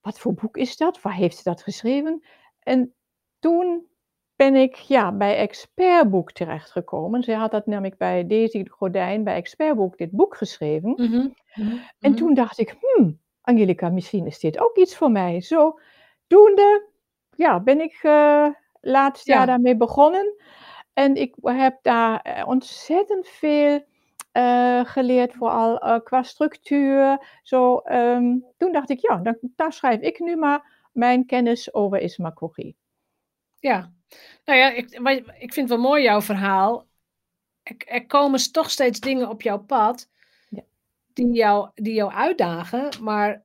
Wat 0.00 0.18
voor 0.18 0.34
boek 0.34 0.56
is 0.56 0.76
dat? 0.76 1.02
Waar 1.02 1.14
heeft 1.14 1.36
ze 1.36 1.42
dat 1.42 1.62
geschreven? 1.62 2.24
En 2.58 2.94
toen 3.38 3.86
ben 4.36 4.54
ik 4.54 4.74
ja, 4.74 5.12
bij 5.12 5.36
Expertboek 5.36 6.32
terechtgekomen. 6.32 7.22
Ze 7.22 7.34
had 7.34 7.50
dat 7.50 7.66
namelijk 7.66 7.96
bij 7.96 8.26
Daisy 8.26 8.64
Gordijn, 8.68 9.24
bij 9.24 9.34
Expertboek, 9.34 9.98
dit 9.98 10.10
boek 10.10 10.36
geschreven. 10.36 10.90
Mm 10.96 11.06
-hmm. 11.06 11.34
En 11.98 12.14
toen 12.14 12.34
dacht 12.34 12.58
ik, 12.58 12.76
hmm, 12.80 13.20
Angelica, 13.46 13.88
misschien 13.88 14.26
is 14.26 14.38
dit 14.38 14.58
ook 14.58 14.76
iets 14.76 14.96
voor 14.96 15.10
mij. 15.10 15.40
Zo, 15.40 15.78
doende, 16.26 16.88
ja, 17.36 17.60
ben 17.60 17.80
ik 17.80 18.02
uh, 18.02 18.48
laatst 18.80 19.26
jaar 19.26 19.46
daarmee 19.46 19.76
begonnen. 19.76 20.34
En 20.92 21.14
ik 21.14 21.34
heb 21.42 21.78
daar 21.82 22.20
eh, 22.20 22.48
ontzettend 22.48 23.28
veel 23.28 23.84
uh, 24.32 24.84
geleerd, 24.84 25.34
vooral 25.34 25.84
uh, 25.84 25.98
qua 26.04 26.22
structuur. 26.22 27.26
Zo, 27.42 27.80
um, 27.84 28.44
toen 28.56 28.72
dacht 28.72 28.90
ik, 28.90 29.00
ja, 29.00 29.16
dan, 29.16 29.38
daar 29.40 29.72
schrijf 29.72 30.00
ik 30.00 30.18
nu 30.18 30.36
maar 30.36 30.88
mijn 30.92 31.26
kennis 31.26 31.74
over 31.74 31.98
ismacorie. 31.98 32.76
Ja, 33.58 33.92
nou 34.44 34.58
ja, 34.58 34.70
ik, 34.70 34.90
ik 35.38 35.52
vind 35.52 35.68
het 35.68 35.68
wel 35.68 35.88
mooi 35.88 36.02
jouw 36.02 36.20
verhaal. 36.20 36.86
Er, 37.62 37.76
er 37.86 38.06
komen 38.06 38.52
toch 38.52 38.70
steeds 38.70 39.00
dingen 39.00 39.28
op 39.28 39.42
jouw 39.42 39.58
pad 39.58 40.08
die 41.16 41.32
jou, 41.32 41.70
die 41.74 41.94
jou 41.94 42.12
uitdagen, 42.12 42.88
maar 43.02 43.42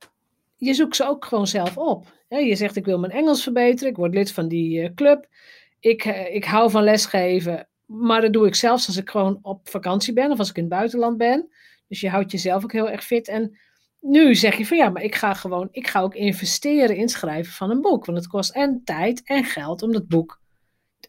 je 0.56 0.74
zoekt 0.74 0.96
ze 0.96 1.04
ook 1.04 1.24
gewoon 1.24 1.46
zelf 1.46 1.78
op. 1.78 2.06
je 2.28 2.56
zegt, 2.56 2.76
ik 2.76 2.84
wil 2.84 2.98
mijn 2.98 3.12
Engels 3.12 3.42
verbeteren, 3.42 3.90
ik 3.90 3.96
word 3.96 4.14
lid 4.14 4.32
van 4.32 4.48
die 4.48 4.82
uh, 4.82 4.94
club, 4.94 5.28
ik, 5.80 6.04
uh, 6.04 6.34
ik 6.34 6.44
hou 6.44 6.70
van 6.70 6.82
lesgeven, 6.82 7.68
maar 7.86 8.20
dat 8.20 8.32
doe 8.32 8.46
ik 8.46 8.54
zelfs 8.54 8.86
als 8.86 8.96
ik 8.96 9.10
gewoon 9.10 9.38
op 9.42 9.68
vakantie 9.68 10.12
ben 10.12 10.30
of 10.30 10.38
als 10.38 10.50
ik 10.50 10.56
in 10.56 10.62
het 10.62 10.72
buitenland 10.72 11.16
ben. 11.16 11.48
Dus 11.88 12.00
je 12.00 12.08
houdt 12.08 12.30
jezelf 12.30 12.64
ook 12.64 12.72
heel 12.72 12.90
erg 12.90 13.04
fit. 13.04 13.28
En 13.28 13.58
nu 14.00 14.34
zeg 14.34 14.56
je 14.56 14.66
van 14.66 14.76
ja, 14.76 14.88
maar 14.88 15.02
ik 15.02 15.14
ga 15.14 15.34
gewoon, 15.34 15.68
ik 15.70 15.86
ga 15.86 16.00
ook 16.00 16.14
investeren 16.14 16.96
in 16.96 17.00
het 17.00 17.10
schrijven 17.10 17.52
van 17.52 17.70
een 17.70 17.80
boek. 17.80 18.04
Want 18.04 18.18
het 18.18 18.26
kost 18.26 18.50
en 18.50 18.82
tijd 18.84 19.22
en 19.24 19.44
geld 19.44 19.82
om 19.82 19.92
dat 19.92 20.08
boek 20.08 20.40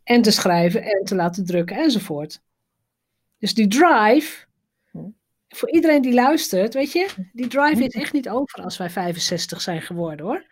en 0.03 0.21
te 0.21 0.31
schrijven 0.31 0.83
en 0.83 1.03
te 1.03 1.15
laten 1.15 1.45
drukken 1.45 1.77
enzovoort. 1.77 2.41
Dus 3.37 3.53
die 3.53 3.67
drive, 3.67 4.45
voor 5.55 5.69
iedereen 5.71 6.01
die 6.01 6.13
luistert, 6.13 6.73
weet 6.73 6.91
je, 6.91 7.07
die 7.33 7.47
drive 7.47 7.83
is 7.83 7.93
echt 7.93 8.13
niet 8.13 8.29
over 8.29 8.63
als 8.63 8.77
wij 8.77 8.89
65 8.89 9.61
zijn 9.61 9.81
geworden 9.81 10.25
hoor. 10.25 10.43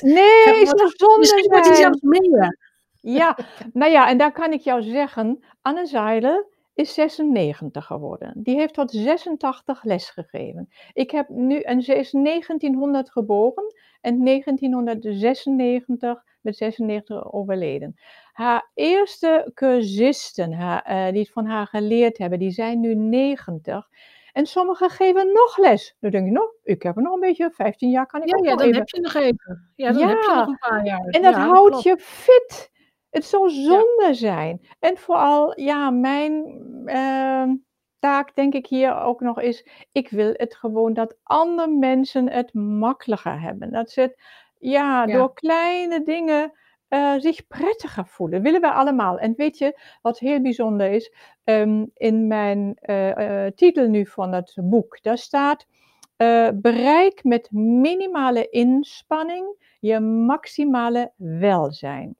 Nee, 0.00 0.60
is 0.60 0.72
nog 0.72 0.92
zonde 0.96 1.18
Misschien 1.18 1.50
wordt 1.50 1.66
hij 1.66 1.76
zelfs 1.76 2.00
meer. 2.00 2.58
Ja, 3.00 3.38
nou 3.72 3.92
ja, 3.92 4.08
en 4.08 4.18
daar 4.18 4.32
kan 4.32 4.52
ik 4.52 4.60
jou 4.60 4.82
zeggen, 4.82 5.44
Anne 5.62 5.86
Zeiler 5.86 6.46
is 6.74 6.94
96 6.94 7.86
geworden. 7.86 8.32
Die 8.36 8.56
heeft 8.56 8.74
tot 8.74 8.90
86 8.90 9.84
lesgegeven. 9.84 10.68
Ik 10.92 11.10
heb 11.10 11.28
nu, 11.28 11.60
en 11.60 11.82
ze 11.82 11.94
is 11.94 12.10
1900 12.10 13.10
geboren 13.10 13.74
en 14.00 14.24
1996 14.24 16.24
met 16.40 16.56
96 16.56 17.32
overleden. 17.32 17.96
Haar 18.32 18.70
eerste 18.74 19.50
cursisten 19.54 20.52
haar, 20.52 21.06
uh, 21.08 21.12
die 21.12 21.30
van 21.32 21.46
haar 21.46 21.66
geleerd 21.66 22.18
hebben, 22.18 22.38
die 22.38 22.50
zijn 22.50 22.80
nu 22.80 22.94
90. 22.94 23.88
En 24.32 24.46
sommigen 24.46 24.90
geven 24.90 25.32
nog 25.32 25.58
les. 25.58 25.96
Dan 26.00 26.10
denk 26.10 26.26
je, 26.26 26.32
nou, 26.32 26.46
ik 26.62 26.82
heb 26.82 26.96
er 26.96 27.02
nog 27.02 27.14
een 27.14 27.20
beetje, 27.20 27.50
15 27.50 27.90
jaar 27.90 28.06
kan 28.06 28.22
ik 28.22 28.28
ja, 28.28 28.36
ook 28.36 28.44
ja, 28.44 28.50
nog 28.50 28.58
dan 28.58 28.68
even. 28.68 28.78
heb 28.78 28.88
je 28.88 29.00
nog 29.00 29.14
even. 29.14 29.70
Ja, 29.76 29.90
dan 29.92 30.00
Ja, 30.00 30.08
heb 30.08 30.22
je 30.22 30.32
nog 30.34 30.46
een 30.46 30.58
paar 30.58 30.84
jaar. 30.84 31.00
En 31.04 31.22
dat 31.22 31.34
Ja, 31.34 31.46
houdt 31.46 31.82
je 31.82 31.96
fit. 31.98 32.70
Het 33.12 33.24
zou 33.24 33.50
zonde 33.50 34.08
zijn. 34.10 34.60
En 34.78 34.96
vooral, 34.98 35.60
ja, 35.60 35.90
mijn 35.90 36.44
ehm, 36.86 37.54
taak 37.98 38.34
denk 38.34 38.54
ik 38.54 38.66
hier 38.66 39.00
ook 39.00 39.20
nog 39.20 39.40
is, 39.40 39.66
ik 39.92 40.10
wil 40.10 40.32
het 40.36 40.54
gewoon 40.54 40.92
dat 40.92 41.16
andere 41.22 41.68
mensen 41.68 42.30
het 42.30 42.54
makkelijker 42.54 43.40
hebben. 43.40 43.72
Dat 43.72 43.90
ze 43.90 44.00
het, 44.00 44.20
ja, 44.58 45.04
Ja. 45.06 45.16
door 45.16 45.34
kleine 45.34 46.02
dingen 46.02 46.52
eh, 46.88 47.14
zich 47.18 47.46
prettiger 47.46 48.06
voelen. 48.06 48.42
Willen 48.42 48.60
wij 48.60 48.70
allemaal. 48.70 49.18
En 49.18 49.34
weet 49.36 49.58
je 49.58 49.80
wat 50.02 50.18
heel 50.18 50.40
bijzonder 50.40 50.90
is? 50.90 51.12
Ehm, 51.44 51.86
in 51.94 52.26
mijn 52.26 52.74
eh, 52.74 53.44
eh, 53.46 53.52
titel 53.54 53.86
nu 53.88 54.06
van 54.06 54.32
het 54.32 54.52
boek, 54.56 55.02
daar 55.02 55.18
staat 55.18 55.66
bereik 56.54 57.24
met 57.24 57.48
minimale 57.52 58.48
inspanning 58.48 59.76
je 59.80 60.00
maximale 60.00 61.12
welzijn. 61.16 62.16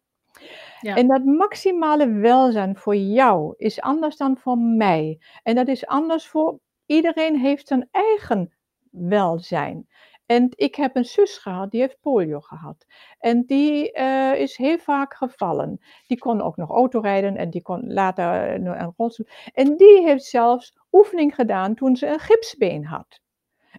En 0.81 1.07
dat 1.07 1.24
maximale 1.24 2.09
welzijn 2.12 2.76
voor 2.76 2.96
jou 2.96 3.55
is 3.57 3.81
anders 3.81 4.16
dan 4.16 4.37
voor 4.37 4.59
mij. 4.59 5.20
En 5.42 5.55
dat 5.55 5.68
is 5.68 5.87
anders 5.87 6.26
voor 6.26 6.59
iedereen 6.87 7.38
heeft 7.38 7.68
zijn 7.68 7.88
eigen 7.90 8.52
welzijn. 8.90 9.87
En 10.26 10.48
ik 10.55 10.74
heb 10.74 10.96
een 10.96 11.05
zus 11.05 11.38
gehad, 11.38 11.70
die 11.70 11.81
heeft 11.81 12.00
polio 12.00 12.40
gehad. 12.40 12.87
En 13.18 13.44
die 13.46 13.92
eh, 13.92 14.40
is 14.40 14.57
heel 14.57 14.78
vaak 14.78 15.14
gevallen. 15.14 15.81
Die 16.07 16.18
kon 16.18 16.42
ook 16.42 16.57
nog 16.57 16.70
autorijden 16.70 17.37
en 17.37 17.50
die 17.50 17.62
kon 17.62 17.92
later 17.92 18.48
eh, 18.48 18.52
een 18.52 18.94
rolstoel. 18.96 19.26
En 19.52 19.76
die 19.76 20.02
heeft 20.02 20.24
zelfs 20.24 20.76
oefening 20.92 21.35
gedaan 21.35 21.74
toen 21.74 21.96
ze 21.96 22.07
een 22.07 22.18
gipsbeen 22.18 22.85
had. 22.85 23.20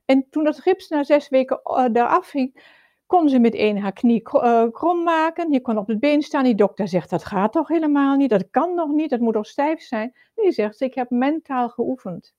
En 0.06 0.28
toen 0.30 0.43
dat 0.43 0.60
gips 0.60 0.88
na 0.88 1.04
zes 1.04 1.30
weken 1.30 1.60
uh, 1.63 1.86
eraf 1.93 2.30
ging, 2.30 2.82
kon 3.06 3.30
ze 3.30 3.39
meteen 3.39 3.80
haar 3.80 3.94
knie 3.94 4.24
eh, 4.24 4.63
krom 4.72 5.04
maken. 5.04 5.52
Je 5.52 5.62
kon 5.62 5.78
op 5.78 5.88
het 5.88 6.00
been 6.00 6.22
staan. 6.22 6.44
Die 6.44 6.56
dokter 6.56 6.88
zegt, 6.88 7.10
dat 7.10 7.26
gaat 7.26 7.52
toch 7.52 7.68
helemaal 7.68 8.16
niet? 8.16 8.30
Dat 8.30 8.50
kan 8.50 8.76
nog 8.76 8.92
niet, 8.92 9.10
dat 9.10 9.20
moet 9.20 9.34
toch 9.34 9.48
stijf 9.48 9.82
zijn? 9.82 10.16
Nee, 10.36 10.52
zegt 10.52 10.78
ze, 10.78 10.86
ik 10.86 10.94
heb 10.94 11.10
mentaal 11.10 11.70
geoefend. 11.70 12.34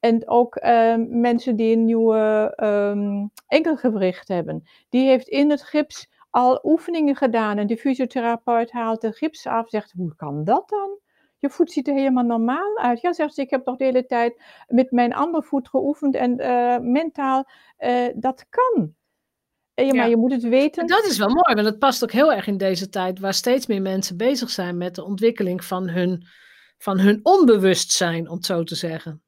En 0.00 0.28
ook 0.28 0.56
ehm, 0.56 1.20
mensen 1.20 1.56
die 1.56 1.76
een 1.76 1.84
nieuwe 1.84 2.52
ehm, 2.56 3.26
enkelgewricht 3.46 4.28
hebben, 4.28 4.62
die 4.88 5.08
heeft 5.08 5.28
in 5.28 5.50
het 5.50 5.62
gips 5.62 6.08
al 6.30 6.60
oefeningen 6.62 7.16
gedaan. 7.16 7.58
En 7.58 7.66
de 7.66 7.76
fysiotherapeut 7.76 8.70
haalt 8.70 9.00
de 9.00 9.12
gips 9.12 9.46
af, 9.46 9.68
zegt, 9.68 9.92
hoe 9.96 10.14
kan 10.16 10.44
dat 10.44 10.68
dan? 10.68 10.98
Je 11.38 11.50
voet 11.50 11.72
ziet 11.72 11.88
er 11.88 11.94
helemaal 11.94 12.24
normaal 12.24 12.78
uit. 12.78 13.00
Ja, 13.00 13.12
zegt 13.12 13.34
ze, 13.34 13.40
ik 13.40 13.50
heb 13.50 13.64
toch 13.64 13.76
de 13.76 13.84
hele 13.84 14.06
tijd 14.06 14.42
met 14.68 14.90
mijn 14.90 15.14
andere 15.14 15.42
voet 15.42 15.68
geoefend 15.68 16.14
en 16.14 16.38
eh, 16.38 16.78
mentaal, 16.78 17.44
eh, 17.76 18.08
dat 18.14 18.46
kan. 18.48 18.94
Eh, 19.80 19.86
ja, 19.86 19.94
maar 19.94 20.08
je 20.08 20.16
moet 20.16 20.32
het 20.32 20.42
weten. 20.42 20.82
En 20.82 20.88
dat 20.88 21.04
is 21.04 21.18
wel 21.18 21.28
mooi, 21.28 21.54
want 21.54 21.66
het 21.66 21.78
past 21.78 22.02
ook 22.02 22.12
heel 22.12 22.32
erg 22.32 22.46
in 22.46 22.56
deze 22.56 22.88
tijd 22.88 23.18
waar 23.18 23.34
steeds 23.34 23.66
meer 23.66 23.82
mensen 23.82 24.16
bezig 24.16 24.50
zijn 24.50 24.76
met 24.76 24.94
de 24.94 25.04
ontwikkeling 25.04 25.64
van 25.64 25.88
hun, 25.88 26.26
van 26.78 26.98
hun 26.98 27.20
onbewustzijn, 27.22 28.28
om 28.28 28.36
het 28.36 28.46
zo 28.46 28.62
te 28.62 28.74
zeggen. 28.74 29.22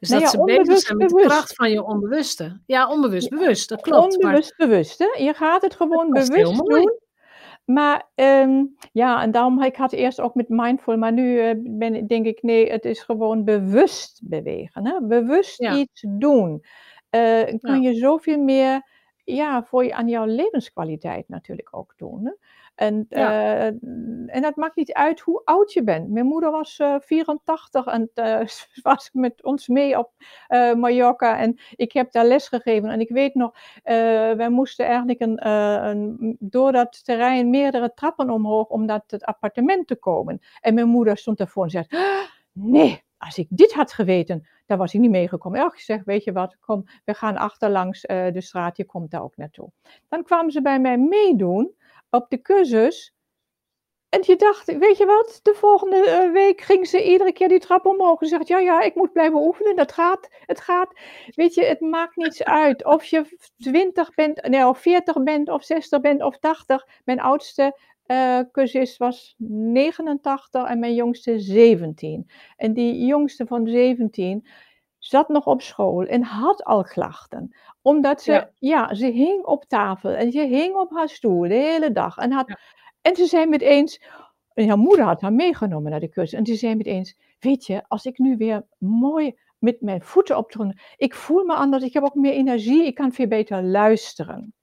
Dus 0.00 0.08
Nou 0.08 0.22
dat 0.22 0.32
ja, 0.32 0.38
ze 0.38 0.44
bezig 0.44 0.78
zijn 0.78 0.96
met 0.96 1.08
de 1.08 1.22
kracht 1.22 1.54
van 1.54 1.70
je 1.70 1.84
onbewuste. 1.84 2.60
Ja, 2.66 2.88
onbewust 2.88 3.28
bewust, 3.28 3.68
dat 3.68 3.80
klopt. 3.80 4.22
Maar 4.22 4.30
Onbewust 4.30 4.56
bewust, 4.56 4.98
hè? 4.98 5.22
Je 5.22 5.34
gaat 5.34 5.62
het 5.62 5.74
gewoon 5.74 6.10
bewust 6.10 6.56
doen. 6.56 6.98
maar 7.64 8.10
ehm, 8.14 8.64
ja, 8.92 9.22
en 9.22 9.30
daarom 9.30 9.62
ik 9.62 9.76
had 9.76 9.92
eerst 9.92 10.20
ook 10.20 10.34
met 10.34 10.48
mindful, 10.48 10.96
maar 10.96 11.12
nu 11.12 11.48
uh, 11.48 11.50
ben, 11.56 12.06
denk 12.06 12.26
ik 12.26 12.42
nee, 12.42 12.70
het 12.70 12.84
is 12.84 13.02
gewoon 13.02 13.44
bewust 13.44 14.20
bewegen. 14.24 14.86
Hè? 14.86 15.06
Bewust 15.06 15.60
iets 15.60 16.04
doen. 16.08 16.64
Uh, 17.10 17.42
kun 17.60 17.82
je 17.82 17.94
zoveel 17.94 18.38
meer 18.38 18.82
ja, 19.34 19.64
voor 19.64 19.84
je, 19.84 19.94
aan 19.94 20.08
jouw 20.08 20.24
levenskwaliteit 20.24 21.28
natuurlijk 21.28 21.68
ook 21.70 21.94
doen. 21.96 22.24
Hè? 22.24 22.32
En, 22.74 23.06
uh, 23.10 23.64
en 24.26 24.42
dat 24.42 24.56
maakt 24.56 24.76
niet 24.76 24.92
uit 24.92 25.20
hoe 25.20 25.40
oud 25.44 25.72
je 25.72 25.82
bent. 25.82 26.10
Mijn 26.10 26.26
moeder 26.26 26.50
was 26.50 26.78
uh, 26.78 26.96
84 27.00 27.86
en 27.86 28.10
uh, 28.14 28.40
was 28.82 29.10
met 29.12 29.44
ons 29.44 29.68
mee 29.68 29.98
op 29.98 30.10
Mallorca. 30.76 31.38
En 31.38 31.58
ik 31.76 31.92
heb 31.92 32.12
daar 32.12 32.24
les 32.24 32.48
gegeven. 32.48 32.88
En 32.88 33.00
ik 33.00 33.08
weet 33.08 33.34
nog, 33.34 33.52
wij 33.82 34.48
moesten 34.48 34.86
eigenlijk 34.86 35.20
een, 35.20 35.48
een, 35.48 36.36
door 36.38 36.72
dat 36.72 37.04
terrein 37.04 37.50
meerdere 37.50 37.94
trappen 37.94 38.30
omhoog 38.30 38.68
om 38.68 38.84
naar 38.84 39.02
het 39.06 39.24
appartement 39.24 39.86
te 39.86 39.96
komen. 39.96 40.40
En 40.60 40.74
mijn 40.74 40.88
moeder 40.88 41.16
stond 41.16 41.40
ervoor 41.40 41.64
en 41.64 41.70
zei: 41.70 41.84
ah, 41.88 42.28
Nee, 42.52 43.02
als 43.20 43.38
ik 43.38 43.46
dit 43.50 43.72
had 43.72 43.92
geweten, 43.92 44.48
dan 44.66 44.78
was 44.78 44.94
ik 44.94 45.00
niet 45.00 45.10
meegekomen. 45.10 45.64
Ik 45.64 45.78
zeg, 45.78 46.04
weet 46.04 46.24
je 46.24 46.32
wat, 46.32 46.56
kom, 46.60 46.84
we 47.04 47.14
gaan 47.14 47.36
achterlangs 47.36 48.04
uh, 48.04 48.32
de 48.32 48.40
straat, 48.40 48.76
je 48.76 48.84
komt 48.84 49.10
daar 49.10 49.22
ook 49.22 49.36
naartoe. 49.36 49.70
Dan 50.08 50.22
kwamen 50.22 50.52
ze 50.52 50.62
bij 50.62 50.80
mij 50.80 50.98
meedoen 50.98 51.74
op 52.10 52.30
de 52.30 52.40
cursus. 52.40 53.14
En 54.08 54.20
je 54.22 54.36
dacht, 54.36 54.78
weet 54.78 54.96
je 54.96 55.06
wat, 55.06 55.40
de 55.42 55.54
volgende 55.54 55.96
uh, 55.96 56.32
week 56.32 56.60
ging 56.60 56.86
ze 56.86 57.04
iedere 57.04 57.32
keer 57.32 57.48
die 57.48 57.58
trap 57.58 57.86
omhoog. 57.86 58.20
En 58.20 58.28
zegt, 58.28 58.48
ja, 58.48 58.58
ja, 58.58 58.80
ik 58.80 58.94
moet 58.94 59.12
blijven 59.12 59.38
oefenen, 59.38 59.76
dat 59.76 59.92
gaat, 59.92 60.28
het 60.46 60.60
gaat. 60.60 61.00
Weet 61.26 61.54
je, 61.54 61.64
het 61.64 61.80
maakt 61.80 62.16
niets 62.16 62.44
uit 62.44 62.84
of 62.84 63.04
je 63.04 63.38
20 63.56 64.14
bent, 64.14 64.48
nee, 64.48 64.66
of 64.66 64.78
40 64.78 65.22
bent, 65.22 65.48
of 65.48 65.64
60 65.64 66.00
bent, 66.00 66.22
of 66.22 66.38
80. 66.38 66.86
Mijn 67.04 67.20
oudste 67.20 67.78
uh, 68.10 68.96
was 68.96 69.34
89 69.38 70.68
en 70.68 70.78
mijn 70.78 70.94
jongste 70.94 71.38
17. 71.38 72.30
En 72.56 72.72
die 72.72 73.06
jongste 73.06 73.46
van 73.46 73.66
17 73.66 74.46
zat 74.98 75.28
nog 75.28 75.46
op 75.46 75.62
school 75.62 76.04
en 76.04 76.22
had 76.22 76.64
al 76.64 76.82
klachten. 76.82 77.56
Omdat 77.82 78.22
ze, 78.22 78.48
ja, 78.58 78.94
ze 78.94 79.06
hing 79.06 79.44
op 79.44 79.64
tafel 79.64 80.10
en 80.10 80.32
ze 80.32 80.40
hing 80.40 80.74
op 80.74 80.90
haar 80.90 81.08
stoel 81.08 81.40
de 81.40 81.54
hele 81.54 81.92
dag. 81.92 82.16
En, 82.16 82.32
had, 82.32 82.58
en 83.00 83.16
ze 83.16 83.26
zei 83.26 83.46
met 83.46 83.60
eens, 83.60 84.02
en 84.54 84.68
haar 84.68 84.78
moeder 84.78 85.04
had 85.04 85.20
haar 85.20 85.32
meegenomen 85.32 85.90
naar 85.90 86.00
de 86.00 86.08
cursus. 86.08 86.38
En 86.38 86.46
ze 86.46 86.54
zei 86.54 86.74
met 86.74 86.86
eens, 86.86 87.16
weet 87.38 87.66
je, 87.66 87.82
als 87.88 88.04
ik 88.04 88.18
nu 88.18 88.36
weer 88.36 88.66
mooi 88.78 89.38
met 89.58 89.80
mijn 89.80 90.02
voeten 90.02 90.36
op 90.36 90.52
de 90.52 90.76
ik 90.96 91.14
voel 91.14 91.44
me 91.44 91.54
anders, 91.54 91.84
ik 91.84 91.92
heb 91.92 92.02
ook 92.02 92.14
meer 92.14 92.32
energie, 92.32 92.86
ik 92.86 92.94
kan 92.94 93.12
veel 93.12 93.26
beter 93.26 93.62
luisteren. 93.62 94.54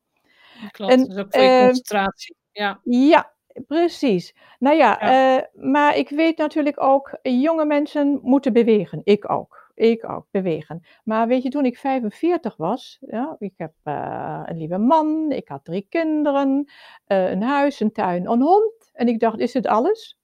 Klopt, 0.71 0.91
en, 0.91 0.99
dat 0.99 1.09
is 1.09 1.17
ook 1.17 1.33
voor 1.33 1.43
je 1.43 1.49
uh, 1.49 1.65
concentratie. 1.65 2.35
Ja. 2.51 2.79
ja, 2.83 3.35
Precies. 3.67 4.35
Nou 4.59 4.75
ja, 4.75 4.97
ja. 5.01 5.37
Uh, 5.37 5.43
maar 5.71 5.97
ik 5.97 6.09
weet 6.09 6.37
natuurlijk 6.37 6.83
ook, 6.83 7.17
jonge 7.21 7.65
mensen 7.65 8.19
moeten 8.21 8.53
bewegen. 8.53 9.01
Ik 9.03 9.31
ook. 9.31 9.71
Ik 9.73 10.09
ook, 10.09 10.25
bewegen. 10.31 10.85
Maar 11.03 11.27
weet 11.27 11.43
je, 11.43 11.49
toen 11.49 11.65
ik 11.65 11.77
45 11.77 12.55
was, 12.55 12.97
ja, 13.01 13.35
ik 13.39 13.53
heb 13.57 13.73
uh, 13.83 14.41
een 14.45 14.57
lieve 14.57 14.77
man, 14.77 15.31
ik 15.31 15.47
had 15.47 15.65
drie 15.65 15.85
kinderen, 15.89 16.71
uh, 17.07 17.29
een 17.29 17.41
huis, 17.41 17.79
een 17.79 17.91
tuin, 17.91 18.27
een 18.27 18.41
hond. 18.41 18.89
En 18.93 19.07
ik 19.07 19.19
dacht, 19.19 19.39
is 19.39 19.53
het 19.53 19.67
alles? 19.67 20.17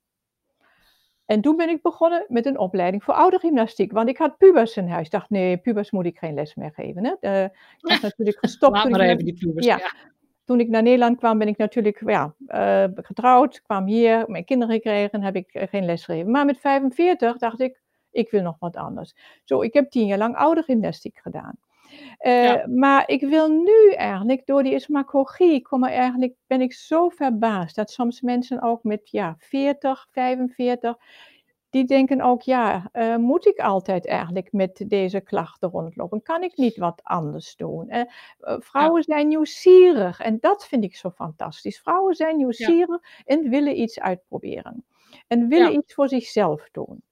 En 1.26 1.42
toen 1.42 1.56
ben 1.56 1.70
ik 1.70 1.82
begonnen 1.82 2.26
met 2.28 2.46
een 2.46 2.60
opleiding 2.60 3.04
voor 3.04 3.14
oudergymnastiek. 3.14 3.92
Want 3.92 4.10
ik 4.10 4.18
had 4.18 4.38
pubers 4.38 4.78
in 4.78 4.88
huis. 4.88 5.06
Ik 5.06 5.12
dacht, 5.12 5.30
nee, 5.30 5.58
pubers 5.58 5.92
moet 5.92 6.06
ik 6.06 6.18
geen 6.18 6.34
les 6.34 6.56
meer 6.56 6.72
geven. 6.74 7.06
Hè? 7.06 7.44
ik 7.44 7.52
was 7.80 8.02
natuurlijk 8.10 8.40
gestopt. 8.40 8.76
Laat 8.76 8.90
maar 8.90 9.00
even 9.00 9.26
die 9.26 9.34
pubers, 9.34 9.66
ja. 9.66 9.78
ja 9.78 10.13
toen 10.46 10.60
ik 10.60 10.70
naar 10.70 10.82
Nederland 10.82 11.18
kwam, 11.18 11.38
ben 11.38 11.48
ik 11.48 11.58
natuurlijk 11.58 12.02
ja, 12.06 12.34
uh, 12.48 12.86
getrouwd, 12.96 13.62
kwam 13.62 13.86
hier, 13.86 14.24
mijn 14.28 14.46
kinderen 14.46 14.74
gekregen, 14.76 15.22
heb 15.22 15.36
ik 15.36 15.54
eh, 15.54 15.68
geen 15.68 15.86
les 15.86 16.06
gegeven. 16.06 16.32
Maar 16.32 16.46
met 16.46 16.60
45 16.60 17.38
dacht 17.38 17.62
ik, 17.62 17.82
ik 18.12 18.32
wil 18.32 18.42
nog 18.42 18.56
wat 18.60 18.76
anders. 18.76 19.16
Zo, 19.44 19.62
ik 19.62 19.74
heb 19.74 19.90
tien 19.90 20.06
jaar 20.06 20.18
lang 20.18 20.36
oudergymnastiek 20.36 21.20
gedaan. 21.22 21.58
Uh, 22.20 22.44
ja. 22.44 22.68
Maar 22.68 23.10
ik 23.10 23.22
wil 23.22 23.50
nu 23.50 23.92
eigenlijk, 23.92 24.46
door 24.46 24.64
die 24.64 24.74
ismagogie, 24.74 25.62
kom 25.62 25.84
eigenlijk, 25.84 26.34
ben 26.48 26.62
ik 26.62 26.74
zo 26.74 27.10
verbaasd 27.10 27.76
dat 27.76 27.92
soms 27.92 28.22
mensen 28.22 28.62
ook 28.62 28.84
met 28.84 29.10
ja, 29.10 29.36
40, 29.38 30.08
45 30.12 30.98
die 31.74 31.86
denken 31.86 32.22
ook, 32.22 32.42
ja, 32.42 32.90
uh, 32.94 33.16
moet 33.16 33.46
ik 33.46 33.60
altijd 33.60 34.08
eigenlijk 34.08 34.52
met 34.52 34.84
deze 34.88 35.22
klachten 35.22 35.70
rondlopen? 35.70 36.22
Kan 36.22 36.44
ik 36.44 36.58
niet 36.58 36.78
wat 36.78 37.00
anders 37.04 37.56
doen? 37.56 37.88
Uh, 37.90 38.04
vrouwen 38.40 39.04
ja. 39.06 39.14
zijn 39.14 39.28
nieuwsgierig 39.28 40.20
en 40.20 40.38
dat 40.40 40.68
vind 40.68 40.84
ik 40.84 40.96
zo 40.96 41.10
fantastisch. 41.10 41.80
Vrouwen 41.80 42.16
zijn 42.16 42.38
nieuwsgierig 42.38 43.02
ja. 43.02 43.24
en 43.26 43.50
willen 43.50 43.80
iets 43.80 44.00
uitproberen. 44.00 44.86
En 45.28 45.48
willen 45.48 45.72
ja. 45.72 45.78
iets 45.78 45.94
voor 45.94 46.08
zichzelf 46.08 46.70
doen. 46.72 47.04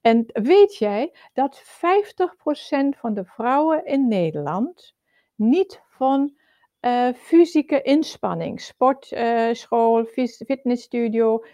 En 0.00 0.26
weet 0.32 0.76
jij 0.76 1.12
dat 1.32 1.62
50% 1.62 2.98
van 2.98 3.14
de 3.14 3.24
vrouwen 3.24 3.84
in 3.84 4.08
Nederland 4.08 4.94
niet 5.34 5.82
van 5.88 6.36
uh, 6.80 7.08
fysieke 7.14 7.82
inspanning, 7.82 8.60
sportschool, 8.60 10.04
fitnessstudio, 10.04 11.44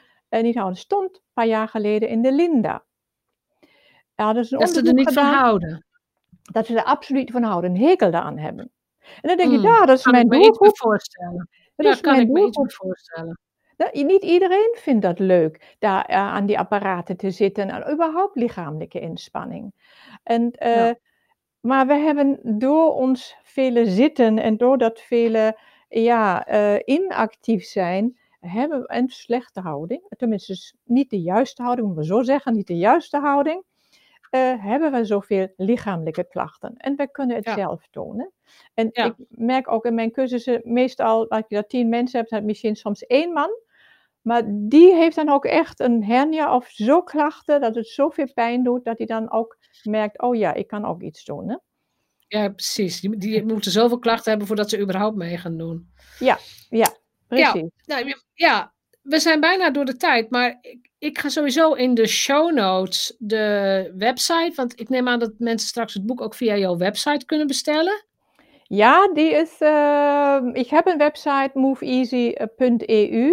niet 0.42 0.54
houden. 0.54 0.78
Stond 0.78 1.14
een 1.14 1.22
paar 1.32 1.46
jaar 1.46 1.68
geleden 1.68 2.08
in 2.08 2.22
de 2.22 2.32
Linda. 2.32 2.84
Dat 4.14 4.46
ze 4.46 4.56
er 4.56 4.94
niet 4.94 5.08
gedaan, 5.08 5.32
van 5.32 5.34
houden. 5.34 5.84
Dat 6.42 6.66
ze 6.66 6.76
er 6.76 6.84
absoluut 6.84 7.30
van 7.30 7.42
houden, 7.42 7.70
een 7.70 7.80
hekel 7.80 8.12
aan 8.12 8.38
hebben. 8.38 8.72
En 8.98 9.28
dan 9.28 9.36
denk 9.36 9.50
je, 9.50 9.56
mm, 9.56 9.64
ja, 9.64 9.86
dat 9.86 9.98
is 9.98 10.04
mijn 10.04 10.28
doelgroep. 10.28 10.78
voorstellen. 10.78 11.48
Dat 11.76 11.86
ja, 11.86 11.92
is 11.92 12.00
kan 12.00 12.12
mijn 12.12 12.26
ik 12.26 12.32
me 12.32 12.46
iets 12.46 12.76
voorstellen. 12.76 13.38
Nou, 13.76 14.04
niet 14.04 14.22
iedereen 14.22 14.76
vindt 14.78 15.02
dat 15.02 15.18
leuk, 15.18 15.74
daar 15.78 16.10
uh, 16.10 16.16
aan 16.16 16.46
die 16.46 16.58
apparaten 16.58 17.16
te 17.16 17.30
zitten 17.30 17.70
en 17.70 17.92
überhaupt 17.92 18.36
lichamelijke 18.36 19.00
inspanning. 19.00 19.72
En, 20.22 20.42
uh, 20.42 20.76
ja. 20.76 20.94
Maar 21.60 21.86
we 21.86 21.94
hebben 21.94 22.40
door 22.58 22.94
ons 22.94 23.36
vele 23.42 23.86
zitten 23.86 24.38
en 24.38 24.56
doordat 24.56 25.00
vele 25.00 25.58
ja, 25.88 26.48
uh, 26.48 26.80
inactief 26.84 27.64
zijn, 27.64 28.18
hebben 28.46 28.80
we 28.80 28.94
een 28.94 29.08
slechte 29.08 29.60
houding, 29.60 30.02
tenminste 30.16 30.74
niet 30.84 31.10
de 31.10 31.20
juiste 31.20 31.62
houding, 31.62 31.86
moeten 31.86 32.04
we 32.04 32.14
zo 32.14 32.22
zeggen, 32.22 32.52
niet 32.52 32.66
de 32.66 32.76
juiste 32.76 33.18
houding, 33.18 33.64
uh, 34.30 34.64
hebben 34.64 34.92
we 34.92 35.04
zoveel 35.04 35.52
lichamelijke 35.56 36.26
klachten. 36.28 36.76
En 36.76 36.96
we 36.96 37.10
kunnen 37.10 37.36
het 37.36 37.44
ja. 37.44 37.54
zelf 37.54 37.86
tonen. 37.90 38.32
En 38.74 38.88
ja. 38.92 39.04
ik 39.04 39.14
merk 39.28 39.70
ook 39.70 39.84
in 39.84 39.94
mijn 39.94 40.10
cursussen, 40.10 40.60
meestal 40.64 41.30
als 41.30 41.44
je 41.48 41.54
dat 41.54 41.68
tien 41.68 41.88
mensen 41.88 42.18
hebt, 42.18 42.30
dan 42.30 42.44
misschien 42.44 42.76
soms 42.76 43.06
één 43.06 43.32
man. 43.32 43.50
Maar 44.22 44.42
die 44.46 44.94
heeft 44.94 45.16
dan 45.16 45.28
ook 45.28 45.44
echt 45.44 45.80
een 45.80 46.04
hernia 46.04 46.54
of 46.54 46.68
zo 46.68 47.02
klachten 47.02 47.60
dat 47.60 47.74
het 47.74 47.88
zoveel 47.88 48.32
pijn 48.34 48.62
doet, 48.62 48.84
dat 48.84 48.98
hij 48.98 49.06
dan 49.06 49.32
ook 49.32 49.58
merkt, 49.82 50.20
oh 50.20 50.36
ja, 50.36 50.54
ik 50.54 50.66
kan 50.66 50.84
ook 50.84 51.02
iets 51.02 51.24
doen. 51.24 51.48
Hè? 51.48 51.56
Ja, 52.26 52.48
precies. 52.48 53.00
Die, 53.00 53.16
die 53.16 53.44
moeten 53.44 53.70
zoveel 53.70 53.98
klachten 53.98 54.30
hebben 54.30 54.46
voordat 54.46 54.70
ze 54.70 54.80
überhaupt 54.80 55.16
mee 55.16 55.36
gaan 55.36 55.56
doen. 55.56 55.92
Ja, 56.18 56.38
ja, 56.68 56.88
Precies. 57.28 57.70
Ja, 57.84 58.00
nou, 58.02 58.14
ja, 58.34 58.72
we 59.02 59.18
zijn 59.20 59.40
bijna 59.40 59.70
door 59.70 59.84
de 59.84 59.96
tijd, 59.96 60.30
maar 60.30 60.58
ik, 60.60 60.90
ik, 60.98 61.18
ga 61.18 61.28
sowieso 61.28 61.72
in 61.72 61.94
de 61.94 62.06
show 62.06 62.52
notes 62.52 63.14
de 63.18 63.92
website, 63.96 64.52
want 64.54 64.80
ik 64.80 64.88
neem 64.88 65.08
aan 65.08 65.18
dat 65.18 65.32
mensen 65.38 65.68
straks 65.68 65.94
het 65.94 66.06
boek 66.06 66.20
ook 66.20 66.34
via 66.34 66.56
jouw 66.56 66.76
website 66.76 67.26
kunnen 67.26 67.46
bestellen. 67.46 68.04
Ja, 68.62 69.12
die 69.12 69.30
is, 69.30 69.60
uh, 69.60 70.40
ik 70.52 70.68
heb 70.68 70.86
een 70.86 70.98
website 70.98 71.50
moveeasy.eu. 71.54 73.32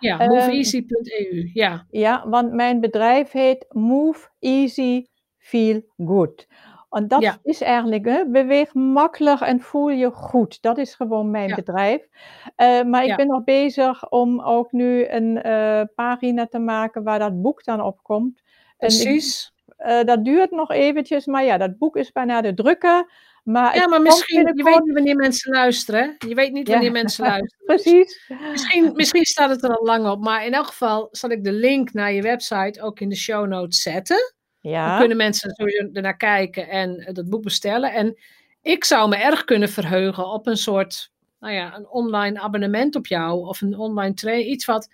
Ja, 0.00 0.16
moveeasy.eu, 0.16 1.50
ja. 1.52 1.86
Ja, 1.90 2.28
want 2.28 2.52
mijn 2.52 2.80
bedrijf 2.80 3.30
heet 3.30 3.66
Move 3.68 4.28
Easy 4.38 5.06
Feel 5.38 5.82
Good. 5.96 6.46
En 6.90 7.08
dat 7.08 7.22
ja. 7.22 7.38
is 7.42 7.60
eigenlijk, 7.60 8.04
hè, 8.04 8.26
beweeg 8.26 8.74
makkelijk 8.74 9.40
en 9.40 9.60
voel 9.60 9.88
je 9.88 10.10
goed. 10.10 10.62
Dat 10.62 10.78
is 10.78 10.94
gewoon 10.94 11.30
mijn 11.30 11.48
ja. 11.48 11.54
bedrijf. 11.54 12.08
Uh, 12.56 12.82
maar 12.82 13.02
ik 13.02 13.08
ja. 13.08 13.16
ben 13.16 13.26
nog 13.26 13.44
bezig 13.44 14.10
om 14.10 14.40
ook 14.40 14.72
nu 14.72 15.08
een 15.08 15.46
uh, 15.46 15.82
pagina 15.94 16.46
te 16.46 16.58
maken 16.58 17.02
waar 17.02 17.18
dat 17.18 17.42
boek 17.42 17.64
dan 17.64 17.80
op 17.80 18.02
komt. 18.02 18.42
Precies. 18.78 19.52
uh, 19.78 20.02
dat 20.04 20.24
duurt 20.24 20.50
nog 20.50 20.70
eventjes, 20.70 21.26
maar 21.26 21.44
ja, 21.44 21.58
dat 21.58 21.78
boek 21.78 21.96
is 21.96 22.12
bijna 22.12 22.40
de 22.40 22.54
drukken. 22.54 23.06
Maar 23.44 23.76
ja, 23.76 23.88
maar 23.88 24.02
misschien, 24.02 24.52
je 24.54 24.62
weet 24.62 24.84
niet 24.84 24.94
wanneer 24.94 25.16
mensen 25.16 25.52
luisteren. 25.52 26.14
Je 26.28 26.34
weet 26.34 26.52
niet 26.52 26.68
wanneer 26.68 26.92
mensen 26.92 27.24
luisteren. 27.26 27.64
Precies. 27.76 28.30
Misschien, 28.50 28.92
misschien 28.94 29.24
staat 29.24 29.50
het 29.50 29.64
er 29.64 29.76
al 29.76 29.84
lang 29.84 30.06
op, 30.08 30.20
maar 30.20 30.46
in 30.46 30.52
elk 30.52 30.66
geval 30.66 31.08
zal 31.10 31.30
ik 31.30 31.44
de 31.44 31.52
link 31.52 31.92
naar 31.92 32.12
je 32.12 32.22
website 32.22 32.82
ook 32.82 33.00
in 33.00 33.08
de 33.08 33.16
show 33.16 33.46
notes 33.46 33.82
zetten. 33.82 34.34
Ja. 34.60 34.88
Dan 34.88 34.98
kunnen 34.98 35.16
mensen 35.16 35.50
sowieso 35.50 35.88
ernaar 35.92 36.16
kijken 36.16 36.68
en 36.68 37.00
uh, 37.00 37.06
dat 37.12 37.28
boek 37.28 37.42
bestellen. 37.42 37.92
En 37.92 38.16
ik 38.62 38.84
zou 38.84 39.08
me 39.08 39.16
erg 39.16 39.44
kunnen 39.44 39.68
verheugen 39.68 40.26
op 40.32 40.46
een 40.46 40.56
soort, 40.56 41.12
nou 41.40 41.54
ja, 41.54 41.76
een 41.76 41.88
online 41.88 42.40
abonnement 42.40 42.96
op 42.96 43.06
jou. 43.06 43.46
Of 43.46 43.60
een 43.60 43.78
online 43.78 44.14
train, 44.14 44.50
iets 44.50 44.64
wat 44.64 44.88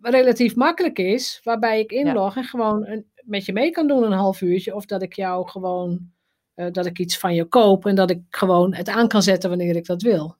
relatief 0.00 0.54
makkelijk 0.54 0.98
is. 0.98 1.40
Waarbij 1.44 1.80
ik 1.80 1.90
inlog 1.92 2.34
ja. 2.34 2.40
en 2.40 2.46
gewoon 2.46 2.86
een, 2.86 3.06
met 3.22 3.44
je 3.44 3.52
mee 3.52 3.70
kan 3.70 3.86
doen 3.86 4.02
een 4.02 4.12
half 4.12 4.40
uurtje. 4.40 4.74
Of 4.74 4.84
dat 4.84 5.02
ik 5.02 5.12
jou 5.12 5.48
gewoon, 5.48 6.10
uh, 6.56 6.66
dat 6.72 6.86
ik 6.86 6.98
iets 6.98 7.18
van 7.18 7.34
je 7.34 7.44
koop. 7.44 7.86
En 7.86 7.94
dat 7.94 8.10
ik 8.10 8.20
gewoon 8.30 8.74
het 8.74 8.88
aan 8.88 9.08
kan 9.08 9.22
zetten 9.22 9.48
wanneer 9.48 9.76
ik 9.76 9.86
dat 9.86 10.02
wil. 10.02 10.36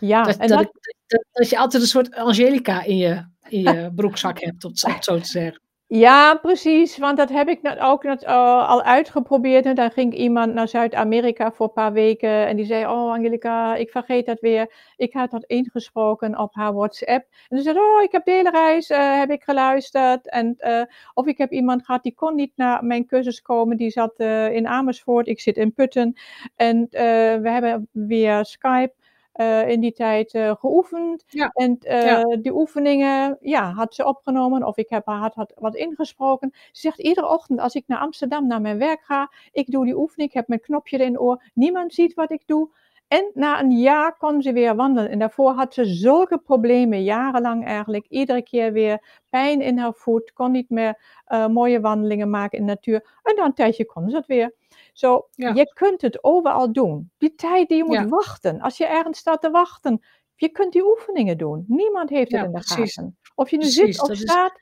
Ja, 0.00 0.22
Dat, 0.22 0.36
en 0.36 0.48
dat, 0.48 0.58
dat, 0.58 0.66
ik- 0.66 0.94
dat, 1.06 1.24
dat 1.32 1.50
je 1.50 1.58
altijd 1.58 1.82
een 1.82 1.88
soort 1.88 2.14
Angelica 2.14 2.82
in 2.84 2.96
je, 2.96 3.24
in 3.48 3.60
je 3.60 3.90
broekzak 3.94 4.40
hebt, 4.40 4.64
om 4.64 4.70
het 4.74 5.04
zo 5.04 5.18
te 5.18 5.26
zeggen. 5.26 5.60
Ja, 5.88 6.34
precies. 6.34 6.98
Want 6.98 7.16
dat 7.16 7.28
heb 7.28 7.48
ik 7.48 7.60
ook 7.80 8.04
eh, 8.04 8.68
al 8.68 8.82
uitgeprobeerd. 8.82 9.66
En 9.66 9.74
dan 9.74 9.90
ging 9.90 10.14
iemand 10.14 10.54
naar 10.54 10.68
Zuid-Amerika 10.68 11.52
voor 11.52 11.66
een 11.66 11.72
paar 11.72 11.92
weken. 11.92 12.46
En 12.46 12.56
die 12.56 12.64
zei: 12.64 12.84
Oh, 12.86 13.12
Angelica, 13.12 13.76
ik 13.76 13.90
vergeet 13.90 14.26
dat 14.26 14.40
weer. 14.40 14.72
Ik 14.96 15.12
had 15.12 15.30
dat 15.30 15.44
ingesproken 15.44 16.38
op 16.38 16.54
haar 16.54 16.74
WhatsApp. 16.74 17.26
En 17.48 17.56
ze 17.56 17.62
zei: 17.62 17.78
Oh, 17.78 18.02
ik 18.02 18.12
heb 18.12 18.24
de 18.24 18.30
hele 18.30 18.50
reis 18.50 18.90
eh, 18.90 19.18
heb 19.18 19.30
ik 19.30 19.42
geluisterd. 19.42 20.28
En, 20.30 20.54
eh, 20.58 20.82
of 21.14 21.26
ik 21.26 21.38
heb 21.38 21.52
iemand 21.52 21.84
gehad 21.84 22.02
die 22.02 22.14
kon 22.14 22.34
niet 22.34 22.52
naar 22.56 22.84
mijn 22.84 23.06
cursus 23.06 23.42
komen. 23.42 23.76
Die 23.76 23.90
zat 23.90 24.18
in 24.52 24.66
Amersfoort. 24.66 25.26
Ik 25.26 25.40
zit 25.40 25.56
in 25.56 25.72
Putten. 25.72 26.16
En 26.56 26.86
we 26.90 27.50
hebben 27.50 27.88
via 27.92 28.42
Skype. 28.44 28.92
Eh, 29.36 29.68
in 29.68 29.80
die 29.80 29.92
tijd 29.92 30.34
eh, 30.34 30.54
geoefend. 30.58 31.24
Ja. 31.28 31.50
En 31.52 31.78
eh, 31.80 32.04
Ja. 32.04 32.36
die 32.36 32.54
oefeningen 32.54 33.38
ja, 33.40 33.72
had 33.72 33.94
ze 33.94 34.06
opgenomen 34.06 34.62
of 34.62 34.76
ik 34.76 34.88
heb 34.88 35.06
haar 35.06 35.18
had, 35.18 35.34
had 35.34 35.52
wat 35.58 35.74
ingesproken. 35.74 36.50
Ze 36.54 36.80
zegt 36.80 36.98
iedere 37.00 37.28
ochtend 37.28 37.60
als 37.60 37.74
ik 37.74 37.84
naar 37.86 37.98
Amsterdam 37.98 38.46
naar 38.46 38.60
mijn 38.60 38.78
werk 38.78 39.02
ga, 39.04 39.30
ik 39.52 39.70
doe 39.70 39.84
die 39.84 39.96
oefening, 39.96 40.28
ik 40.28 40.34
heb 40.34 40.48
mijn 40.48 40.60
knopje 40.60 40.98
in 40.98 41.12
het 41.12 41.20
oor, 41.20 41.42
niemand 41.54 41.94
ziet 41.94 42.14
wat 42.14 42.30
ik 42.30 42.42
doe. 42.46 42.68
En 43.08 43.30
na 43.34 43.60
een 43.60 43.70
jaar 43.78 44.16
kon 44.16 44.42
ze 44.42 44.52
weer 44.52 44.74
wandelen. 44.76 45.10
En 45.10 45.18
daarvoor 45.18 45.50
had 45.52 45.74
ze 45.74 45.84
zulke 45.84 46.38
problemen, 46.38 47.02
jarenlang 47.04 47.64
eigenlijk. 47.64 48.06
Iedere 48.08 48.42
keer 48.42 48.72
weer 48.72 49.20
pijn 49.30 49.60
in 49.60 49.78
haar 49.78 49.92
voet, 49.94 50.32
kon 50.32 50.50
niet 50.50 50.70
meer 50.70 51.00
eh, 51.24 51.46
mooie 51.46 51.80
wandelingen 51.80 52.30
maken 52.30 52.58
in 52.58 52.66
de 52.66 52.72
natuur. 52.72 53.18
En 53.22 53.36
dan 53.36 53.44
een 53.44 53.54
tijdje 53.54 53.84
kon 53.86 54.10
ze 54.10 54.16
het 54.16 54.26
weer. 54.26 54.54
Zo, 54.92 55.28
Ja. 55.34 55.52
je 55.54 55.72
kunt 55.72 56.00
het 56.00 56.24
overal 56.24 56.72
doen. 56.72 57.10
Die 57.18 57.34
tijd 57.34 57.68
die 57.68 57.76
je 57.76 57.84
moet 57.84 57.94
Ja. 57.94 58.08
wachten, 58.08 58.60
als 58.60 58.76
je 58.76 58.86
ergens 58.86 59.18
staat 59.18 59.40
te 59.40 59.50
wachten, 59.50 60.04
je 60.34 60.48
kunt 60.48 60.72
die 60.72 60.84
oefeningen 60.86 61.38
doen. 61.38 61.64
Niemand 61.68 62.10
heeft 62.10 62.30
het 62.30 62.40
Ja, 62.40 62.46
in 62.46 62.52
de 62.52 62.58
precies. 62.60 62.94
gaten. 62.94 63.18
Of 63.34 63.50
je 63.50 63.56
nu 63.56 63.62
Precies, 63.62 63.96
zit 63.96 64.02
of 64.02 64.10
is- 64.10 64.20
staat. 64.20 64.52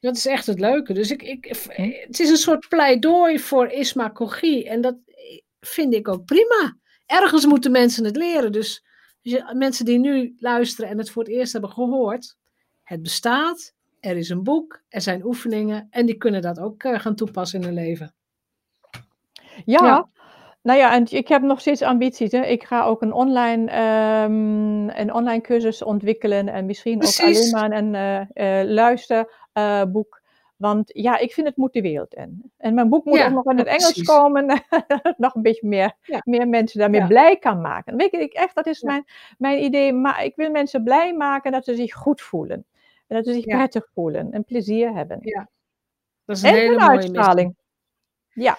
Dat 0.00 0.16
is 0.16 0.26
echt 0.26 0.46
het 0.46 0.60
leuke. 0.60 0.92
Dus 0.92 1.10
ik, 1.10 1.22
ik, 1.22 1.46
Hm. 1.74 1.82
het 1.82 2.20
is 2.20 2.30
een 2.30 2.36
soort 2.36 2.68
pleidooi 2.68 3.38
voor 3.38 3.66
ismagogie. 3.66 4.68
En 4.68 4.80
dat 4.80 4.96
vind 5.60 5.94
ik 5.94 6.08
ook 6.08 6.24
prima. 6.24 6.76
Ergens 7.06 7.46
moeten 7.46 7.70
mensen 7.70 8.04
het 8.04 8.16
leren. 8.16 8.52
Dus 8.52 8.84
mensen 9.52 9.84
die 9.84 9.98
nu 9.98 10.36
luisteren 10.38 10.90
en 10.90 10.98
het 10.98 11.10
voor 11.10 11.22
het 11.22 11.32
eerst 11.32 11.52
hebben 11.52 11.70
gehoord. 11.70 12.36
Het 12.82 13.02
bestaat. 13.02 13.74
Er 14.00 14.16
is 14.16 14.28
een 14.28 14.42
boek. 14.42 14.82
Er 14.88 15.00
zijn 15.00 15.24
oefeningen. 15.24 15.86
En 15.90 16.06
die 16.06 16.16
kunnen 16.16 16.42
dat 16.42 16.58
ook 16.58 16.82
eh, 16.82 17.00
gaan 17.00 17.14
toepassen 17.14 17.60
in 17.60 17.66
hun 17.66 17.74
leven. 17.74 18.14
Ja. 19.64 19.84
Ja. 19.84 20.08
Nou 20.62 20.78
ja, 20.78 20.92
en 20.94 21.06
ik 21.08 21.28
heb 21.28 21.42
nog 21.42 21.60
steeds 21.60 21.82
ambities. 21.82 22.32
Hè. 22.32 22.44
Ik 22.44 22.64
ga 22.64 22.84
ook 22.84 23.02
een 23.02 23.12
online, 23.12 23.70
ehm, 23.70 24.88
een 24.88 25.12
online 25.12 25.40
cursus 25.40 25.82
ontwikkelen. 25.82 26.48
En 26.48 26.66
misschien 26.66 27.04
ook 27.04 27.18
alleen 27.20 27.50
maar 27.50 27.72
een 27.72 27.94
eh, 27.94 28.60
eh, 28.60 28.68
luisterboek. 28.68 30.15
Want 30.56 30.90
ja, 30.94 31.18
ik 31.18 31.32
vind 31.32 31.46
het 31.46 31.56
moet 31.56 31.72
de 31.72 31.80
wereld 31.80 32.14
in. 32.14 32.52
En 32.56 32.74
mijn 32.74 32.88
boek 32.88 33.04
moet 33.04 33.18
Ja, 33.18 33.26
ook 33.26 33.32
nog 33.32 33.44
in 33.50 33.58
het 33.58 33.66
Engels 33.66 33.84
precies. 33.84 34.06
komen. 34.08 34.46
nog 35.16 35.34
een 35.34 35.42
beetje 35.42 35.68
meer, 35.68 35.92
Ja. 36.02 36.20
meer 36.24 36.48
mensen 36.48 36.78
daarmee 36.80 37.00
Ja. 37.00 37.06
blij 37.06 37.36
kan 37.36 37.60
maken. 37.60 37.96
Weet 37.96 38.12
ik, 38.12 38.32
echt, 38.32 38.54
dat 38.54 38.66
is 38.66 38.82
mijn, 38.82 39.04
mijn 39.38 39.62
idee. 39.64 39.92
Maar 39.92 40.24
ik 40.24 40.36
wil 40.36 40.50
mensen 40.50 40.82
blij 40.84 41.14
maken 41.14 41.52
dat 41.52 41.64
ze 41.64 41.74
zich 41.74 41.94
goed 41.94 42.20
voelen. 42.20 42.64
En 43.06 43.16
dat 43.16 43.26
ze 43.26 43.32
zich 43.32 43.44
prettig 43.44 43.88
voelen 43.94 44.32
en 44.32 44.44
plezier 44.44 44.92
hebben. 44.94 45.18
Ja, 45.20 45.48
Dat 46.24 46.36
is 46.36 46.42
een 46.42 46.48
En 46.48 46.54
hele 46.54 46.70
missie. 46.74 46.88
uitstraling. 46.90 47.56
Ja. 48.28 48.58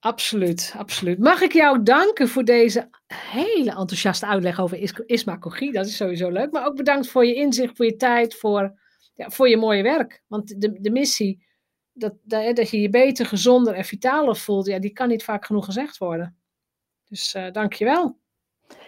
Absoluut, 0.00 0.74
absoluut. 0.78 1.18
Mag 1.18 1.40
ik 1.40 1.52
jou 1.52 1.82
danken 1.82 2.28
voor 2.28 2.44
deze 2.44 2.88
hele 3.14 3.70
enthousiaste 3.70 4.26
uitleg 4.26 4.60
over 4.60 4.78
is 4.78 4.92
ismagogie. 5.06 5.72
Dat 5.72 5.86
is 5.86 5.96
sowieso 5.96 6.28
leuk. 6.30 6.50
Maar 6.52 6.66
ook 6.66 6.76
bedankt 6.76 7.08
voor 7.08 7.26
je 7.26 7.34
inzicht, 7.34 7.76
voor 7.76 7.84
je 7.84 7.96
tijd, 7.96 8.34
voor, 8.34 8.80
ja, 9.14 9.30
voor 9.30 9.48
je 9.48 9.56
mooie 9.56 9.82
werk. 9.82 10.22
Want 10.26 10.60
de, 10.60 10.80
de 10.80 10.90
missie, 10.90 11.46
dat, 11.92 12.14
dat, 12.22 12.56
dat 12.56 12.70
je 12.70 12.80
je 12.80 12.88
beter, 12.88 13.26
gezonder 13.26 13.74
en 13.74 13.84
vitaler 13.84 14.36
voelt, 14.36 14.66
ja, 14.66 14.78
die 14.78 14.92
kan 14.92 15.08
niet 15.08 15.24
vaak 15.24 15.46
genoeg 15.46 15.64
gezegd 15.64 15.98
worden. 15.98 16.36
Dus 17.04 17.34
eh 17.34 17.52
dank 17.52 17.72
je 17.72 17.84
wel. 17.84 18.20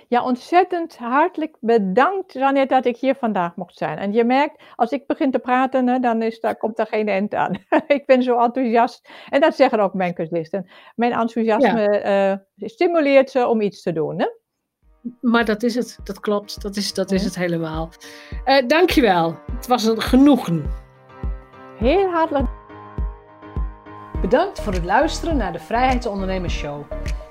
Ja, 0.09 0.25
ontzettend 0.25 0.97
hartelijk 0.97 1.57
bedankt, 1.61 2.33
Jeannette, 2.33 2.75
dat 2.75 2.85
ik 2.85 2.97
hier 2.97 3.15
vandaag 3.15 3.57
mocht 3.57 3.77
zijn. 3.77 3.99
En 3.99 4.13
je 4.13 4.25
merkt, 4.25 4.63
als 4.77 4.91
ik 4.91 5.07
begin 5.07 5.31
te 5.31 5.39
praten, 5.39 5.87
hè, 5.87 5.99
dan 5.99 6.23
is 6.23 6.41
daar, 6.41 6.57
komt 6.57 6.79
er 6.79 6.87
geen 6.87 7.09
eind 7.09 7.35
aan. 7.35 7.65
ik 7.87 8.07
ben 8.07 8.23
zo 8.23 8.39
enthousiast. 8.39 9.09
En 9.29 9.41
dat 9.41 9.57
zeggen 9.57 9.81
ook 9.81 9.95
mijn 9.95 10.15
cursisten. 10.15 10.71
Mijn 10.95 11.13
enthousiasme 11.13 11.99
eh, 11.99 12.37
stimuleert 12.69 13.31
ze 13.31 13.47
om 13.47 13.61
iets 13.61 13.83
te 13.83 13.93
doen. 13.93 14.21
Hè? 14.21 14.27
Maar 15.21 15.45
dat 15.45 15.63
is 15.63 15.75
het, 15.75 15.99
dat 16.05 16.21
klopt. 16.21 16.63
Dat 16.63 16.77
is, 16.77 16.95
dat 16.95 17.11
is 17.11 17.25
het 17.25 17.35
helemaal. 17.35 17.91
Eh 18.45 18.67
dank 18.67 18.91
je 18.91 19.01
wel. 19.01 19.39
Het 19.57 19.67
was 19.67 19.85
een 19.85 20.03
genoegen. 20.03 20.71
Heel 21.79 22.11
hartelijk 22.11 22.49
Bedankt 24.25 24.61
voor 24.61 24.73
het 24.73 24.85
luisteren 24.85 25.37
naar 25.37 25.53
de 25.53 25.59
Vrijheidsondernemers 25.59 26.55
Show. 26.55 26.83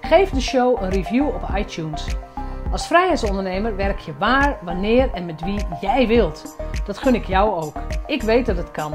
Geef 0.01 0.29
de 0.29 0.41
show 0.41 0.81
een 0.81 0.89
review 0.89 1.27
op 1.27 1.49
iTunes. 1.55 2.05
Als 2.71 2.87
vrijheidsondernemer 2.87 3.75
werk 3.75 3.99
je 3.99 4.17
waar, 4.17 4.59
wanneer 4.63 5.11
en 5.13 5.25
met 5.25 5.43
wie 5.43 5.65
jij 5.81 6.07
wilt. 6.07 6.55
Dat 6.85 6.97
gun 6.97 7.15
ik 7.15 7.25
jou 7.25 7.63
ook. 7.63 7.75
Ik 8.05 8.21
weet 8.21 8.45
dat 8.45 8.57
het 8.57 8.71
kan. 8.71 8.93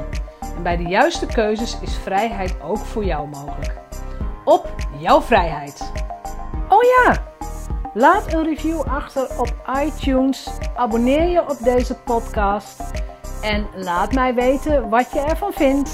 En 0.55 0.63
bij 0.63 0.77
de 0.77 0.83
juiste 0.83 1.25
keuzes 1.25 1.79
is 1.81 1.97
vrijheid 1.97 2.61
ook 2.61 2.77
voor 2.77 3.05
jou 3.05 3.27
mogelijk. 3.27 3.77
Op 4.45 4.75
jouw 4.99 5.21
vrijheid. 5.21 5.91
Oh 6.69 6.83
ja, 6.83 7.28
laat 7.93 8.33
een 8.33 8.43
review 8.43 8.81
achter 8.81 9.27
op 9.39 9.53
iTunes. 9.83 10.47
Abonneer 10.75 11.27
je 11.27 11.49
op 11.49 11.57
deze 11.63 11.95
podcast. 11.95 12.81
En 13.41 13.67
laat 13.75 14.13
mij 14.13 14.33
weten 14.33 14.89
wat 14.89 15.11
je 15.11 15.19
ervan 15.19 15.53
vindt. 15.53 15.89